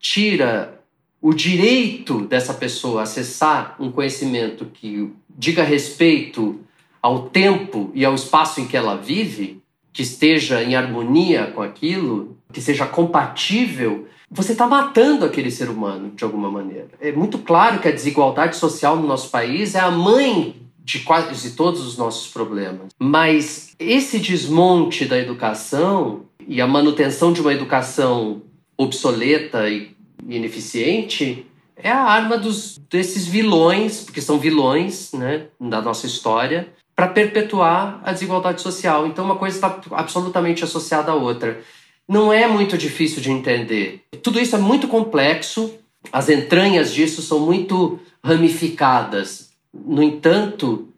tira 0.00 0.80
o 1.20 1.34
direito 1.34 2.22
dessa 2.22 2.54
pessoa 2.54 3.02
acessar 3.02 3.76
um 3.78 3.90
conhecimento 3.90 4.66
que 4.66 5.12
diga 5.38 5.62
respeito 5.62 6.60
ao 7.00 7.28
tempo 7.28 7.92
e 7.94 8.04
ao 8.04 8.14
espaço 8.14 8.60
em 8.60 8.66
que 8.66 8.76
ela 8.76 8.96
vive, 8.96 9.62
que 9.92 10.02
esteja 10.02 10.62
em 10.62 10.74
harmonia 10.74 11.52
com 11.54 11.62
aquilo, 11.62 12.36
que 12.52 12.60
seja 12.60 12.84
compatível, 12.84 14.08
você 14.28 14.52
está 14.52 14.66
matando 14.66 15.24
aquele 15.24 15.50
ser 15.50 15.70
humano 15.70 16.10
de 16.14 16.24
alguma 16.24 16.50
maneira. 16.50 16.88
É 17.00 17.12
muito 17.12 17.38
claro 17.38 17.78
que 17.78 17.88
a 17.88 17.92
desigualdade 17.92 18.56
social 18.56 18.96
no 18.96 19.06
nosso 19.06 19.30
país 19.30 19.74
é 19.74 19.80
a 19.80 19.90
mãe 19.90 20.56
de 20.84 21.00
quase 21.00 21.54
todos 21.54 21.86
os 21.86 21.96
nossos 21.96 22.30
problemas. 22.32 22.88
Mas 22.98 23.74
esse 23.78 24.18
desmonte 24.18 25.04
da 25.04 25.18
educação 25.18 26.22
e 26.46 26.60
a 26.60 26.66
manutenção 26.66 27.32
de 27.32 27.40
uma 27.40 27.52
educação 27.52 28.42
obsoleta 28.76 29.68
e 29.68 29.94
ineficiente 30.26 31.46
é 31.82 31.90
a 31.90 32.02
arma 32.02 32.36
dos, 32.36 32.78
desses 32.90 33.26
vilões, 33.26 34.02
porque 34.02 34.20
são 34.20 34.38
vilões 34.38 35.12
né, 35.12 35.46
da 35.60 35.80
nossa 35.80 36.06
história, 36.06 36.68
para 36.94 37.08
perpetuar 37.08 38.00
a 38.02 38.12
desigualdade 38.12 38.60
social. 38.60 39.06
Então, 39.06 39.24
uma 39.24 39.36
coisa 39.36 39.56
está 39.56 39.80
absolutamente 39.92 40.64
associada 40.64 41.12
à 41.12 41.14
outra. 41.14 41.62
Não 42.08 42.32
é 42.32 42.48
muito 42.48 42.76
difícil 42.76 43.22
de 43.22 43.30
entender. 43.30 44.02
Tudo 44.22 44.40
isso 44.40 44.56
é 44.56 44.58
muito 44.58 44.88
complexo, 44.88 45.74
as 46.10 46.28
entranhas 46.28 46.92
disso 46.92 47.22
são 47.22 47.40
muito 47.40 48.00
ramificadas. 48.24 49.50
No 49.72 50.02
entanto, 50.02 50.88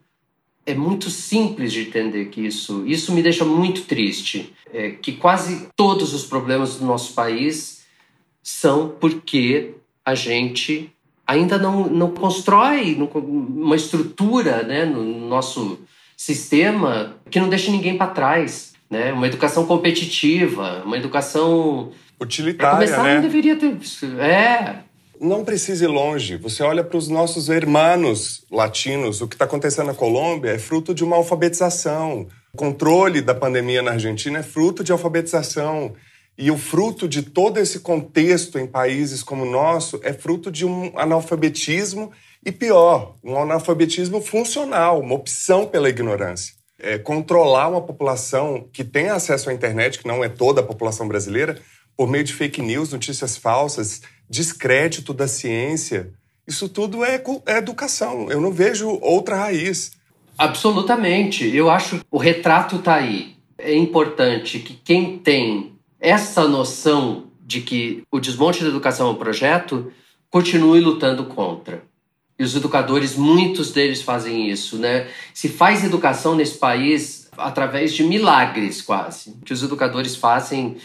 é 0.64 0.74
muito 0.74 1.10
simples 1.10 1.72
de 1.72 1.80
entender 1.82 2.26
que 2.26 2.46
isso. 2.46 2.86
Isso 2.86 3.12
me 3.12 3.22
deixa 3.22 3.44
muito 3.44 3.82
triste. 3.82 4.54
É 4.72 4.90
que 4.90 5.12
quase 5.12 5.68
todos 5.76 6.14
os 6.14 6.24
problemas 6.24 6.76
do 6.76 6.86
nosso 6.86 7.12
país 7.12 7.82
são 8.42 8.88
porque 8.88 9.74
a 10.10 10.14
gente 10.14 10.92
ainda 11.26 11.56
não, 11.58 11.88
não 11.88 12.10
constrói 12.10 12.98
uma 13.14 13.76
estrutura 13.76 14.64
né, 14.64 14.84
no 14.84 15.28
nosso 15.28 15.78
sistema 16.16 17.14
que 17.30 17.38
não 17.38 17.48
deixe 17.48 17.70
ninguém 17.70 17.96
para 17.96 18.08
trás. 18.08 18.72
Né? 18.90 19.12
Uma 19.12 19.28
educação 19.28 19.64
competitiva, 19.64 20.82
uma 20.84 20.96
educação. 20.96 21.92
Utilitária. 22.20 22.74
começar, 22.74 23.02
né? 23.04 23.14
não 23.14 23.22
deveria 23.22 23.56
ter. 23.56 23.76
É. 24.18 24.78
Não 25.20 25.44
precisa 25.44 25.84
ir 25.84 25.88
longe. 25.88 26.36
Você 26.38 26.62
olha 26.62 26.82
para 26.82 26.98
os 26.98 27.08
nossos 27.08 27.48
irmãos 27.48 28.44
latinos. 28.50 29.20
O 29.20 29.28
que 29.28 29.36
está 29.36 29.44
acontecendo 29.44 29.86
na 29.86 29.94
Colômbia 29.94 30.50
é 30.50 30.58
fruto 30.58 30.92
de 30.92 31.04
uma 31.04 31.16
alfabetização. 31.16 32.26
O 32.52 32.56
controle 32.56 33.20
da 33.20 33.34
pandemia 33.34 33.80
na 33.80 33.92
Argentina 33.92 34.40
é 34.40 34.42
fruto 34.42 34.82
de 34.82 34.90
alfabetização. 34.90 35.92
E 36.40 36.50
o 36.50 36.56
fruto 36.56 37.06
de 37.06 37.20
todo 37.20 37.58
esse 37.58 37.80
contexto 37.80 38.58
em 38.58 38.66
países 38.66 39.22
como 39.22 39.44
o 39.44 39.50
nosso 39.50 40.00
é 40.02 40.14
fruto 40.14 40.50
de 40.50 40.64
um 40.64 40.90
analfabetismo 40.98 42.10
E 42.42 42.50
pior, 42.50 43.16
um 43.22 43.36
analfabetismo 43.36 44.22
funcional, 44.22 45.00
uma 45.00 45.14
opção 45.14 45.66
pela 45.66 45.90
ignorância. 45.90 46.54
É, 46.78 46.96
controlar 46.96 47.68
uma 47.68 47.82
população 47.82 48.66
que 48.72 48.82
tem 48.82 49.10
acesso 49.10 49.50
à 49.50 49.52
internet, 49.52 49.98
que 49.98 50.08
não 50.08 50.24
é 50.24 50.30
toda 50.30 50.62
a 50.62 50.64
população 50.64 51.06
brasileira, 51.06 51.60
por 51.94 52.08
meio 52.08 52.24
de 52.24 52.32
fake 52.32 52.62
news, 52.62 52.90
notícias 52.90 53.36
falsas, 53.36 54.00
descrédito 54.26 55.12
da 55.12 55.28
ciência. 55.28 56.10
Isso 56.48 56.70
tudo 56.70 57.04
é, 57.04 57.22
é 57.44 57.58
educação. 57.58 58.30
Eu 58.30 58.40
não 58.40 58.50
vejo 58.50 58.98
outra 59.02 59.36
raiz. 59.36 59.90
Absolutamente. 60.38 61.54
Eu 61.54 61.68
acho 61.68 62.00
o 62.10 62.16
retrato 62.16 62.76
está 62.76 62.94
aí. 62.94 63.36
É 63.58 63.74
importante 63.74 64.58
que 64.60 64.72
quem 64.72 65.18
tem 65.18 65.69
essa 66.00 66.48
noção 66.48 67.24
de 67.40 67.60
que 67.60 68.02
o 68.10 68.18
desmonte 68.18 68.62
da 68.62 68.68
educação 68.68 69.08
é 69.08 69.10
um 69.10 69.16
projeto 69.16 69.92
continue 70.30 70.80
lutando 70.80 71.24
contra. 71.24 71.82
E 72.38 72.42
os 72.42 72.56
educadores, 72.56 73.16
muitos 73.16 73.70
deles 73.70 74.00
fazem 74.00 74.50
isso, 74.50 74.78
né? 74.78 75.08
Se 75.34 75.48
faz 75.48 75.84
educação 75.84 76.34
nesse 76.34 76.56
país 76.56 77.28
através 77.36 77.92
de 77.92 78.02
milagres, 78.02 78.80
quase. 78.80 79.36
Que 79.44 79.52
os 79.52 79.62
educadores 79.62 80.16
fazem 80.16 80.76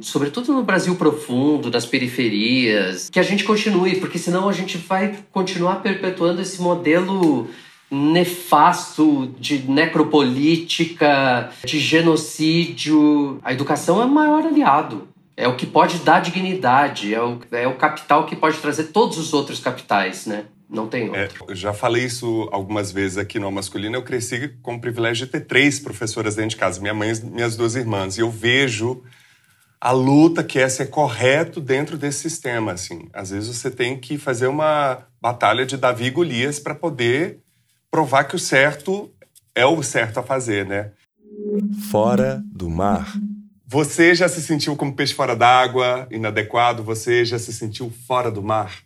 sobretudo 0.00 0.52
no 0.52 0.62
Brasil 0.62 0.94
profundo, 0.94 1.70
nas 1.70 1.84
periferias, 1.84 3.10
que 3.10 3.18
a 3.18 3.24
gente 3.24 3.42
continue, 3.42 3.96
porque 3.96 4.18
senão 4.18 4.48
a 4.48 4.52
gente 4.52 4.78
vai 4.78 5.18
continuar 5.32 5.82
perpetuando 5.82 6.40
esse 6.40 6.62
modelo 6.62 7.50
nefasto 7.90 9.34
de 9.38 9.58
necropolítica, 9.68 11.50
de 11.64 11.80
genocídio. 11.80 13.40
A 13.42 13.52
educação 13.52 14.00
é 14.00 14.04
o 14.04 14.08
maior 14.08 14.46
aliado. 14.46 15.08
É 15.36 15.48
o 15.48 15.56
que 15.56 15.66
pode 15.66 15.98
dar 15.98 16.20
dignidade, 16.20 17.14
é 17.14 17.22
o, 17.22 17.38
é 17.50 17.66
o 17.66 17.74
capital 17.74 18.26
que 18.26 18.36
pode 18.36 18.58
trazer 18.58 18.84
todos 18.84 19.16
os 19.16 19.32
outros 19.32 19.58
capitais, 19.58 20.26
né? 20.26 20.44
Não 20.68 20.86
tem 20.86 21.08
outro. 21.08 21.44
É, 21.46 21.50
eu 21.50 21.54
já 21.54 21.72
falei 21.72 22.04
isso 22.04 22.48
algumas 22.52 22.92
vezes 22.92 23.18
aqui 23.18 23.40
no 23.40 23.50
Masculino. 23.50 23.96
Eu 23.96 24.04
cresci 24.04 24.54
com 24.62 24.74
o 24.74 24.80
privilégio 24.80 25.26
de 25.26 25.32
ter 25.32 25.40
três 25.40 25.80
professoras 25.80 26.36
dentro 26.36 26.50
de 26.50 26.56
casa, 26.56 26.80
minha 26.80 26.94
mãe 26.94 27.10
e 27.10 27.24
minhas 27.24 27.56
duas 27.56 27.74
irmãs. 27.74 28.16
E 28.16 28.20
eu 28.20 28.30
vejo 28.30 29.02
a 29.80 29.90
luta 29.90 30.44
que 30.44 30.60
é 30.60 30.68
ser 30.68 30.86
correto 30.86 31.60
dentro 31.60 31.98
desse 31.98 32.20
sistema. 32.20 32.72
Assim. 32.72 33.08
Às 33.12 33.30
vezes 33.30 33.56
você 33.56 33.68
tem 33.68 33.98
que 33.98 34.16
fazer 34.16 34.46
uma 34.46 35.06
batalha 35.20 35.66
de 35.66 35.76
Davi 35.76 36.04
e 36.04 36.10
Golias 36.10 36.60
para 36.60 36.74
poder 36.74 37.40
provar 37.90 38.24
que 38.24 38.36
o 38.36 38.38
certo 38.38 39.10
é 39.54 39.66
o 39.66 39.82
certo 39.82 40.20
a 40.20 40.22
fazer, 40.22 40.66
né? 40.66 40.92
Fora 41.90 42.42
do 42.46 42.70
mar. 42.70 43.12
Você 43.66 44.14
já 44.14 44.28
se 44.28 44.40
sentiu 44.42 44.76
como 44.76 44.94
peixe 44.94 45.14
fora 45.14 45.36
d'água, 45.36 46.06
inadequado? 46.10 46.82
Você 46.82 47.24
já 47.24 47.38
se 47.38 47.52
sentiu 47.52 47.92
fora 48.06 48.30
do 48.30 48.42
mar? 48.42 48.78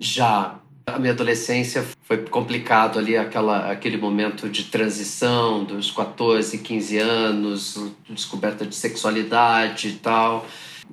Já. 0.00 0.58
A 0.84 0.98
minha 0.98 1.12
adolescência 1.12 1.84
foi 2.02 2.18
complicado 2.18 2.98
ali, 2.98 3.16
aquela, 3.16 3.70
aquele 3.70 3.96
momento 3.96 4.48
de 4.48 4.64
transição 4.64 5.62
dos 5.62 5.92
14, 5.92 6.58
15 6.58 6.98
anos, 6.98 7.92
descoberta 8.10 8.66
de 8.66 8.74
sexualidade 8.74 9.88
e 9.88 9.92
tal. 9.92 10.44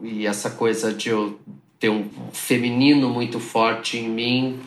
E 0.03 0.27
essa 0.27 0.51
coisa 0.51 0.93
de 0.93 1.09
eu 1.09 1.39
ter 1.79 1.89
um 1.89 2.07
feminino 2.31 3.09
muito 3.09 3.39
forte 3.39 3.97
em 3.97 4.07
mim 4.07 4.59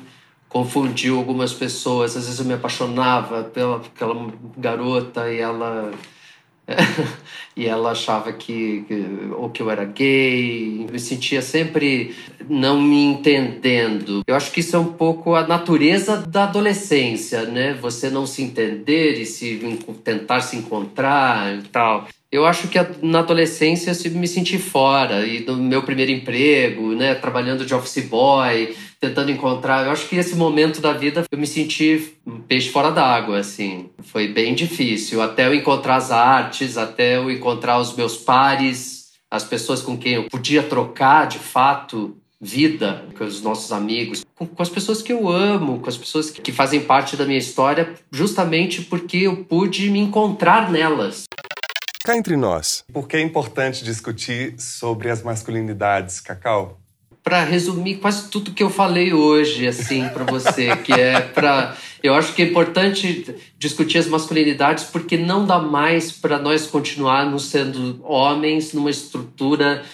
confundiu 0.53 1.17
algumas 1.17 1.53
pessoas. 1.53 2.17
Às 2.17 2.27
vezes 2.27 2.39
eu 2.39 2.45
me 2.45 2.55
apaixonava 2.55 3.45
pela 3.45 3.79
aquela 3.79 4.31
garota 4.57 5.33
e 5.33 5.41
ela 5.41 5.91
e 7.57 7.67
ela 7.67 7.91
achava 7.91 8.33
que, 8.33 8.85
ou 9.37 9.51
que 9.51 9.63
eu 9.63 9.71
era 9.71 9.85
gay, 9.85 10.87
me 10.91 10.99
sentia 10.99 11.43
sempre 11.43 12.15
não 12.49 12.81
me 12.81 13.05
entendendo. 13.05 14.23
Eu 14.27 14.37
acho 14.37 14.53
que 14.53 14.61
isso 14.61 14.77
é 14.77 14.79
um 14.79 14.93
pouco 14.93 15.35
a 15.35 15.47
natureza 15.47 16.19
da 16.19 16.45
adolescência, 16.45 17.43
né? 17.45 17.75
Você 17.75 18.11
não 18.11 18.27
se 18.27 18.43
entender 18.43 19.21
e 19.21 19.27
se 19.27 19.79
tentar 20.05 20.41
se 20.41 20.57
encontrar 20.57 21.59
e 21.59 21.63
tal. 21.63 22.07
Eu 22.31 22.47
acho 22.47 22.69
que 22.69 22.79
na 23.03 23.19
adolescência 23.19 23.93
eu 24.09 24.13
me 24.13 24.27
senti 24.27 24.59
fora 24.59 25.27
e 25.27 25.41
do 25.41 25.57
meu 25.57 25.83
primeiro 25.83 26.11
emprego, 26.11 26.95
né, 26.95 27.15
trabalhando 27.15 27.67
de 27.67 27.75
office 27.75 28.07
boy, 28.07 28.75
tentando 29.03 29.33
encontrar. 29.33 29.85
Eu 29.85 29.91
acho 29.91 30.09
que 30.09 30.15
esse 30.15 30.37
momento 30.37 30.81
da 30.81 30.93
vida 30.93 31.25
eu 31.29 31.37
me 31.37 31.47
senti 31.47 32.15
um 32.25 32.41
peixe 32.41 32.71
fora 32.71 32.93
d'água, 32.93 33.41
assim. 33.41 33.91
Foi 34.01 34.29
bem 34.29 34.55
difícil 34.55 35.21
até 35.21 35.49
eu 35.49 35.55
encontrar 35.55 35.97
as 35.97 36.13
artes, 36.13 36.79
até 36.79 37.17
eu 37.17 37.29
encontrar 37.29 37.81
os 37.81 37.97
meus 37.97 38.17
pares, 38.17 39.11
as 39.29 39.43
pessoas 39.43 39.83
com 39.83 39.99
quem 39.99 40.15
eu 40.15 40.29
podia 40.29 40.63
trocar 40.63 41.27
de 41.27 41.41
fato 41.41 42.17
vida 42.41 43.05
com 43.17 43.25
os 43.25 43.43
nossos 43.43 43.73
amigos, 43.73 44.25
com, 44.37 44.47
com, 44.47 44.63
as 44.63 44.69
pessoas 44.69 45.03
que 45.03 45.13
eu 45.13 45.29
amo, 45.29 45.81
com 45.81 45.89
as 45.89 45.97
pessoas 45.97 46.31
que, 46.31 46.41
que 46.41 46.53
fazem 46.53 46.81
parte 46.81 47.17
da 47.17 47.25
minha 47.25 47.39
história, 47.39 47.95
justamente 48.11 48.83
porque 48.83 49.19
eu 49.19 49.45
pude 49.45 49.91
me 49.91 49.99
encontrar 49.99 50.71
nelas. 50.71 51.25
Cá 52.05 52.17
entre 52.17 52.37
nós. 52.37 52.85
Por 52.93 53.09
que 53.09 53.17
é 53.17 53.21
importante 53.21 53.85
discutir 53.85 54.61
sobre 54.61 55.09
as 55.09 55.23
masculinidades, 55.23 56.21
Cacau? 56.21 56.82
Para 57.23 57.45
resumir 57.45 57.97
quase 57.97 58.29
tudo 58.29 58.51
que 58.51 58.63
eu 58.63 58.71
falei 58.71 59.13
hoje, 59.13 59.67
assim, 59.67 60.09
para 60.09 60.25
você, 60.25 60.77
que 60.77 60.93
é 60.93 61.21
para. 61.21 61.77
Eu 62.03 62.15
acho 62.15 62.35
que 62.35 62.43
é 62.43 62.47
importante 62.47 63.35
discutir 63.57 63.99
as 63.99 64.09
masculinidades 64.09 64.85
porque 64.85 65.17
não 65.17 65.47
dá 65.47 65.61
mais 65.61 66.11
para 66.11 66.37
nós 66.39 66.67
continuarmos 66.67 67.45
sendo 67.45 68.01
homens 68.03 68.73
numa 68.73 68.91
estrutura 68.91 69.85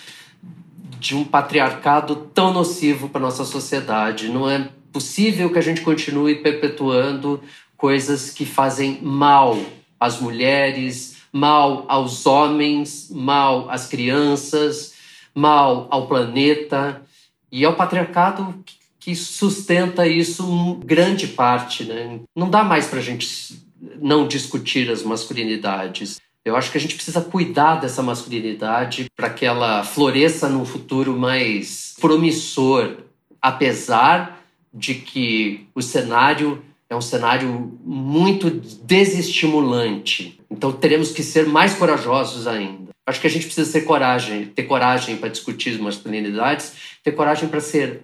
de 0.98 1.14
um 1.14 1.22
patriarcado 1.22 2.16
tão 2.34 2.52
nocivo 2.52 3.08
para 3.08 3.20
nossa 3.20 3.44
sociedade. 3.44 4.28
Não 4.28 4.48
é 4.48 4.68
possível 4.92 5.50
que 5.50 5.58
a 5.58 5.62
gente 5.62 5.82
continue 5.82 6.36
perpetuando 6.36 7.40
coisas 7.76 8.30
que 8.30 8.44
fazem 8.44 8.98
mal 9.02 9.58
às 10.00 10.20
mulheres, 10.20 11.16
mal 11.32 11.84
aos 11.88 12.26
homens, 12.26 13.08
mal 13.10 13.70
às 13.70 13.86
crianças, 13.86 14.94
mal 15.34 15.86
ao 15.90 16.06
planeta. 16.06 17.02
E 17.50 17.64
é 17.64 17.68
o 17.68 17.76
patriarcado 17.76 18.62
que 18.98 19.14
sustenta 19.14 20.06
isso 20.06 20.78
grande 20.84 21.28
parte. 21.28 21.84
Né? 21.84 22.20
Não 22.36 22.50
dá 22.50 22.62
mais 22.62 22.86
para 22.86 22.98
a 22.98 23.02
gente 23.02 23.66
não 24.00 24.26
discutir 24.26 24.90
as 24.90 25.02
masculinidades. 25.02 26.20
Eu 26.44 26.56
acho 26.56 26.70
que 26.70 26.78
a 26.78 26.80
gente 26.80 26.94
precisa 26.94 27.20
cuidar 27.20 27.76
dessa 27.76 28.02
masculinidade 28.02 29.06
para 29.14 29.30
que 29.30 29.44
ela 29.44 29.84
floresça 29.84 30.48
num 30.48 30.64
futuro 30.64 31.16
mais 31.16 31.94
promissor, 32.00 32.96
apesar 33.40 34.42
de 34.72 34.94
que 34.94 35.66
o 35.74 35.82
cenário 35.82 36.62
é 36.90 36.96
um 36.96 37.00
cenário 37.00 37.78
muito 37.84 38.50
desestimulante. 38.50 40.40
Então 40.50 40.72
teremos 40.72 41.10
que 41.12 41.22
ser 41.22 41.46
mais 41.46 41.74
corajosos 41.74 42.46
ainda. 42.46 42.87
Acho 43.08 43.22
que 43.22 43.26
a 43.26 43.30
gente 43.30 43.46
precisa 43.46 43.72
ter 43.72 43.86
coragem, 43.86 44.44
ter 44.44 44.64
coragem 44.64 45.16
para 45.16 45.30
discutir 45.30 45.70
as 45.70 45.78
masculinidades, 45.78 46.74
ter 47.02 47.12
coragem 47.12 47.48
para 47.48 47.58
ser 47.58 48.02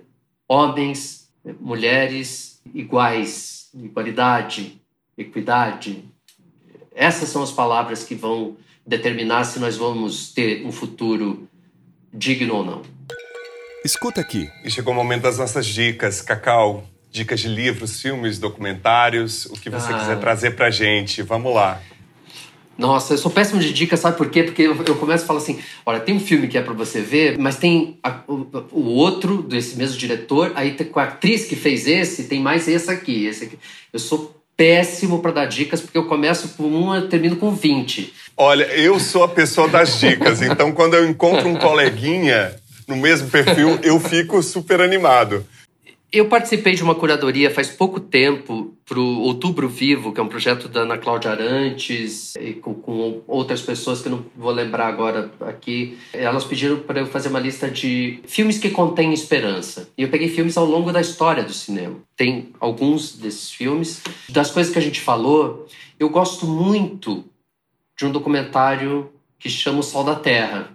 homens, 0.48 1.28
mulheres 1.61 2.62
iguais, 2.72 3.68
igualdade, 3.74 4.80
equidade. 5.18 6.02
Essas 6.94 7.28
são 7.28 7.42
as 7.42 7.52
palavras 7.52 8.02
que 8.02 8.14
vão 8.14 8.57
determinar 8.86 9.44
se 9.44 9.59
nós 9.59 9.76
vamos 9.76 10.32
ter 10.32 10.64
um 10.64 10.72
futuro 10.72 11.46
digno 12.11 12.55
ou 12.55 12.64
não. 12.64 12.82
Escuta 13.84 14.22
aqui. 14.22 14.48
E 14.64 14.70
chegou 14.70 14.94
o 14.94 14.96
momento 14.96 15.24
das 15.24 15.36
nossas 15.36 15.66
dicas. 15.66 16.22
Cacau, 16.22 16.82
dicas 17.11 17.40
de 17.40 17.48
livros, 17.48 18.00
filmes, 18.00 18.38
documentários, 18.38 19.44
o 19.44 19.52
que 19.52 19.68
você 19.68 19.92
ah. 19.92 19.98
quiser 19.98 20.18
trazer 20.18 20.52
pra 20.52 20.70
gente. 20.70 21.20
Vamos 21.20 21.55
lá. 21.55 21.78
Nossa, 22.76 23.14
eu 23.14 23.18
sou 23.18 23.30
péssimo 23.30 23.60
de 23.60 23.72
dicas, 23.72 24.00
sabe 24.00 24.16
por 24.16 24.28
quê? 24.28 24.42
Porque 24.42 24.62
eu, 24.62 24.76
eu 24.84 24.96
começo 24.96 25.24
a 25.24 25.26
falar 25.26 25.38
assim: 25.38 25.58
olha, 25.86 26.00
tem 26.00 26.14
um 26.14 26.20
filme 26.20 26.48
que 26.48 26.58
é 26.58 26.62
para 26.62 26.72
você 26.72 27.00
ver, 27.00 27.38
mas 27.38 27.56
tem 27.56 27.98
a, 28.02 28.20
o, 28.26 28.46
o, 28.72 28.84
outro 28.94 29.42
desse 29.42 29.76
mesmo 29.76 29.96
diretor, 29.96 30.52
aí 30.54 30.72
tem, 30.72 30.86
com 30.86 30.98
a 30.98 31.04
atriz 31.04 31.44
que 31.44 31.54
fez 31.54 31.86
esse, 31.86 32.24
tem 32.24 32.40
mais 32.40 32.66
esse 32.66 32.90
aqui, 32.90 33.26
esse 33.26 33.44
aqui. 33.44 33.58
Eu 33.92 33.98
sou 33.98 34.34
péssimo 34.56 35.20
para 35.20 35.32
dar 35.32 35.46
dicas, 35.46 35.80
porque 35.80 35.98
eu 35.98 36.06
começo 36.06 36.48
com 36.56 36.64
uma 36.64 36.98
e 36.98 37.08
termino 37.08 37.36
com 37.36 37.54
20. 37.54 38.12
Olha, 38.36 38.64
eu 38.64 38.98
sou 38.98 39.22
a 39.22 39.28
pessoa 39.28 39.68
das 39.68 40.00
dicas, 40.00 40.42
então 40.42 40.72
quando 40.72 40.94
eu 40.94 41.08
encontro 41.08 41.48
um 41.48 41.56
coleguinha 41.56 42.54
no 42.86 42.96
mesmo 42.96 43.30
perfil, 43.30 43.78
eu 43.82 43.98
fico 44.00 44.42
super 44.42 44.80
animado. 44.80 45.44
Eu 46.14 46.28
participei 46.28 46.76
de 46.76 46.82
uma 46.84 46.94
curadoria 46.94 47.50
faz 47.50 47.70
pouco 47.70 47.98
tempo 47.98 48.72
para 48.84 49.00
o 49.00 49.22
Outubro 49.22 49.68
Vivo, 49.68 50.12
que 50.12 50.20
é 50.20 50.22
um 50.22 50.28
projeto 50.28 50.68
da 50.68 50.82
Ana 50.82 50.96
Cláudia 50.96 51.32
Arantes, 51.32 52.36
e 52.36 52.52
com, 52.52 52.72
com, 52.72 53.22
outras 53.26 53.60
pessoas 53.60 54.00
que 54.00 54.08
não 54.08 54.24
vou 54.36 54.52
lembrar 54.52 54.86
agora 54.86 55.28
aqui. 55.40 55.98
Elas 56.12 56.44
pediram 56.44 56.78
para 56.78 57.00
eu 57.00 57.06
fazer 57.06 57.30
uma 57.30 57.40
lista 57.40 57.68
de 57.68 58.20
filmes 58.28 58.58
que 58.58 58.70
contêm 58.70 59.12
esperança. 59.12 59.88
E 59.98 60.02
eu 60.02 60.08
peguei 60.08 60.28
filmes 60.28 60.56
ao 60.56 60.64
longo 60.64 60.92
da 60.92 61.00
história 61.00 61.42
do 61.42 61.52
cinema. 61.52 61.96
Tem 62.16 62.50
alguns 62.60 63.16
desses 63.16 63.50
filmes. 63.50 64.00
Das 64.28 64.52
coisas 64.52 64.72
que 64.72 64.78
a 64.78 64.82
gente 64.82 65.00
falou, 65.00 65.66
eu 65.98 66.08
gosto 66.08 66.46
muito 66.46 67.24
de 67.98 68.06
um 68.06 68.12
documentário 68.12 69.10
que 69.36 69.50
chama 69.50 69.80
O 69.80 69.82
Sol 69.82 70.04
da 70.04 70.14
Terra, 70.14 70.70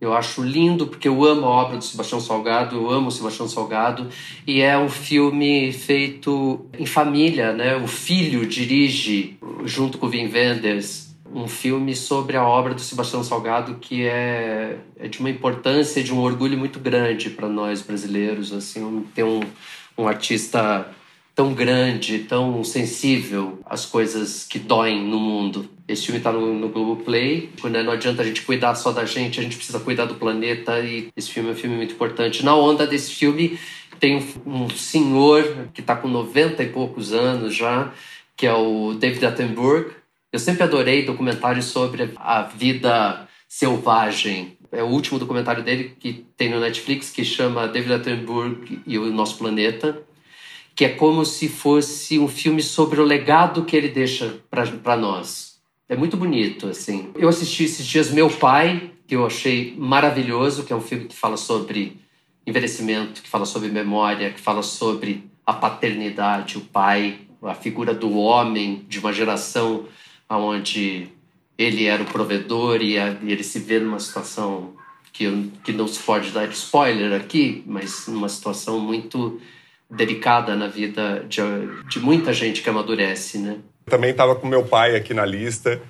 Eu 0.00 0.14
acho 0.14 0.42
lindo 0.42 0.86
porque 0.86 1.08
eu 1.08 1.24
amo 1.24 1.46
a 1.46 1.50
obra 1.50 1.76
do 1.76 1.84
Sebastião 1.84 2.20
Salgado, 2.20 2.76
eu 2.76 2.90
amo 2.90 3.08
o 3.08 3.10
Sebastião 3.10 3.48
Salgado 3.48 4.08
e 4.46 4.60
é 4.60 4.78
um 4.78 4.88
filme 4.88 5.72
feito 5.72 6.66
em 6.78 6.86
família, 6.86 7.52
né? 7.52 7.76
O 7.76 7.88
filho 7.88 8.46
dirige 8.46 9.36
junto 9.64 9.98
com 9.98 10.06
o 10.06 10.08
Wim 10.08 10.30
Wenders 10.32 11.08
um 11.34 11.46
filme 11.46 11.94
sobre 11.94 12.36
a 12.36 12.42
obra 12.42 12.74
do 12.74 12.80
Sebastião 12.80 13.22
Salgado 13.22 13.74
que 13.74 14.06
é, 14.06 14.78
é 14.98 15.08
de 15.08 15.20
uma 15.20 15.30
importância, 15.30 16.02
de 16.02 16.12
um 16.12 16.20
orgulho 16.20 16.56
muito 16.56 16.78
grande 16.78 17.30
para 17.30 17.48
nós 17.48 17.82
brasileiros, 17.82 18.52
assim, 18.52 19.04
ter 19.14 19.24
um, 19.24 19.40
um 19.96 20.06
artista 20.06 20.88
tão 21.34 21.54
grande, 21.54 22.20
tão 22.20 22.64
sensível 22.64 23.60
às 23.66 23.84
coisas 23.84 24.44
que 24.44 24.58
doem 24.58 25.04
no 25.04 25.18
mundo. 25.18 25.68
Esse 25.88 26.04
filme 26.04 26.18
está 26.18 26.30
no, 26.30 26.54
no 26.54 26.68
Globoplay. 26.68 27.50
Né? 27.64 27.82
Não 27.82 27.92
adianta 27.92 28.22
a 28.22 28.24
gente 28.24 28.42
cuidar 28.42 28.74
só 28.74 28.92
da 28.92 29.04
gente, 29.04 29.40
a 29.40 29.42
gente 29.42 29.56
precisa 29.56 29.80
cuidar 29.80 30.04
do 30.04 30.14
planeta. 30.14 30.78
E 30.80 31.08
esse 31.16 31.30
filme 31.30 31.48
é 31.48 31.52
um 31.52 31.56
filme 31.56 31.76
muito 31.76 31.94
importante. 31.94 32.44
Na 32.44 32.54
onda 32.54 32.86
desse 32.86 33.12
filme, 33.12 33.58
tem 33.98 34.22
um, 34.46 34.68
senhor 34.70 35.68
que 35.72 35.80
está 35.80 35.96
com 35.96 36.06
90 36.06 36.62
e 36.62 36.68
poucos 36.68 37.12
anos 37.12 37.54
já, 37.54 37.92
que 38.36 38.46
é 38.46 38.52
o 38.52 38.94
David 38.94 39.24
Attenborough. 39.24 39.90
Eu 40.30 40.38
sempre 40.38 40.62
adorei 40.62 41.04
documentários 41.04 41.64
sobre 41.64 42.10
a 42.16 42.42
vida 42.42 43.26
selvagem. 43.48 44.58
É 44.70 44.82
o 44.82 44.88
último 44.88 45.18
documentário 45.18 45.64
dele 45.64 45.96
que 45.98 46.26
tem 46.36 46.50
no 46.50 46.60
Netflix, 46.60 47.10
que 47.10 47.24
chama 47.24 47.66
David 47.66 47.94
Attenborough 47.94 48.58
e 48.86 48.98
o 48.98 49.06
Nosso 49.10 49.38
Planeta 49.38 50.04
que 50.78 50.84
é 50.84 50.90
como 50.90 51.24
se 51.24 51.48
fosse 51.48 52.20
um 52.20 52.28
filme 52.28 52.62
sobre 52.62 53.00
o 53.00 53.04
legado 53.04 53.64
que 53.64 53.74
ele 53.76 53.88
deixa 53.88 54.38
para 54.48 54.96
nós. 54.96 55.47
É 55.88 55.96
muito 55.96 56.16
bonito, 56.16 56.66
assim. 56.66 57.10
Eu 57.14 57.28
assisti 57.28 57.64
esses 57.64 57.86
dias 57.86 58.10
Meu 58.10 58.28
Pai, 58.28 58.90
que 59.06 59.16
eu 59.16 59.24
achei 59.24 59.74
maravilhoso, 59.78 60.64
que 60.64 60.72
é 60.72 60.76
um 60.76 60.82
filme 60.82 61.06
que 61.06 61.16
fala 61.16 61.38
sobre 61.38 61.98
envelhecimento, 62.46 63.22
que 63.22 63.28
fala 63.28 63.46
sobre 63.46 63.70
memória, 63.70 64.30
que 64.30 64.40
fala 64.40 64.62
sobre 64.62 65.24
a 65.46 65.52
paternidade, 65.54 66.58
o 66.58 66.60
pai, 66.60 67.20
a 67.42 67.54
figura 67.54 67.94
do 67.94 68.12
homem 68.18 68.84
de 68.86 68.98
uma 68.98 69.12
geração 69.12 69.86
onde 70.28 71.08
ele 71.56 71.86
era 71.86 72.02
o 72.02 72.06
provedor 72.06 72.82
e, 72.82 72.96
ele 72.96 73.42
se 73.42 73.58
vê 73.58 73.78
numa 73.78 73.98
situação 73.98 74.74
que, 75.12 75.50
que 75.64 75.72
não 75.72 75.88
se 75.88 76.00
pode 76.00 76.30
dar 76.30 76.48
spoiler 76.50 77.18
aqui, 77.18 77.62
mas 77.66 78.06
numa 78.08 78.28
situação 78.28 78.78
muito 78.78 79.40
delicada 79.90 80.54
na 80.54 80.68
vida 80.68 81.24
de, 81.28 81.40
de 81.88 81.98
muita 81.98 82.32
gente 82.32 82.62
que 82.62 82.68
amadurece, 82.68 83.38
né? 83.38 83.58
Também 83.88 84.10
estava 84.10 84.36
com 84.36 84.46
meu 84.46 84.64
pai 84.64 84.94
aqui 84.94 85.14
na 85.14 85.24
lista. 85.24 85.80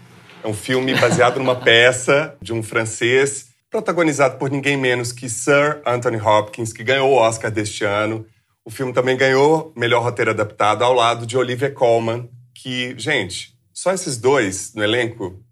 É 0.43 0.49
um 0.49 0.55
filme 0.55 0.95
baseado 0.95 1.39
numa 1.39 1.57
peça 1.61 2.37
de 2.41 2.53
um 2.53 2.63
francês, 2.63 3.49
protagonizado 3.71 4.39
por 4.39 4.51
ninguém 4.51 4.77
menos 4.77 5.13
que 5.13 5.29
Sir 5.29 5.83
Anthony 5.85 6.21
Hopkins, 6.21 6.73
que 6.73 6.85
ganhou 6.85 7.11
o 7.11 7.17
Oscar 7.17 7.51
deste 7.51 7.85
ano. 7.85 8.25
O 8.65 8.71
filme 8.71 8.93
também 8.93 9.17
ganhou 9.17 9.73
melhor 9.77 10.03
roteiro 10.03 10.31
adaptado 10.31 10.83
ao 10.83 10.93
lado 10.93 11.27
de 11.27 11.37
Olivia 11.37 11.71
Colman, 11.71 12.29
que, 12.55 12.95
gente, 12.99 13.55
só 13.73 13.93
esses 13.93 14.17
dois 14.17 14.73
no 14.75 14.83
elenco 14.83 15.43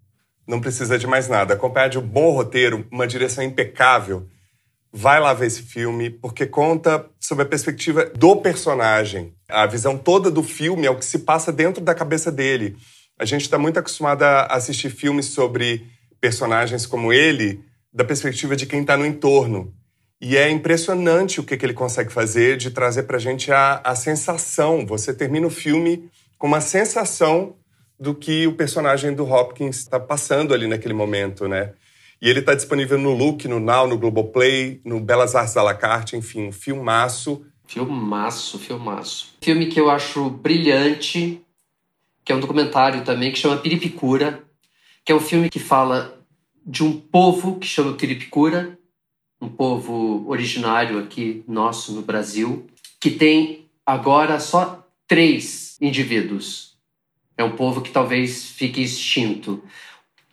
não 0.47 0.61
precisa 0.61 0.97
de 0.97 1.05
mais 1.05 1.27
nada. 1.27 1.53
Acompanhar 1.53 1.89
de 1.89 1.99
um 1.99 2.07
bom 2.07 2.31
roteiro, 2.31 2.87
uma 2.91 3.05
direção 3.05 3.43
impecável 3.43 4.27
vai 4.91 5.19
lá 5.19 5.33
ver 5.33 5.47
esse 5.47 5.61
filme, 5.61 6.09
porque 6.09 6.45
conta 6.45 7.05
sobre 7.19 7.43
a 7.43 7.47
perspectiva 7.47 8.05
do 8.05 8.37
personagem. 8.37 9.33
A 9.47 9.65
visão 9.65 9.97
toda 9.97 10.31
do 10.31 10.43
filme 10.43 10.87
é 10.87 10.89
o 10.89 10.97
que 10.97 11.05
se 11.05 11.19
passa 11.19 11.51
dentro 11.51 11.83
da 11.83 11.93
cabeça 11.93 12.31
dele. 12.31 12.75
A 13.19 13.25
gente 13.25 13.41
está 13.41 13.57
muito 13.57 13.79
acostumado 13.79 14.23
a 14.23 14.45
assistir 14.45 14.89
filmes 14.89 15.27
sobre 15.27 15.85
personagens 16.19 16.85
como 16.85 17.11
ele, 17.11 17.63
da 17.91 18.03
perspectiva 18.03 18.55
de 18.55 18.65
quem 18.65 18.81
está 18.81 18.95
no 18.95 19.05
entorno. 19.05 19.73
E 20.19 20.35
é 20.35 20.49
impressionante 20.49 21.39
o 21.39 21.43
que, 21.43 21.55
que 21.55 21.65
ele 21.65 21.73
consegue 21.73 22.11
fazer 22.11 22.57
de 22.57 22.71
trazer 22.71 23.03
para 23.03 23.17
a 23.17 23.19
gente 23.19 23.51
a, 23.51 23.93
sensação. 23.95 24.85
Você 24.85 25.13
termina 25.13 25.45
o 25.45 25.51
filme 25.51 26.09
com 26.37 26.47
uma 26.47 26.61
sensação 26.61 27.55
do 27.99 28.15
que 28.15 28.47
o 28.47 28.53
personagem 28.53 29.13
do 29.13 29.25
Hopkins 29.25 29.77
está 29.77 29.99
passando 29.99 30.53
ali 30.53 30.67
naquele 30.67 30.93
momento, 30.93 31.47
né? 31.47 31.73
E 32.21 32.29
ele 32.29 32.39
está 32.39 32.55
disponível 32.55 32.97
no 32.97 33.13
Look, 33.13 33.47
no 33.47 33.59
Now, 33.59 33.87
no 33.87 33.97
Globoplay, 33.97 34.81
no 34.83 34.99
Belas 34.99 35.35
Artes 35.35 35.55
à 35.55 35.61
la 35.61 35.75
carte, 35.75 36.15
enfim, 36.15 36.47
um 36.47 36.51
filmaço. 36.51 37.45
Filmaço, 37.67 38.57
filmaço. 38.57 39.35
Filme 39.41 39.67
que 39.67 39.79
eu 39.79 39.89
acho 39.89 40.29
brilhante, 40.29 41.41
que 42.25 42.31
é 42.31 42.35
um 42.35 42.39
documentário 42.39 43.03
também, 43.03 43.31
que 43.31 43.37
chama 43.37 43.57
Piripicura, 43.57 44.43
que 45.05 45.11
é 45.11 45.15
um 45.15 45.19
filme 45.19 45.49
que 45.49 45.59
fala 45.59 46.17
de 46.65 46.83
um 46.83 46.99
povo 46.99 47.59
que 47.59 47.67
chama 47.67 47.93
Piripicura, 47.93 48.77
um 49.39 49.47
povo 49.47 50.27
originário 50.27 50.99
aqui 50.99 51.43
nosso 51.47 51.93
no 51.93 52.01
Brasil, 52.01 52.67
que 52.99 53.11
tem 53.11 53.69
agora 53.85 54.39
só 54.39 54.85
três 55.07 55.77
indivíduos. 55.79 56.75
É 57.37 57.43
um 57.43 57.55
povo 57.55 57.81
que 57.81 57.91
talvez 57.91 58.49
fique 58.49 58.81
extinto. 58.81 59.63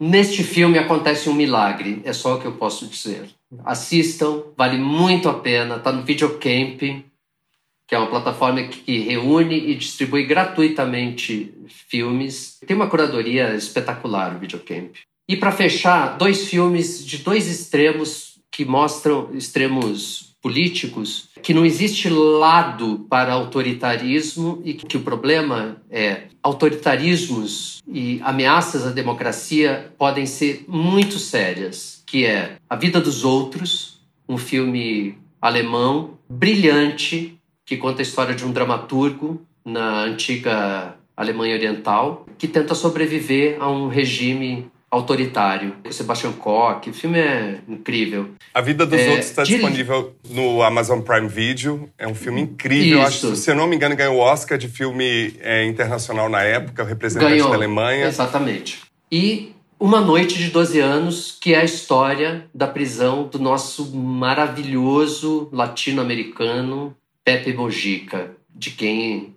Neste 0.06 0.44
filme 0.44 0.78
acontece 0.78 1.30
um 1.30 1.34
milagre, 1.34 2.02
é 2.04 2.12
só 2.12 2.34
o 2.34 2.38
que 2.38 2.44
eu 2.44 2.52
posso 2.52 2.86
dizer. 2.86 3.26
Assistam, 3.64 4.42
vale 4.54 4.76
muito 4.76 5.30
a 5.30 5.32
pena, 5.32 5.76
está 5.76 5.90
no 5.90 6.02
Videocamp, 6.02 6.78
que 6.78 7.94
é 7.94 7.96
uma 7.96 8.10
plataforma 8.10 8.62
que 8.64 8.98
reúne 8.98 9.56
e 9.56 9.74
distribui 9.74 10.26
gratuitamente 10.26 11.54
filmes. 11.88 12.58
Tem 12.66 12.76
uma 12.76 12.86
curadoria 12.86 13.54
espetacular 13.54 14.36
o 14.36 14.38
Videocamp. 14.38 14.94
E 15.26 15.38
para 15.38 15.50
fechar, 15.50 16.18
dois 16.18 16.48
filmes 16.48 17.02
de 17.02 17.16
dois 17.18 17.48
extremos 17.48 18.38
que 18.50 18.62
mostram 18.66 19.30
extremos 19.32 20.23
políticos 20.44 21.30
que 21.42 21.54
não 21.54 21.64
existe 21.64 22.10
lado 22.10 23.06
para 23.08 23.32
autoritarismo 23.32 24.60
e 24.62 24.74
que 24.74 24.98
o 24.98 25.00
problema 25.00 25.78
é 25.90 26.24
autoritarismos 26.42 27.82
e 27.88 28.20
ameaças 28.22 28.86
à 28.86 28.90
democracia 28.90 29.90
podem 29.96 30.26
ser 30.26 30.66
muito 30.68 31.18
sérias, 31.18 32.02
que 32.06 32.26
é 32.26 32.56
A 32.68 32.76
Vida 32.76 33.00
dos 33.00 33.24
Outros, 33.24 34.02
um 34.28 34.36
filme 34.36 35.16
alemão 35.40 36.18
brilhante 36.28 37.40
que 37.64 37.78
conta 37.78 38.02
a 38.02 38.04
história 38.04 38.34
de 38.34 38.44
um 38.44 38.52
dramaturgo 38.52 39.40
na 39.64 40.02
antiga 40.02 40.94
Alemanha 41.16 41.54
Oriental 41.54 42.26
que 42.36 42.46
tenta 42.46 42.74
sobreviver 42.74 43.56
a 43.62 43.70
um 43.70 43.88
regime 43.88 44.70
autoritário. 44.94 45.74
O 45.84 45.92
Sebastian 45.92 46.32
Koch, 46.32 46.88
o 46.88 46.92
filme 46.92 47.18
é 47.18 47.58
incrível. 47.68 48.30
A 48.52 48.60
Vida 48.60 48.86
dos 48.86 49.00
é, 49.00 49.08
Outros 49.08 49.26
está 49.26 49.42
de... 49.42 49.54
disponível 49.54 50.14
no 50.30 50.62
Amazon 50.62 51.00
Prime 51.00 51.28
Video. 51.28 51.90
É 51.98 52.06
um 52.06 52.14
filme 52.14 52.42
incrível. 52.42 52.98
Isso. 52.98 53.26
Acho, 53.26 53.36
se 53.36 53.50
eu 53.50 53.56
não 53.56 53.66
me 53.66 53.76
engano, 53.76 53.96
ganhou 53.96 54.16
o 54.16 54.20
Oscar 54.20 54.56
de 54.56 54.68
filme 54.68 55.34
é, 55.40 55.64
internacional 55.64 56.28
na 56.28 56.42
época, 56.42 56.82
o 56.82 56.86
representante 56.86 57.32
ganhou, 57.32 57.50
da 57.50 57.56
Alemanha. 57.56 58.06
Exatamente. 58.06 58.82
E 59.10 59.52
Uma 59.78 60.00
Noite 60.00 60.38
de 60.38 60.50
12 60.50 60.78
Anos, 60.78 61.38
que 61.40 61.54
é 61.54 61.60
a 61.60 61.64
história 61.64 62.46
da 62.54 62.66
prisão 62.66 63.26
do 63.26 63.38
nosso 63.38 63.94
maravilhoso 63.94 65.48
latino-americano 65.52 66.96
Pepe 67.24 67.52
Mojica, 67.52 68.30
de 68.54 68.70
quem 68.70 69.33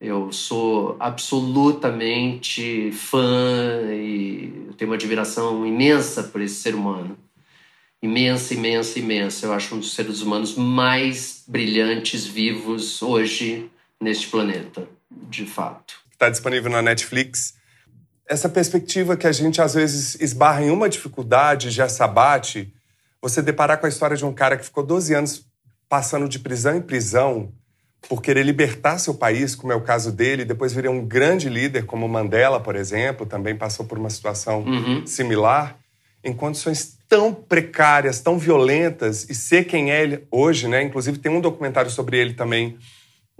eu 0.00 0.32
sou 0.32 0.96
absolutamente 0.98 2.90
fã 2.92 3.82
e 3.92 4.70
tenho 4.78 4.90
uma 4.90 4.94
admiração 4.94 5.66
imensa 5.66 6.22
por 6.22 6.40
esse 6.40 6.54
ser 6.54 6.74
humano. 6.74 7.18
Imensa, 8.02 8.54
imensa, 8.54 8.98
imensa. 8.98 9.44
Eu 9.44 9.52
acho 9.52 9.74
um 9.74 9.78
dos 9.78 9.92
seres 9.92 10.22
humanos 10.22 10.54
mais 10.54 11.44
brilhantes 11.46 12.24
vivos 12.24 13.02
hoje 13.02 13.70
neste 14.00 14.28
planeta, 14.28 14.88
de 15.10 15.44
fato. 15.44 16.00
Está 16.10 16.30
disponível 16.30 16.70
na 16.70 16.80
Netflix. 16.80 17.54
Essa 18.26 18.48
perspectiva 18.48 19.18
que 19.18 19.26
a 19.26 19.32
gente 19.32 19.60
às 19.60 19.74
vezes 19.74 20.18
esbarra 20.18 20.62
em 20.62 20.70
uma 20.70 20.88
dificuldade, 20.88 21.70
já 21.70 21.90
se 21.90 22.02
abate, 22.02 22.72
você 23.20 23.42
deparar 23.42 23.78
com 23.78 23.84
a 23.84 23.88
história 23.88 24.16
de 24.16 24.24
um 24.24 24.32
cara 24.32 24.56
que 24.56 24.64
ficou 24.64 24.86
12 24.86 25.12
anos 25.12 25.46
passando 25.90 26.26
de 26.26 26.38
prisão 26.38 26.74
em 26.74 26.80
prisão 26.80 27.52
por 28.08 28.22
querer 28.22 28.44
libertar 28.44 28.98
seu 28.98 29.14
país, 29.14 29.54
como 29.54 29.72
é 29.72 29.76
o 29.76 29.80
caso 29.80 30.10
dele, 30.10 30.44
depois 30.44 30.72
viria 30.72 30.90
um 30.90 31.04
grande 31.04 31.48
líder 31.48 31.86
como 31.86 32.08
Mandela, 32.08 32.58
por 32.58 32.74
exemplo, 32.74 33.26
também 33.26 33.56
passou 33.56 33.86
por 33.86 33.98
uma 33.98 34.10
situação 34.10 34.60
uhum. 34.62 35.06
similar, 35.06 35.78
em 36.24 36.32
condições 36.32 36.98
tão 37.08 37.32
precárias, 37.32 38.20
tão 38.20 38.38
violentas, 38.38 39.28
e 39.28 39.34
ser 39.34 39.64
quem 39.64 39.90
é 39.90 40.02
ele 40.02 40.26
hoje, 40.30 40.68
né? 40.68 40.82
Inclusive 40.82 41.18
tem 41.18 41.32
um 41.32 41.40
documentário 41.40 41.90
sobre 41.90 42.18
ele 42.18 42.34
também 42.34 42.78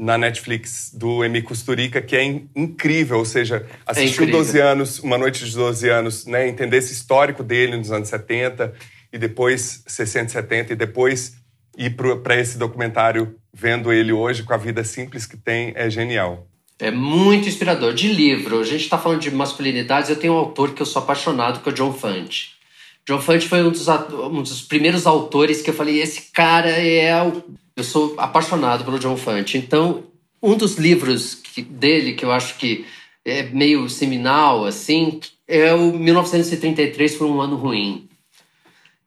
na 0.01 0.17
Netflix 0.17 0.91
do 0.95 1.23
Emi 1.23 1.43
Kusturica 1.43 2.01
que 2.01 2.17
é 2.17 2.25
incrível, 2.57 3.19
ou 3.19 3.25
seja, 3.27 3.67
assistiu 3.85 4.25
é 4.25 4.31
12 4.31 4.59
anos, 4.59 4.99
uma 5.01 5.19
noite 5.19 5.45
de 5.45 5.55
12 5.55 5.89
anos, 5.91 6.25
né, 6.25 6.49
entender 6.49 6.79
esse 6.79 6.95
histórico 6.95 7.43
dele 7.43 7.77
nos 7.77 7.93
anos 7.93 8.09
70 8.09 8.73
e 9.13 9.19
depois 9.19 9.85
60, 9.87 10.31
70 10.31 10.73
e 10.73 10.77
depois 10.77 11.35
ir 11.77 11.95
para 12.23 12.41
esse 12.41 12.57
documentário 12.57 13.37
vendo 13.53 13.93
ele 13.93 14.13
hoje 14.13 14.43
com 14.43 14.53
a 14.53 14.57
vida 14.57 14.85
simples 14.85 15.27
que 15.27 15.37
tem 15.37 15.73
é 15.75 15.91
genial. 15.91 16.47
É 16.79 16.91
muito 16.91 17.49
inspirador. 17.49 17.93
De 17.93 18.13
livro, 18.13 18.59
a 18.59 18.65
gente 18.65 18.83
está 18.83 18.97
falando 18.97 19.21
de 19.21 19.31
masculinidades, 19.31 20.09
eu 20.09 20.17
tenho 20.17 20.33
um 20.33 20.39
autor 20.39 20.73
que 20.73 20.81
eu 20.81 20.87
sou 20.87 21.03
apaixonado, 21.03 21.61
que 21.61 21.69
é 21.69 21.73
o 21.73 21.75
John 21.75 21.93
Fante. 21.93 22.59
John 23.07 23.21
Fante 23.21 23.49
foi 23.49 23.63
um 23.63 23.71
dos, 23.71 23.87
um 23.89 24.43
dos 24.43 24.63
primeiros 24.63 25.07
autores 25.07 25.61
que 25.61 25.71
eu 25.71 25.75
falei: 25.75 26.01
esse 26.01 26.31
cara 26.33 26.71
é 26.71 27.23
o. 27.23 27.43
Eu 27.77 27.85
sou 27.85 28.15
apaixonado 28.19 28.85
pelo 28.85 28.99
John 28.99 29.17
Fante. 29.17 29.57
Então, 29.59 30.05
um 30.43 30.57
dos 30.57 30.77
livros 30.77 31.35
que, 31.35 31.63
dele 31.63 32.15
que 32.15 32.25
eu 32.25 32.33
acho 32.33 32.57
que 32.57 32.85
é 33.25 33.43
meio 33.45 33.89
seminal, 33.89 34.65
assim, 34.65 35.21
é 35.47 35.73
o 35.75 35.93
1933 35.93 37.17
Foi 37.17 37.27
um 37.27 37.41
Ano 37.41 37.57
Ruim. 37.57 38.09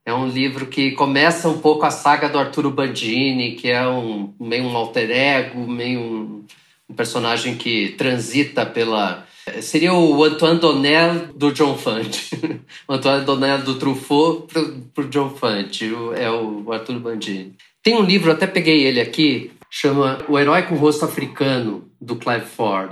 É 0.05 0.13
um 0.13 0.27
livro 0.27 0.67
que 0.67 0.91
começa 0.91 1.47
um 1.47 1.59
pouco 1.59 1.85
a 1.85 1.91
saga 1.91 2.27
do 2.27 2.37
Arturo 2.37 2.69
Bandini, 2.69 3.55
que 3.55 3.69
é 3.69 3.87
um 3.87 4.33
meio 4.39 4.65
um 4.65 4.75
alter 4.75 5.09
ego, 5.09 5.65
meio 5.65 5.99
um, 5.99 6.45
um 6.89 6.93
personagem 6.93 7.55
que 7.55 7.89
transita 7.97 8.65
pela 8.65 9.25
Seria 9.61 9.93
o 9.93 10.23
Antoine 10.23 10.59
Donnell 10.59 11.27
do 11.35 11.51
John 11.51 11.77
Fante. 11.77 12.29
o 12.87 12.93
Antoine 12.93 13.25
Donnell 13.25 13.59
do 13.59 13.75
Truffaut 13.75 14.47
pro, 14.47 14.71
pro 14.93 15.09
John 15.09 15.29
Fante. 15.31 15.91
É 16.15 16.31
o 16.31 16.71
Arthur 16.71 16.99
Bandini. 16.99 17.53
Tem 17.81 17.95
um 17.95 18.03
livro, 18.03 18.31
até 18.31 18.47
peguei 18.47 18.85
ele 18.85 19.01
aqui, 19.01 19.51
chama 19.69 20.19
O 20.29 20.39
Herói 20.39 20.63
com 20.63 20.75
o 20.75 20.77
Rosto 20.77 21.03
Africano, 21.03 21.89
do 21.99 22.15
Clive 22.15 22.45
Ford. 22.45 22.91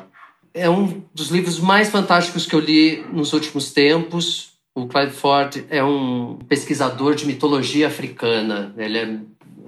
É 0.53 0.70
um 0.70 1.01
dos 1.14 1.30
livros 1.30 1.57
mais 1.59 1.89
fantásticos 1.89 2.45
que 2.45 2.53
eu 2.53 2.59
li 2.59 3.01
nos 3.14 3.32
últimos 3.32 3.72
tempos. 3.72 4.50
O 4.74 4.88
Clive 4.88 5.11
Ford 5.11 5.65
é 5.69 5.84
um 5.84 6.38
pesquisador 6.47 7.13
de 7.13 7.26
mitologia 7.26 7.88
africana. 7.88 8.74
Ele 8.78 8.97
é 8.97 9.19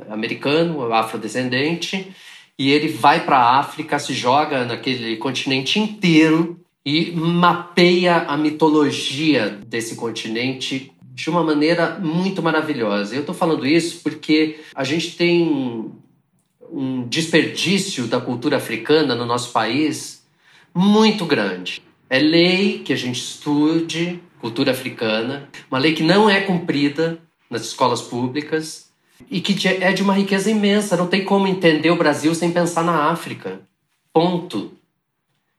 americano, 0.10 0.94
afrodescendente, 0.94 2.14
e 2.58 2.72
ele 2.72 2.88
vai 2.88 3.26
para 3.26 3.38
a 3.38 3.60
África, 3.60 4.00
se 4.00 4.14
joga 4.14 4.64
naquele 4.64 5.18
continente 5.18 5.78
inteiro 5.78 6.60
e 6.86 7.12
mapeia 7.12 8.20
a 8.28 8.38
mitologia 8.38 9.60
desse 9.68 9.96
continente 9.96 10.92
de 11.14 11.30
uma 11.30 11.44
maneira 11.44 12.00
muito 12.00 12.42
maravilhosa. 12.42 13.14
Eu 13.14 13.22
estou 13.22 13.36
falando 13.36 13.66
isso 13.66 14.02
porque 14.04 14.60
a 14.74 14.86
gente 14.86 15.18
tem 15.18 15.92
um 16.72 17.08
desperdício 17.08 18.08
da 18.08 18.22
cultura 18.22 18.56
africana 18.58 19.16
no 19.16 19.26
nosso 19.26 19.52
país 19.52 20.26
muito 20.74 21.26
grande. 21.26 21.82
É 22.10 22.20
lei 22.20 22.80
que 22.80 22.94
a 22.94 22.96
gente 22.96 23.20
estude 23.20 24.20
cultura 24.44 24.72
africana, 24.72 25.48
uma 25.72 25.80
lei 25.80 25.94
que 25.94 26.04
não 26.04 26.30
é 26.30 26.42
cumprida 26.42 27.18
nas 27.50 27.62
escolas 27.62 28.02
públicas 28.02 28.92
e 29.32 29.40
que 29.40 29.70
é 29.70 29.94
de 29.94 30.04
uma 30.04 30.14
riqueza 30.14 30.52
imensa. 30.52 30.98
Não 30.98 31.08
tem 31.08 31.24
como 31.24 31.48
entender 31.48 31.90
o 31.92 31.96
Brasil 31.96 32.36
sem 32.36 32.52
pensar 32.52 32.84
na 32.84 33.10
África. 33.10 33.62
Ponto. 34.12 34.74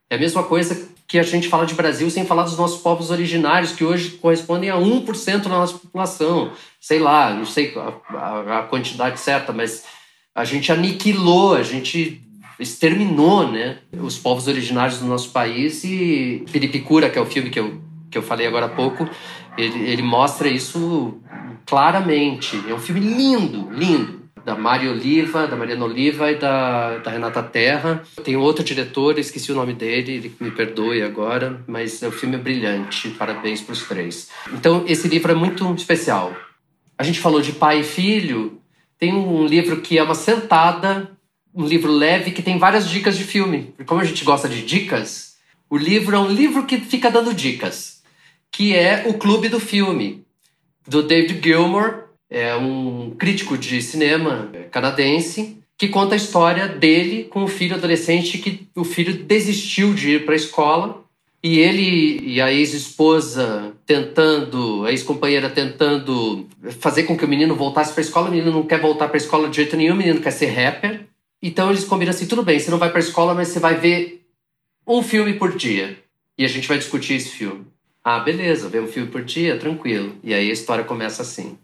É 0.07 0.15
a 0.15 0.19
mesma 0.19 0.43
coisa 0.43 0.87
que 1.07 1.17
a 1.17 1.23
gente 1.23 1.47
fala 1.47 1.65
de 1.65 1.73
Brasil 1.73 2.07
sem 2.11 2.27
falar 2.27 2.43
dos 2.43 2.59
nossos 2.59 2.79
povos 2.79 3.09
originários, 3.09 3.71
que 3.71 3.83
hoje 3.83 4.11
correspondem 4.11 4.69
a 4.69 4.75
1% 4.75 5.41
da 5.41 5.49
nossa 5.49 5.79
população. 5.79 6.51
Sei 6.79 6.99
lá, 6.99 7.33
não 7.33 7.45
sei 7.45 7.73
a, 7.75 8.15
a, 8.15 8.59
a, 8.59 8.63
quantidade 8.63 9.19
certa, 9.19 9.51
mas 9.51 9.83
a 10.35 10.45
gente 10.45 10.71
aniquilou, 10.71 11.55
a 11.55 11.63
gente 11.63 12.21
exterminou 12.59 13.51
né, 13.51 13.79
os 13.99 14.19
povos 14.19 14.47
originários 14.47 14.99
do 14.99 15.07
nosso 15.07 15.31
país 15.31 15.83
e 15.83 16.45
Piripicura, 16.51 17.09
que 17.09 17.17
é 17.17 17.21
o 17.21 17.25
filme 17.25 17.49
que 17.49 17.59
eu, 17.59 17.81
que 18.15 18.19
eu 18.19 18.23
falei 18.23 18.47
agora 18.47 18.67
há 18.67 18.69
pouco, 18.69 19.07
ele, 19.57 19.89
ele 19.89 20.01
mostra 20.01 20.47
isso 20.47 21.19
claramente. 21.65 22.63
É 22.69 22.73
um 22.73 22.79
filme 22.79 23.01
lindo, 23.01 23.69
lindo 23.73 24.23
da 24.45 24.55
Maria 24.55 24.89
Oliva, 24.89 25.45
da 25.47 25.57
Mariana 25.57 25.83
Oliva 25.83 26.31
e 26.31 26.35
da, 26.35 26.99
da 26.99 27.11
Renata 27.11 27.43
Terra. 27.43 28.03
Tem 28.23 28.37
outro 28.37 28.63
diretor, 28.63 29.19
esqueci 29.19 29.51
o 29.51 29.55
nome 29.55 29.73
dele, 29.73 30.13
ele 30.13 30.35
me 30.39 30.49
perdoe 30.49 31.01
agora, 31.01 31.61
mas 31.67 32.01
o 32.03 32.11
filme 32.11 32.35
é 32.35 32.39
brilhante. 32.39 33.09
Parabéns 33.09 33.59
para 33.59 33.73
os 33.73 33.83
três. 33.83 34.29
Então, 34.53 34.85
esse 34.87 35.09
livro 35.09 35.33
é 35.33 35.35
muito 35.35 35.69
especial. 35.73 36.33
A 36.97 37.03
gente 37.03 37.19
falou 37.19 37.41
de 37.41 37.51
pai 37.51 37.81
e 37.81 37.83
filho. 37.83 38.61
Tem 38.97 39.13
um 39.13 39.45
livro 39.45 39.81
que 39.81 39.97
é 39.97 40.03
uma 40.03 40.15
sentada, 40.15 41.11
um 41.53 41.65
livro 41.65 41.91
leve 41.91 42.31
que 42.31 42.41
tem 42.41 42.57
várias 42.57 42.87
dicas 42.87 43.17
de 43.17 43.25
filme. 43.25 43.73
Como 43.85 43.99
a 43.99 44.05
gente 44.05 44.23
gosta 44.23 44.47
de 44.47 44.61
dicas, 44.61 45.35
o 45.69 45.77
livro 45.77 46.15
é 46.15 46.19
um 46.19 46.29
livro 46.29 46.65
que 46.65 46.77
fica 46.77 47.09
dando 47.09 47.33
dicas, 47.33 47.94
que 48.55 48.73
é 48.73 49.03
o 49.05 49.15
Clube 49.15 49.49
do 49.49 49.59
Filme, 49.59 50.23
do 50.87 51.03
David 51.03 51.41
Gilmour, 51.43 52.05
é 52.29 52.55
um 52.55 53.13
crítico 53.19 53.57
de 53.57 53.81
cinema 53.81 54.49
canadense 54.71 55.57
que 55.77 55.89
conta 55.89 56.15
a 56.15 56.17
história 56.17 56.65
dele 56.65 57.25
com 57.25 57.43
o 57.43 57.49
filho 57.49 57.75
adolescente 57.75 58.37
que 58.37 58.65
o 58.73 58.85
filho 58.85 59.25
desistiu 59.25 59.93
de 59.93 60.11
ir 60.11 60.25
para 60.25 60.35
a 60.35 60.37
escola 60.37 61.03
e 61.43 61.59
ele 61.59 62.21
e 62.25 62.39
a 62.39 62.49
ex-esposa 62.49 63.73
tentando, 63.85 64.85
a 64.85 64.91
ex-companheira 64.91 65.49
tentando 65.49 66.47
fazer 66.79 67.03
com 67.03 67.17
que 67.17 67.25
o 67.25 67.27
menino 67.27 67.55
voltasse 67.55 67.91
para 67.91 67.99
a 67.99 68.05
escola, 68.05 68.29
o 68.29 68.31
menino 68.31 68.53
não 68.53 68.63
quer 68.63 68.79
voltar 68.79 69.09
para 69.09 69.17
a 69.17 69.23
escola 69.23 69.49
de 69.49 69.57
jeito 69.57 69.75
nenhum, 69.75 69.95
o 69.95 69.97
menino 69.97 70.21
quer 70.21 70.31
ser 70.31 70.45
rapper. 70.45 71.01
Então 71.43 71.71
eles 71.71 71.83
combinam 71.83 72.11
assim, 72.11 72.25
tudo 72.25 72.41
bem, 72.41 72.57
você 72.57 72.71
não 72.71 72.77
vai 72.77 72.89
para 72.89 72.99
a 72.99 73.03
escola, 73.03 73.33
mas 73.33 73.49
você 73.49 73.59
vai 73.59 73.75
ver 73.75 74.25
um 74.87 75.03
filme 75.03 75.33
por 75.33 75.57
dia. 75.57 75.99
E 76.37 76.45
a 76.45 76.47
gente 76.47 76.69
vai 76.69 76.77
discutir 76.77 77.15
esse 77.15 77.31
filme. 77.31 77.74
Ah, 78.07 78.19
beleza, 78.19 78.69
ver 78.69 78.83
um 78.83 78.87
filme 78.87 79.09
por 79.09 79.23
dia, 79.23 79.57
tranquilo. 79.57 80.15
E 80.23 80.31
aí 80.31 80.47
a 80.51 80.53
história 80.53 80.83
começa 80.83 81.23
assim. 81.23 81.57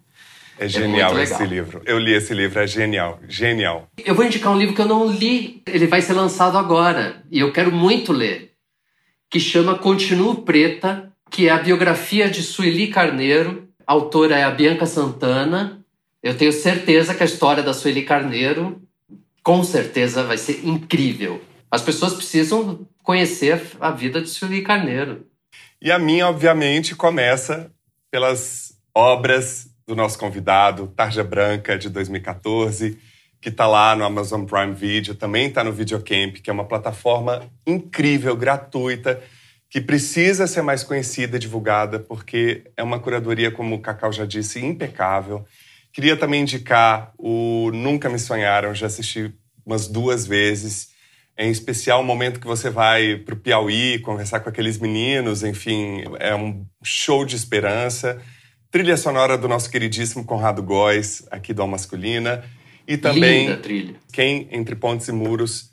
É 0.58 0.68
genial 0.68 1.16
é 1.16 1.22
esse 1.22 1.46
livro. 1.46 1.84
Eu 1.86 2.00
li 2.00 2.14
esse 2.14 2.34
livro, 2.34 2.60
é 2.60 2.66
genial, 2.66 3.20
genial. 3.30 3.88
Eu 4.04 4.16
vou 4.16 4.26
indicar 4.26 4.52
um 4.52 4.58
livro 4.58 4.74
que 4.74 4.82
eu 4.82 4.88
não 4.88 5.06
li, 5.06 5.62
ele 5.68 5.86
vai 5.86 6.02
ser 6.02 6.14
lançado 6.14 6.58
agora 6.58 7.22
e 7.30 7.40
eu 7.40 7.52
quero 7.52 7.72
muito 7.72 8.12
ler, 8.12 8.54
que 9.30 9.40
chama 9.40 9.78
Continuo 9.78 10.42
Preta, 10.42 11.14
que 11.30 11.48
é 11.48 11.52
a 11.52 11.60
biografia 11.60 12.28
de 12.28 12.42
Sueli 12.42 12.88
Carneiro. 12.88 13.70
A 13.86 13.94
autora 13.94 14.36
é 14.36 14.44
a 14.44 14.50
Bianca 14.50 14.88
Santana. 14.88 15.86
Eu 16.24 16.36
tenho 16.36 16.52
certeza 16.52 17.14
que 17.14 17.22
a 17.22 17.28
história 17.28 17.62
da 17.62 17.74
Sueli 17.74 18.02
Carneiro, 18.02 18.82
com 19.44 19.64
certeza, 19.64 20.24
vai 20.24 20.40
ser 20.40 20.66
incrível. 20.66 21.40
As 21.70 21.84
pessoas 21.84 22.16
precisam 22.16 22.88
conhecer 23.04 23.62
a 23.80 23.92
vida 23.92 24.20
de 24.20 24.30
Sueli 24.30 24.64
Carneiro. 24.64 25.30
E 25.84 25.92
a 25.92 25.98
minha, 25.98 26.28
obviamente, 26.28 26.94
começa 26.94 27.72
pelas 28.12 28.72
obras 28.94 29.68
do 29.88 29.96
nosso 29.96 30.16
convidado, 30.20 30.86
Tarja 30.96 31.24
Branca, 31.24 31.76
de 31.76 31.90
2014, 31.90 33.00
que 33.42 33.50
está 33.50 33.66
lá 33.66 33.96
no 33.96 34.04
Amazon 34.04 34.46
Prime 34.46 34.76
Video, 34.76 35.16
também 35.16 35.48
está 35.48 35.64
no 35.64 35.74
Videocamp, 35.74 36.36
que 36.36 36.52
é 36.52 36.54
uma 36.54 36.66
plataforma 36.66 37.50
incrível, 37.66 38.36
gratuita, 38.36 39.20
que 39.68 39.82
precisa 39.82 40.46
ser 40.46 40.62
mais 40.62 40.84
conhecida, 40.84 41.40
divulgada, 41.40 41.98
porque 41.98 42.64
é 42.78 42.84
uma 42.84 43.00
curadoria, 43.00 43.50
como 43.50 43.74
o 43.74 43.82
Cacau 43.82 44.14
já 44.14 44.24
disse, 44.24 44.64
impecável. 44.64 45.44
Queria 45.92 46.16
também 46.16 46.42
indicar 46.42 47.12
o 47.18 47.72
Nunca 47.74 48.08
Me 48.08 48.20
Sonharam, 48.20 48.76
já 48.76 48.86
assisti 48.86 49.34
umas 49.66 49.88
duas 49.88 50.28
vezes. 50.28 50.91
Em 51.42 51.50
especial 51.50 52.02
o 52.02 52.04
momento 52.04 52.40
que 52.40 52.46
você 52.46 52.70
vai 52.70 53.16
para 53.16 53.34
o 53.34 53.38
Piauí 53.38 53.98
conversar 53.98 54.42
com 54.42 54.50
aqueles 54.50 54.78
meninos, 54.78 55.42
enfim, 55.44 56.04
é 56.20 56.36
um 56.36 56.64
show 56.84 57.26
de 57.26 57.36
esperança. 57.36 58.22
Trilha 58.70 58.96
sonora 58.96 59.36
do 59.40 59.48
nosso 59.48 59.68
queridíssimo 59.72 60.24
Conrado 60.24 60.62
Góes, 60.62 61.28
aqui 61.32 61.52
do 61.52 61.64
Al 61.64 61.68
Masculina. 61.68 62.44
E 62.88 62.96
também 62.96 63.48
Linda 63.48 63.58
trilha. 63.58 63.96
Quem 64.14 64.48
Entre 64.52 64.76
Pontes 64.76 65.08
e 65.08 65.12
Muros, 65.12 65.72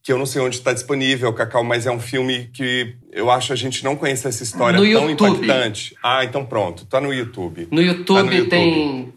que 0.00 0.12
eu 0.12 0.16
não 0.16 0.26
sei 0.26 0.42
onde 0.42 0.58
está 0.58 0.72
disponível, 0.72 1.32
Cacau, 1.32 1.64
mas 1.64 1.86
é 1.86 1.90
um 1.90 1.98
filme 1.98 2.48
que 2.54 2.94
eu 3.10 3.32
acho 3.32 3.52
a 3.52 3.56
gente 3.56 3.82
não 3.82 3.96
conhece 3.96 4.28
essa 4.28 4.44
história 4.44 4.78
no 4.78 4.92
tão 4.92 5.10
YouTube. 5.10 5.44
impactante. 5.44 5.96
Ah, 6.00 6.24
então 6.24 6.46
pronto, 6.46 6.86
tá 6.86 7.00
no 7.00 7.12
YouTube. 7.12 7.66
No 7.72 7.82
YouTube, 7.82 8.16
Tá 8.16 8.22
no 8.22 8.32
YouTube. 8.32 8.48
tem 8.48 9.12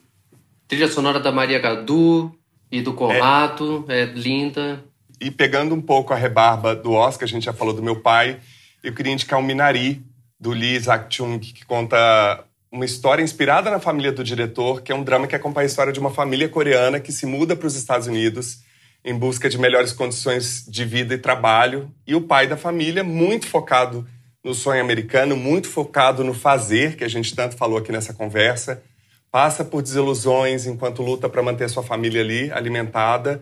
trilha 0.68 0.88
sonora 0.88 1.20
da 1.20 1.32
Maria 1.32 1.60
Gadu 1.60 2.34
e 2.72 2.82
do 2.82 2.94
Conrado, 2.94 3.86
é, 3.88 4.06
linda. 4.06 4.84
E 5.24 5.32
pegando 5.32 5.74
um 5.74 5.82
pouco 5.82 6.12
a 6.12 6.18
rebarba 6.18 6.76
do 6.76 6.92
Oscar, 6.92 7.24
a 7.24 7.32
gente 7.32 7.46
já 7.46 7.54
falou 7.54 7.74
do 7.74 7.82
meu 7.82 7.96
pai, 8.02 8.42
eu 8.84 8.94
queria 8.94 9.14
indicar 9.14 9.40
o 9.40 9.42
Minari, 9.42 10.04
do 10.38 10.52
Lee 10.52 10.76
Isaac-chung, 10.76 11.40
que 11.40 11.66
conta 11.66 12.44
uma 12.70 12.84
história 12.84 13.24
inspirada 13.24 13.72
na 13.72 13.80
família 13.80 14.12
do 14.12 14.22
diretor, 14.22 14.82
que 14.82 14.92
é 14.92 14.96
um 14.96 15.02
drama 15.02 15.26
que 15.26 15.34
acompanha 15.34 15.64
a 15.64 15.68
história 15.68 15.94
de 15.94 16.00
uma 16.00 16.12
família 16.12 16.50
coreana 16.50 17.00
que 17.00 17.14
se 17.14 17.26
muda 17.26 17.56
para 17.56 17.66
os 17.66 17.76
Estados 17.76 18.06
Unidos 18.06 18.64
em 19.06 19.18
busca 19.18 19.50
de 19.50 19.58
melhores 19.58 19.94
condições 19.94 20.66
de 20.68 20.84
vida 20.84 21.14
e 21.14 21.18
trabalho. 21.18 21.90
E 22.06 22.14
o 22.16 22.22
pai 22.22 22.46
da 22.46 22.58
família, 22.58 23.02
muito 23.02 23.48
focado 23.48 24.06
no 24.44 24.54
sonho 24.54 24.82
americano, 24.82 25.38
muito 25.38 25.70
focado 25.70 26.22
no 26.22 26.34
fazer, 26.34 26.98
que 26.98 27.04
a 27.06 27.10
gente 27.10 27.34
tanto 27.34 27.56
falou 27.56 27.78
aqui 27.78 27.94
nessa 27.94 28.14
conversa, 28.14 28.84
passa 29.32 29.64
por 29.64 29.82
desilusões 29.82 30.66
enquanto 30.66 31.02
luta 31.02 31.30
para 31.30 31.42
manter 31.42 31.70
sua 31.70 31.82
família 31.82 32.20
ali 32.20 32.52
alimentada 32.52 33.42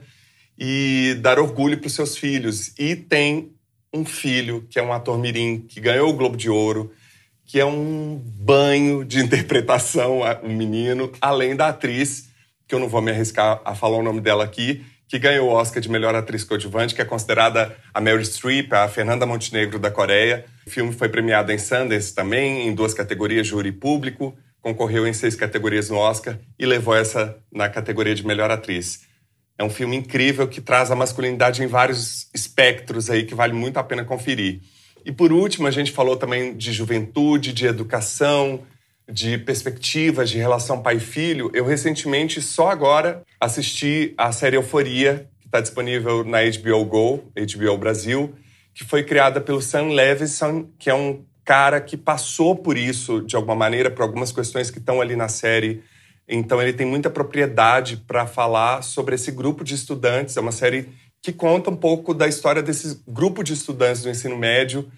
e 0.63 1.15
dar 1.15 1.39
orgulho 1.39 1.79
para 1.79 1.87
os 1.87 1.93
seus 1.93 2.15
filhos. 2.15 2.71
E 2.77 2.95
tem 2.95 3.51
um 3.91 4.05
filho 4.05 4.67
que 4.69 4.77
é 4.77 4.83
um 4.83 4.93
ator 4.93 5.17
mirim 5.17 5.65
que 5.67 5.81
ganhou 5.81 6.07
o 6.07 6.13
Globo 6.13 6.37
de 6.37 6.51
Ouro, 6.51 6.93
que 7.43 7.59
é 7.59 7.65
um 7.65 8.21
banho 8.23 9.03
de 9.03 9.17
interpretação, 9.25 10.19
um 10.43 10.55
menino, 10.55 11.11
além 11.19 11.55
da 11.55 11.69
atriz, 11.69 12.29
que 12.67 12.75
eu 12.75 12.79
não 12.79 12.87
vou 12.87 13.01
me 13.01 13.09
arriscar 13.09 13.59
a 13.65 13.73
falar 13.73 13.97
o 13.97 14.03
nome 14.03 14.21
dela 14.21 14.43
aqui, 14.43 14.85
que 15.07 15.17
ganhou 15.17 15.49
o 15.49 15.51
Oscar 15.51 15.81
de 15.81 15.89
melhor 15.89 16.13
atriz 16.13 16.43
coadjuvante, 16.43 16.93
que 16.93 17.01
é 17.01 17.05
considerada 17.05 17.75
a 17.91 17.99
Meryl 17.99 18.23
Streep, 18.23 18.71
a 18.71 18.87
Fernanda 18.87 19.25
Montenegro 19.25 19.79
da 19.79 19.89
Coreia. 19.89 20.45
O 20.65 20.69
filme 20.69 20.93
foi 20.93 21.09
premiado 21.09 21.51
em 21.51 21.57
Sundance 21.57 22.13
também, 22.13 22.67
em 22.67 22.75
duas 22.75 22.93
categorias, 22.93 23.47
júri 23.47 23.69
e 23.69 23.73
público. 23.73 24.37
concorreu 24.61 25.07
em 25.07 25.13
seis 25.13 25.35
categorias 25.35 25.89
no 25.89 25.97
Oscar 25.97 26.37
e 26.57 26.67
levou 26.67 26.95
essa 26.95 27.35
na 27.51 27.67
categoria 27.67 28.13
de 28.13 28.23
melhor 28.23 28.51
atriz. 28.51 29.09
É 29.61 29.63
um 29.63 29.69
filme 29.69 29.95
incrível 29.95 30.47
que 30.47 30.59
traz 30.59 30.89
a 30.89 30.95
masculinidade 30.95 31.61
em 31.61 31.67
vários 31.67 32.27
espectros 32.33 33.11
aí 33.11 33.25
que 33.25 33.35
vale 33.35 33.53
muito 33.53 33.77
a 33.77 33.83
pena 33.83 34.03
conferir. 34.03 34.59
E 35.05 35.11
por 35.11 35.31
último, 35.31 35.67
a 35.67 35.71
gente 35.71 35.91
falou 35.91 36.17
também 36.17 36.57
de 36.57 36.73
juventude, 36.73 37.53
de 37.53 37.67
educação, 37.67 38.63
de 39.07 39.37
perspectivas 39.37 40.31
de 40.31 40.39
relação 40.39 40.81
pai-filho. 40.81 41.51
Eu 41.53 41.63
recentemente, 41.63 42.41
só 42.41 42.71
agora, 42.71 43.21
assisti 43.39 44.15
a 44.17 44.31
série 44.31 44.55
Euforia, 44.55 45.29
que 45.39 45.45
está 45.45 45.61
disponível 45.61 46.23
na 46.23 46.39
HBO 46.41 46.83
Go, 46.83 47.31
HBO 47.35 47.77
Brasil, 47.77 48.33
que 48.73 48.83
foi 48.83 49.03
criada 49.03 49.39
pelo 49.39 49.61
Sam 49.61 49.89
Levinson, 49.89 50.69
que 50.79 50.89
é 50.89 50.95
um 50.95 51.23
cara 51.45 51.79
que 51.79 51.95
passou 51.95 52.55
por 52.55 52.75
isso 52.75 53.21
de 53.21 53.35
alguma 53.35 53.55
maneira, 53.55 53.91
por 53.91 54.01
algumas 54.01 54.31
questões 54.31 54.71
que 54.71 54.79
estão 54.79 54.99
ali 54.99 55.15
na 55.15 55.27
série. 55.27 55.83
Então 56.27 56.61
ele 56.61 56.73
tem 56.73 56.85
muita 56.85 57.09
propriedade 57.09 57.97
para 57.97 58.25
falar 58.25 58.81
sobre 58.81 59.15
esse 59.15 59.31
grupo 59.31 59.63
de 59.63 59.75
estudantes. 59.75 60.37
É 60.37 60.41
uma 60.41 60.51
série 60.51 60.89
que 61.21 61.31
conta 61.31 61.69
um 61.69 61.75
pouco 61.75 62.13
da 62.13 62.27
história 62.27 62.63
desse 62.63 63.01
grupo 63.07 63.43
de 63.43 63.53
estudantes 63.53 64.01
do 64.01 64.09
ensino 64.09 64.37
médio, 64.37 64.89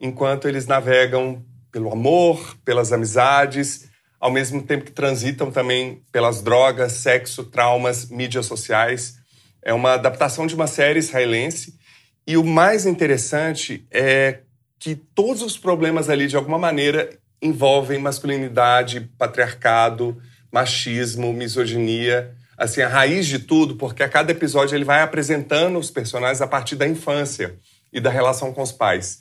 enquanto 0.00 0.48
eles 0.48 0.66
navegam 0.66 1.44
pelo 1.70 1.92
amor, 1.92 2.56
pelas 2.64 2.92
amizades, 2.92 3.88
ao 4.18 4.30
mesmo 4.30 4.62
tempo 4.62 4.84
que 4.84 4.90
transitam 4.90 5.50
também 5.50 6.02
pelas 6.10 6.42
drogas, 6.42 6.92
sexo, 6.92 7.44
traumas, 7.44 8.10
mídias 8.10 8.46
sociais. 8.46 9.18
É 9.62 9.72
uma 9.72 9.94
adaptação 9.94 10.46
de 10.46 10.54
uma 10.54 10.66
série 10.66 10.98
israelense. 10.98 11.78
E 12.26 12.36
o 12.36 12.44
mais 12.44 12.84
interessante 12.84 13.86
é 13.90 14.40
que 14.78 14.94
todos 14.94 15.42
os 15.42 15.56
problemas 15.56 16.08
ali, 16.08 16.26
de 16.26 16.36
alguma 16.36 16.58
maneira, 16.58 17.10
envolvem 17.40 17.98
masculinidade, 17.98 19.08
patriarcado, 19.16 20.20
machismo, 20.52 21.32
misoginia, 21.32 22.34
assim, 22.56 22.82
a 22.82 22.88
raiz 22.88 23.26
de 23.26 23.38
tudo, 23.38 23.76
porque 23.76 24.02
a 24.02 24.08
cada 24.08 24.32
episódio 24.32 24.76
ele 24.76 24.84
vai 24.84 25.02
apresentando 25.02 25.78
os 25.78 25.90
personagens 25.90 26.40
a 26.40 26.46
partir 26.46 26.76
da 26.76 26.86
infância 26.86 27.56
e 27.92 28.00
da 28.00 28.10
relação 28.10 28.52
com 28.52 28.62
os 28.62 28.72
pais. 28.72 29.20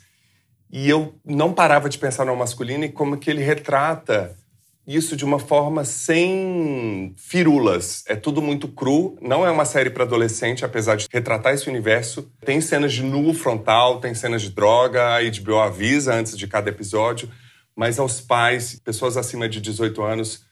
E 0.72 0.90
eu 0.90 1.16
não 1.24 1.54
parava 1.54 1.88
de 1.88 1.98
pensar 1.98 2.26
no 2.26 2.36
masculino 2.36 2.84
e 2.84 2.90
como 2.90 3.18
que 3.18 3.30
ele 3.30 3.42
retrata 3.42 4.36
isso 4.88 5.18
de 5.18 5.26
uma 5.26 5.38
forma 5.38 5.84
sem 5.84 7.14
firulas. 7.18 8.06
É 8.08 8.16
tudo 8.16 8.42
muito 8.42 8.70
cru, 8.70 9.18
não 9.22 9.46
é 9.46 9.52
uma 9.52 9.66
série 9.66 9.90
para 9.90 10.06
adolescente, 10.06 10.64
apesar 10.64 10.96
de 10.96 11.08
retratar 11.12 11.54
esse 11.54 11.70
universo. 11.70 12.32
Tem 12.46 12.62
cenas 12.62 12.94
de 12.94 13.04
nu 13.04 13.34
frontal, 13.34 14.00
tem 14.00 14.16
cenas 14.16 14.42
de 14.42 14.50
droga, 14.50 15.16
a 15.16 15.20
HBO 15.22 15.60
avisa 15.60 16.14
antes 16.14 16.38
de 16.38 16.48
cada 16.48 16.70
episódio, 16.70 17.30
mas 17.76 18.00
aos 18.00 18.22
pais, 18.22 18.80
pessoas 18.80 19.18
acima 19.18 19.50
de 19.50 19.60
18 19.60 20.02
anos, 20.02 20.47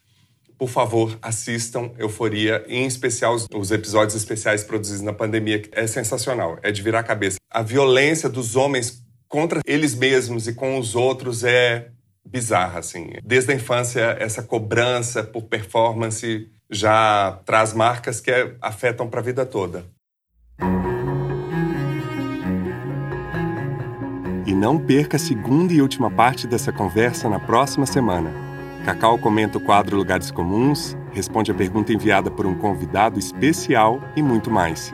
por 0.57 0.69
favor, 0.69 1.17
assistam 1.21 1.91
Euforia, 1.97 2.63
em 2.67 2.85
especial 2.85 3.35
os, 3.53 3.71
episódios 3.71 4.15
especiais 4.15 4.63
produzidos 4.63 5.01
na 5.01 5.13
pandemia, 5.13 5.61
é 5.71 5.85
sensacional, 5.85 6.57
é 6.63 6.71
de 6.71 6.81
virar 6.81 6.99
a 6.99 7.03
cabeça. 7.03 7.37
A 7.51 7.61
violência 7.61 8.29
dos 8.29 8.55
homens 8.55 9.03
contra 9.27 9.61
eles 9.65 9.95
mesmos 9.95 10.47
e 10.47 10.53
com 10.53 10.77
os 10.79 10.95
outros 10.95 11.43
é 11.43 11.89
bizarra, 12.25 12.79
assim. 12.79 13.11
Desde 13.23 13.51
a 13.51 13.55
infância, 13.55 14.15
essa 14.19 14.41
cobrança 14.41 15.23
por 15.23 15.43
performance 15.43 16.49
já 16.69 17.39
traz 17.45 17.73
marcas 17.73 18.19
que 18.19 18.31
afetam 18.61 19.07
para 19.07 19.19
a 19.19 19.23
vida 19.23 19.45
toda. 19.45 19.85
E 24.45 24.53
não 24.53 24.77
perca 24.77 25.17
a 25.17 25.19
segunda 25.19 25.73
e 25.73 25.81
última 25.81 26.09
parte 26.09 26.47
dessa 26.47 26.71
conversa 26.71 27.27
na 27.27 27.39
próxima 27.39 27.85
semana. 27.85 28.44
Cacau 28.86 29.17
comenta 29.17 29.57
o 29.57 29.61
quadro 29.61 29.97
Lugares 29.97 30.29
Comuns, 30.29 30.95
responde 31.11 31.49
a 31.49 31.55
pergunta 31.55 31.91
enviada 31.91 32.29
por 32.29 32.45
um 32.45 32.53
convidado 32.53 33.17
especial 33.17 33.99
e 34.15 34.21
muito 34.21 34.51
mais. 34.51 34.93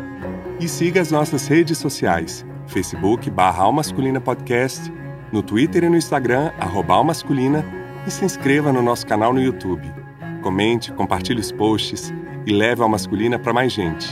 E 0.61 0.67
siga 0.69 1.01
as 1.01 1.11
nossas 1.11 1.45
redes 1.45 1.77
sociais, 1.77 2.45
Facebook 2.67 3.29
barra 3.29 3.63
Almasculina 3.63 4.21
Podcast 4.21 4.89
no 5.29 5.43
Twitter 5.43 5.83
e 5.83 5.89
no 5.89 5.97
Instagram, 5.97 6.51
arroba 6.57 7.03
Masculina, 7.03 7.65
e 8.07 8.11
se 8.11 8.23
inscreva 8.23 8.71
no 8.71 8.81
nosso 8.81 9.05
canal 9.05 9.33
no 9.33 9.41
YouTube. 9.41 9.93
Comente, 10.41 10.91
compartilhe 10.93 11.41
os 11.41 11.51
posts 11.51 12.13
e 12.45 12.53
leve 12.53 12.81
a 12.81 12.87
Masculina 12.87 13.37
para 13.37 13.53
mais 13.53 13.73
gente. 13.73 14.09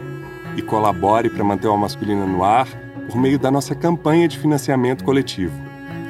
e 0.56 0.62
colabore 0.62 1.28
para 1.30 1.42
manter 1.42 1.66
o 1.68 1.72
Almasculina 1.72 2.26
no 2.26 2.44
ar 2.44 2.68
por 3.08 3.16
meio 3.16 3.38
da 3.38 3.50
nossa 3.50 3.74
campanha 3.74 4.28
de 4.28 4.38
financiamento 4.38 5.02
coletivo. 5.04 5.58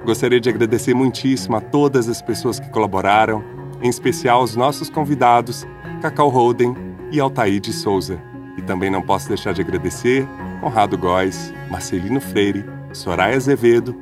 Gostaria 0.05 0.39
de 0.39 0.49
agradecer 0.49 0.93
muitíssimo 0.93 1.57
a 1.57 1.61
todas 1.61 2.07
as 2.07 2.21
pessoas 2.21 2.59
que 2.59 2.69
colaboraram, 2.69 3.43
em 3.81 3.89
especial 3.89 4.43
os 4.43 4.55
nossos 4.55 4.89
convidados, 4.89 5.67
Cacau 6.01 6.29
Holden 6.29 6.75
e 7.11 7.19
Altaíde 7.19 7.73
Souza. 7.73 8.21
E 8.57 8.61
também 8.61 8.89
não 8.89 9.01
posso 9.01 9.27
deixar 9.27 9.53
de 9.53 9.61
agradecer 9.61 10.27
Conrado 10.61 10.97
Góes, 10.97 11.53
Marcelino 11.69 12.19
Freire, 12.19 12.65
Soraya 12.91 13.35
Azevedo 13.35 13.95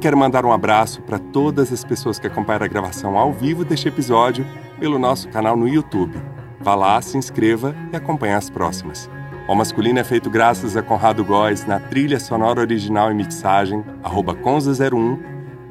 quero 0.00 0.16
mandar 0.16 0.46
um 0.46 0.52
abraço 0.52 1.02
para 1.02 1.18
todas 1.18 1.70
as 1.70 1.84
pessoas 1.84 2.18
que 2.18 2.26
acompanharam 2.26 2.64
a 2.64 2.68
gravação 2.68 3.18
ao 3.18 3.32
vivo 3.32 3.64
deste 3.64 3.86
episódio 3.86 4.46
pelo 4.78 4.98
nosso 4.98 5.28
canal 5.28 5.56
no 5.56 5.68
YouTube. 5.68 6.18
Vá 6.58 6.74
lá, 6.74 7.00
se 7.02 7.18
inscreva 7.18 7.76
e 7.92 7.96
acompanhe 7.96 8.32
as 8.32 8.48
próximas. 8.48 9.10
O 9.46 9.54
Masculino 9.54 9.98
é 9.98 10.04
feito 10.04 10.30
graças 10.30 10.74
a 10.76 10.82
Conrado 10.82 11.22
Góes 11.22 11.66
na 11.66 11.78
trilha 11.78 12.18
sonora 12.18 12.60
original 12.60 13.10
e 13.10 13.14
mixagem, 13.14 13.84
arroba 14.02 14.34
Conza01, 14.34 15.18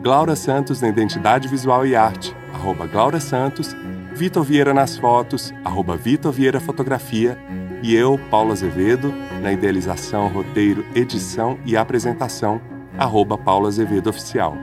Glaura 0.01 0.35
Santos 0.35 0.79
na 0.79 0.89
identidade 0.89 1.47
visual 1.47 1.85
e 1.85 1.95
arte, 1.95 2.35
arroba 2.59 2.85
Glaura 2.85 3.21
Santos, 3.21 3.75
Vitor 4.13 4.43
Vieira 4.43 4.73
nas 4.73 4.97
fotos, 4.97 5.53
arroba 5.63 5.95
Vitor 5.95 6.31
Vieira 6.31 6.59
Fotografia, 6.59 7.37
e 7.81 7.95
eu, 7.95 8.19
Paulo 8.29 8.51
Azevedo, 8.51 9.13
na 9.41 9.53
idealização, 9.53 10.27
roteiro, 10.27 10.85
edição 10.93 11.57
e 11.65 11.77
apresentação, 11.77 12.59
arroba 12.97 13.37
Paula 13.37 13.69
Azevedo 13.69 14.09
Oficial. 14.09 14.57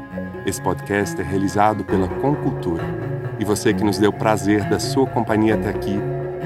Esse 0.44 0.60
podcast 0.60 1.18
é 1.18 1.24
realizado 1.24 1.84
pela 1.84 2.06
Concultura. 2.06 2.84
E 3.38 3.44
você 3.44 3.72
que 3.72 3.82
nos 3.82 3.98
deu 3.98 4.12
prazer 4.12 4.68
da 4.68 4.78
sua 4.78 5.06
companhia 5.06 5.54
até 5.54 5.70
aqui, 5.70 5.98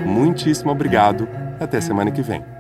muitíssimo 0.07 0.71
obrigado. 0.71 1.29
Até 1.59 1.81
semana 1.81 2.11
que 2.11 2.23
vem. 2.23 2.60